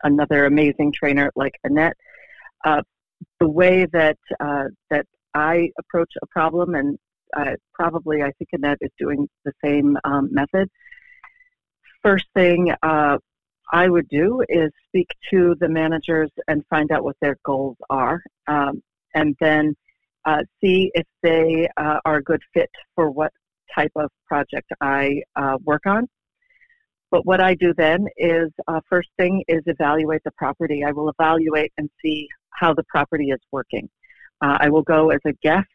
another 0.04 0.46
amazing 0.46 0.92
trainer 0.92 1.32
like 1.36 1.54
Annette, 1.64 1.98
uh, 2.66 2.82
the 3.40 3.48
way 3.48 3.86
that 3.92 4.18
uh, 4.40 4.66
that 4.90 5.06
I 5.34 5.70
approach 5.78 6.12
a 6.22 6.28
problem, 6.28 6.76
and 6.76 6.98
uh, 7.36 7.56
probably 7.74 8.24
I 8.24 8.32
think 8.38 8.50
Annette 8.54 8.80
is 8.82 8.92
doing 8.98 9.28
the 9.46 9.54
same 9.64 9.98
um, 10.04 10.30
method. 10.32 10.70
First 12.02 12.26
thing 12.36 12.74
uh, 12.84 13.18
I 13.74 13.90
would 13.90 14.08
do 14.10 14.44
is 14.48 14.72
speak 14.88 15.08
to 15.32 15.56
the 15.60 15.68
managers 15.68 16.32
and 16.48 16.64
find 16.70 16.92
out 16.92 17.04
what 17.04 17.18
their 17.22 17.38
goals 17.44 17.78
are, 17.90 18.22
um, 18.48 18.82
and 19.14 19.36
then 19.42 19.76
uh, 20.26 20.44
see 20.62 20.92
if 20.94 21.06
they 21.24 21.68
uh, 21.78 22.00
are 22.06 22.18
a 22.18 22.24
good 22.24 22.42
fit 22.54 22.70
for 22.96 23.12
what 23.12 23.32
type 23.78 23.92
of 23.96 24.10
project 24.26 24.72
I 24.82 25.22
uh, 25.36 25.58
work 25.64 25.86
on. 25.86 26.08
But 27.10 27.26
what 27.26 27.40
I 27.40 27.54
do 27.54 27.74
then 27.78 28.06
is 28.18 28.50
uh, 28.68 28.82
first 28.90 29.10
thing 29.18 29.44
is 29.48 29.62
evaluate 29.66 30.22
the 30.26 30.32
property. 30.32 30.84
I 30.86 30.92
will 30.92 31.10
evaluate 31.10 31.72
and 31.78 31.90
see 32.02 32.28
how 32.52 32.74
the 32.74 32.84
property 32.90 33.30
is 33.30 33.40
working. 33.52 33.90
Uh, 34.42 34.58
I 34.60 34.70
will 34.70 34.82
go 34.82 35.12
as 35.12 35.22
a 35.26 35.34
guest 35.42 35.68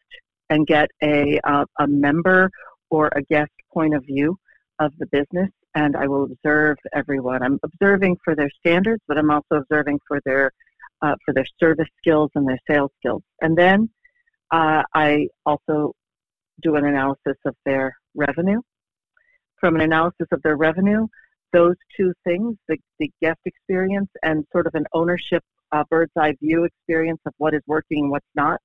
and 0.49 0.67
get 0.67 0.89
a, 1.01 1.39
uh, 1.43 1.65
a 1.79 1.87
member 1.87 2.49
or 2.91 3.09
a 3.15 3.21
guest 3.23 3.51
point 3.73 3.95
of 3.95 4.05
view 4.05 4.37
of 4.79 4.91
the 4.99 5.07
business, 5.07 5.49
and 5.75 5.95
I 5.95 6.07
will 6.07 6.25
observe 6.25 6.77
everyone. 6.93 7.41
I'm 7.41 7.59
observing 7.63 8.17
for 8.23 8.35
their 8.35 8.49
standards, 8.59 9.01
but 9.07 9.17
I'm 9.17 9.31
also 9.31 9.55
observing 9.55 9.99
for 10.07 10.19
their 10.25 10.51
uh, 11.01 11.15
for 11.25 11.33
their 11.33 11.45
service 11.59 11.87
skills 11.97 12.31
and 12.35 12.47
their 12.47 12.59
sales 12.69 12.91
skills. 12.99 13.23
And 13.41 13.57
then 13.57 13.89
uh, 14.51 14.83
I 14.93 15.27
also 15.45 15.93
do 16.61 16.75
an 16.75 16.85
analysis 16.85 17.37
of 17.45 17.55
their 17.65 17.95
revenue. 18.15 18.61
From 19.59 19.75
an 19.75 19.81
analysis 19.81 20.27
of 20.31 20.41
their 20.43 20.57
revenue, 20.57 21.07
those 21.51 21.75
two 21.95 22.13
things, 22.25 22.57
the, 22.67 22.77
the 22.99 23.11
guest 23.21 23.39
experience 23.45 24.09
and 24.23 24.45
sort 24.51 24.67
of 24.67 24.75
an 24.75 24.85
ownership 24.93 25.43
uh, 25.71 25.83
bird's 25.89 26.11
eye 26.17 26.35
view 26.41 26.65
experience 26.65 27.21
of 27.25 27.33
what 27.37 27.53
is 27.53 27.61
working 27.65 28.03
and 28.03 28.11
what's 28.11 28.25
not, 28.35 28.59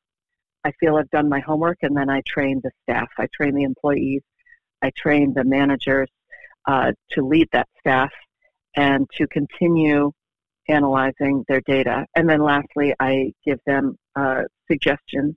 I 0.65 0.73
feel 0.81 0.97
I've 0.97 1.11
done 1.11 1.29
my 1.29 1.41
homework 1.41 1.79
and 1.83 1.97
then 1.97 2.11
I 2.11 2.23
train 2.27 2.61
the 2.63 2.71
staff. 2.83 3.09
I 3.19 3.29
train 3.33 3.55
the 3.55 3.63
employees. 3.63 4.23
I 4.83 4.91
train 4.97 5.33
the 5.35 5.45
managers 5.45 6.09
uh, 6.67 6.93
to 7.13 7.27
lead 7.27 7.49
that 7.53 7.69
staff 7.79 8.11
and 8.77 9.09
to 9.17 9.27
continue 9.29 10.13
analyzing 10.69 11.45
their 11.49 11.63
data. 11.63 12.07
And 12.15 12.29
then 12.29 12.43
lastly, 12.43 12.95
I 13.01 13.33
give 13.45 13.59
them 13.67 13.97
uh, 14.15 14.43
suggestions 14.71 15.35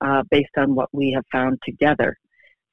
uh, 0.00 0.22
based 0.30 0.56
on 0.56 0.74
what 0.74 0.88
we 0.92 1.12
have 1.12 1.24
found 1.32 1.58
together. 1.64 2.16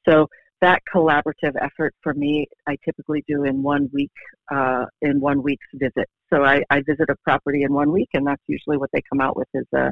So 0.08 0.28
that 0.62 0.82
collaborative 0.94 1.56
effort 1.62 1.94
for 2.02 2.14
me, 2.14 2.48
I 2.68 2.78
typically 2.86 3.24
do 3.28 3.44
in 3.44 3.62
one 3.62 3.90
week, 3.94 4.12
uh, 4.52 4.86
in 5.02 5.20
one 5.20 5.44
week's 5.44 5.68
visit. 5.74 6.10
So 6.32 6.44
I, 6.44 6.64
I 6.70 6.82
visit 6.82 7.10
a 7.10 7.16
property 7.24 7.64
in 7.64 7.74
one 7.74 7.92
week, 7.92 8.10
and 8.14 8.26
that's 8.26 8.42
usually 8.48 8.78
what 8.78 8.90
they 8.94 9.02
come 9.10 9.20
out 9.20 9.36
with 9.36 9.48
is 9.54 9.68
a 9.76 9.92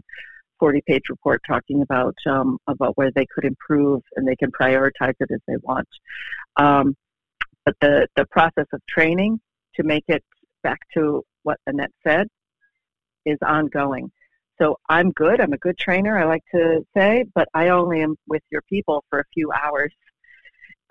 40-page 0.62 1.04
report 1.10 1.42
talking 1.48 1.82
about 1.82 2.16
um, 2.26 2.58
about 2.68 2.98
where 2.98 3.12
they 3.12 3.26
could 3.34 3.46
improve, 3.46 4.02
and 4.16 4.28
they 4.28 4.36
can 4.36 4.52
prioritize 4.52 5.16
it 5.20 5.30
as 5.32 5.40
they 5.48 5.58
want. 5.62 5.88
Um, 6.58 6.96
but 7.66 7.76
the 7.82 8.08
the 8.16 8.26
process 8.28 8.68
of 8.74 8.82
training 8.88 9.40
to 9.76 9.84
make 9.84 10.06
it 10.08 10.24
back 10.64 10.80
to 10.94 11.24
what 11.44 11.60
Annette 11.68 11.92
said 12.06 12.28
is 13.26 13.38
ongoing. 13.46 14.12
So 14.62 14.78
I'm 14.88 15.12
good. 15.12 15.42
I'm 15.42 15.54
a 15.54 15.58
good 15.58 15.78
trainer, 15.80 16.20
I 16.20 16.26
like 16.26 16.44
to 16.54 16.86
say, 16.96 17.26
but 17.34 17.48
I 17.56 17.70
only 17.70 18.04
am 18.04 18.16
with 18.28 18.44
your 18.52 18.62
people 18.70 19.04
for 19.10 19.20
a 19.20 19.24
few 19.34 19.52
hours. 19.52 19.92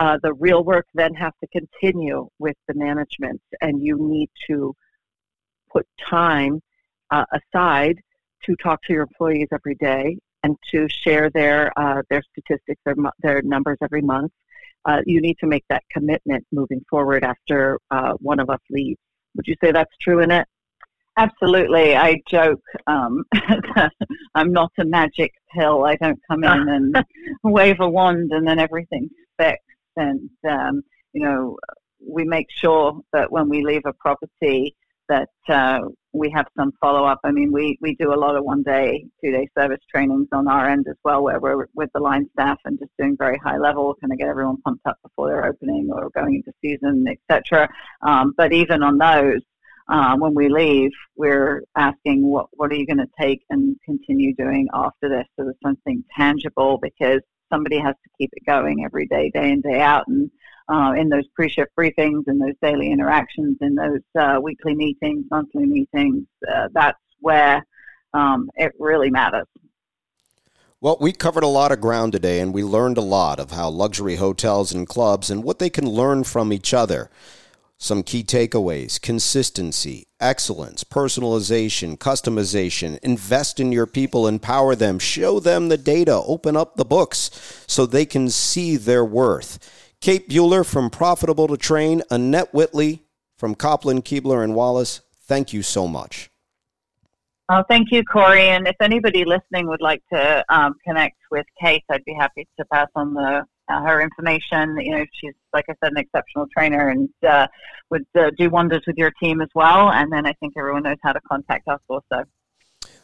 Uh, 0.00 0.18
the 0.24 0.32
real 0.32 0.64
work 0.64 0.86
then 0.94 1.14
has 1.14 1.32
to 1.40 1.46
continue 1.48 2.26
with 2.40 2.56
the 2.66 2.74
management, 2.74 3.40
and 3.60 3.80
you 3.80 3.96
need 4.00 4.28
to 4.48 4.74
put 5.72 5.86
time 6.04 6.60
uh, 7.12 7.24
aside 7.32 8.00
to 8.44 8.56
talk 8.56 8.82
to 8.82 8.92
your 8.92 9.02
employees 9.02 9.46
every 9.52 9.76
day 9.76 10.16
and 10.42 10.56
to 10.72 10.88
share 10.88 11.30
their 11.30 11.70
uh, 11.78 12.02
their 12.10 12.22
statistics, 12.32 12.80
their 12.84 12.96
their 13.20 13.42
numbers 13.42 13.78
every 13.82 14.02
month. 14.02 14.32
Uh, 14.84 15.00
you 15.06 15.20
need 15.20 15.36
to 15.38 15.46
make 15.46 15.64
that 15.68 15.84
commitment 15.92 16.44
moving 16.50 16.82
forward 16.90 17.22
after 17.22 17.78
uh, 17.92 18.14
one 18.14 18.40
of 18.40 18.50
us 18.50 18.60
leaves. 18.70 18.98
Would 19.36 19.46
you 19.46 19.54
say 19.62 19.70
that's 19.70 19.94
true, 20.00 20.20
Annette? 20.22 20.48
Absolutely. 21.20 21.94
I 21.94 22.16
joke 22.26 22.62
um, 22.86 23.24
I'm 24.34 24.52
not 24.52 24.72
a 24.78 24.86
magic 24.86 25.32
pill. 25.54 25.84
I 25.84 25.96
don't 25.96 26.18
come 26.30 26.44
in 26.44 26.68
and 26.68 27.04
wave 27.42 27.80
a 27.80 27.88
wand 27.88 28.32
and 28.32 28.48
then 28.48 28.58
everything's 28.58 29.10
fixed. 29.38 29.62
And, 29.96 30.30
um, 30.48 30.80
you 31.12 31.22
know, 31.22 31.58
we 32.02 32.24
make 32.24 32.46
sure 32.50 33.02
that 33.12 33.30
when 33.30 33.50
we 33.50 33.62
leave 33.62 33.82
a 33.84 33.92
property 33.92 34.74
that 35.10 35.28
uh, 35.48 35.80
we 36.12 36.30
have 36.30 36.46
some 36.56 36.72
follow 36.80 37.04
up. 37.04 37.18
I 37.24 37.32
mean, 37.32 37.52
we, 37.52 37.76
we 37.80 37.96
do 37.96 38.14
a 38.14 38.16
lot 38.16 38.36
of 38.36 38.44
one 38.44 38.62
day, 38.62 39.04
two 39.22 39.32
day 39.32 39.48
service 39.58 39.80
trainings 39.92 40.28
on 40.32 40.48
our 40.48 40.68
end 40.68 40.86
as 40.88 40.96
well, 41.04 41.22
where 41.22 41.40
we're 41.40 41.66
with 41.74 41.90
the 41.92 42.00
line 42.00 42.28
staff 42.32 42.58
and 42.64 42.78
just 42.78 42.92
doing 42.98 43.16
very 43.18 43.36
high 43.38 43.58
level, 43.58 43.94
kind 44.00 44.12
of 44.12 44.18
get 44.18 44.28
everyone 44.28 44.62
pumped 44.62 44.86
up 44.86 44.96
before 45.02 45.28
they're 45.28 45.44
opening 45.44 45.90
or 45.92 46.10
going 46.10 46.36
into 46.36 46.52
season, 46.62 47.06
etc. 47.08 47.68
Um, 48.02 48.32
but 48.36 48.52
even 48.52 48.82
on 48.82 48.98
those, 48.98 49.40
uh, 49.90 50.16
when 50.16 50.34
we 50.34 50.48
leave, 50.48 50.92
we're 51.16 51.64
asking 51.76 52.24
what 52.24 52.46
what 52.52 52.70
are 52.70 52.76
you 52.76 52.86
going 52.86 52.98
to 52.98 53.08
take 53.18 53.42
and 53.50 53.76
continue 53.84 54.34
doing 54.36 54.68
after 54.72 55.08
this? 55.08 55.26
So 55.36 55.44
there's 55.44 55.56
something 55.62 56.04
tangible 56.16 56.78
because 56.80 57.20
somebody 57.52 57.78
has 57.78 57.96
to 58.04 58.10
keep 58.16 58.30
it 58.32 58.46
going 58.46 58.84
every 58.84 59.06
day, 59.06 59.30
day 59.34 59.50
in 59.50 59.60
day 59.60 59.80
out, 59.80 60.06
and 60.06 60.30
uh, 60.68 60.92
in 60.96 61.08
those 61.08 61.26
pre-shift 61.34 61.72
briefings, 61.76 62.28
in 62.28 62.38
those 62.38 62.54
daily 62.62 62.92
interactions, 62.92 63.56
in 63.60 63.74
those 63.74 64.00
uh, 64.18 64.38
weekly 64.40 64.74
meetings, 64.74 65.24
monthly 65.30 65.66
meetings. 65.66 66.24
Uh, 66.48 66.68
that's 66.72 66.98
where 67.18 67.66
um, 68.14 68.48
it 68.54 68.72
really 68.78 69.10
matters. 69.10 69.46
Well, 70.80 70.96
we 71.00 71.12
covered 71.12 71.42
a 71.42 71.48
lot 71.48 71.72
of 71.72 71.80
ground 71.80 72.12
today, 72.12 72.40
and 72.40 72.54
we 72.54 72.62
learned 72.62 72.96
a 72.96 73.02
lot 73.02 73.40
of 73.40 73.50
how 73.50 73.68
luxury 73.68 74.16
hotels 74.16 74.72
and 74.72 74.88
clubs 74.88 75.30
and 75.30 75.42
what 75.42 75.58
they 75.58 75.68
can 75.68 75.86
learn 75.86 76.24
from 76.24 76.52
each 76.52 76.72
other. 76.72 77.10
Some 77.82 78.02
key 78.02 78.22
takeaways 78.22 79.00
consistency, 79.00 80.06
excellence, 80.20 80.84
personalization, 80.84 81.96
customization. 81.96 82.98
Invest 82.98 83.58
in 83.58 83.72
your 83.72 83.86
people, 83.86 84.28
empower 84.28 84.74
them, 84.74 84.98
show 84.98 85.40
them 85.40 85.70
the 85.70 85.78
data, 85.78 86.12
open 86.12 86.58
up 86.58 86.76
the 86.76 86.84
books 86.84 87.30
so 87.66 87.86
they 87.86 88.04
can 88.04 88.28
see 88.28 88.76
their 88.76 89.02
worth. 89.02 89.58
Kate 90.02 90.28
Bueller 90.28 90.64
from 90.64 90.90
Profitable 90.90 91.48
to 91.48 91.56
Train, 91.56 92.02
Annette 92.10 92.52
Whitley 92.52 93.02
from 93.38 93.54
Kopplin, 93.54 94.02
Keebler, 94.02 94.44
and 94.44 94.54
Wallace, 94.54 95.00
thank 95.22 95.54
you 95.54 95.62
so 95.62 95.88
much. 95.88 96.30
Oh, 97.48 97.64
thank 97.66 97.90
you, 97.90 98.04
Corey. 98.04 98.48
And 98.48 98.68
if 98.68 98.76
anybody 98.82 99.24
listening 99.24 99.66
would 99.68 99.80
like 99.80 100.02
to 100.12 100.44
um, 100.50 100.74
connect 100.86 101.16
with 101.30 101.46
Kate, 101.58 101.82
I'd 101.90 102.04
be 102.04 102.12
happy 102.14 102.46
to 102.58 102.64
pass 102.66 102.88
on 102.94 103.14
the 103.14 103.44
uh, 103.70 103.80
her 103.82 104.00
information. 104.02 104.78
You 104.80 104.98
know, 104.98 105.06
she's 105.12 105.34
like 105.52 105.66
I 105.68 105.74
said, 105.82 105.92
an 105.92 105.98
exceptional 105.98 106.46
trainer 106.52 106.88
and 106.88 107.08
uh, 107.26 107.46
would 107.90 108.06
uh, 108.18 108.30
do 108.38 108.50
wonders 108.50 108.82
with 108.86 108.96
your 108.96 109.12
team 109.22 109.40
as 109.40 109.48
well. 109.54 109.90
And 109.90 110.12
then 110.12 110.26
I 110.26 110.32
think 110.34 110.54
everyone 110.56 110.82
knows 110.82 110.98
how 111.02 111.12
to 111.12 111.20
contact 111.20 111.68
us 111.68 111.80
also. 111.88 112.24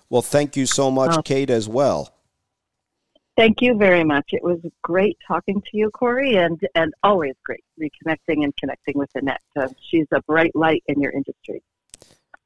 Well, 0.08 0.22
thank 0.22 0.56
you 0.56 0.66
so 0.66 0.90
much, 0.90 1.16
oh. 1.16 1.22
Kate, 1.22 1.50
as 1.50 1.68
well. 1.68 2.12
Thank 3.36 3.60
you 3.60 3.76
very 3.76 4.04
much. 4.04 4.24
It 4.28 4.42
was 4.42 4.58
great 4.82 5.18
talking 5.26 5.60
to 5.60 5.70
you, 5.74 5.90
Corey, 5.90 6.36
and 6.36 6.58
and 6.74 6.94
always 7.02 7.34
great 7.44 7.64
reconnecting 7.78 8.44
and 8.44 8.56
connecting 8.56 8.96
with 8.96 9.10
Annette. 9.14 9.42
Uh, 9.54 9.68
she's 9.90 10.06
a 10.12 10.22
bright 10.22 10.54
light 10.54 10.82
in 10.86 11.00
your 11.00 11.12
industry. 11.12 11.62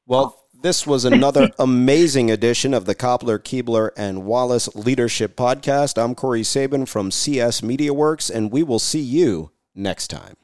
Well, 0.05 0.43
this 0.61 0.85
was 0.85 1.05
another 1.05 1.49
amazing 1.59 2.29
edition 2.31 2.73
of 2.73 2.85
the 2.85 2.95
Kopplin, 2.95 3.39
Keebler, 3.39 3.91
and 3.97 4.25
Wallace 4.25 4.73
Leadership 4.75 5.35
Podcast. 5.35 6.01
I'm 6.01 6.15
Corey 6.15 6.43
Sabin 6.43 6.85
from 6.85 7.11
CS 7.11 7.63
Media 7.63 7.93
Works, 7.93 8.29
and 8.29 8.51
we 8.51 8.63
will 8.63 8.79
see 8.79 9.01
you 9.01 9.51
next 9.75 10.07
time. 10.07 10.35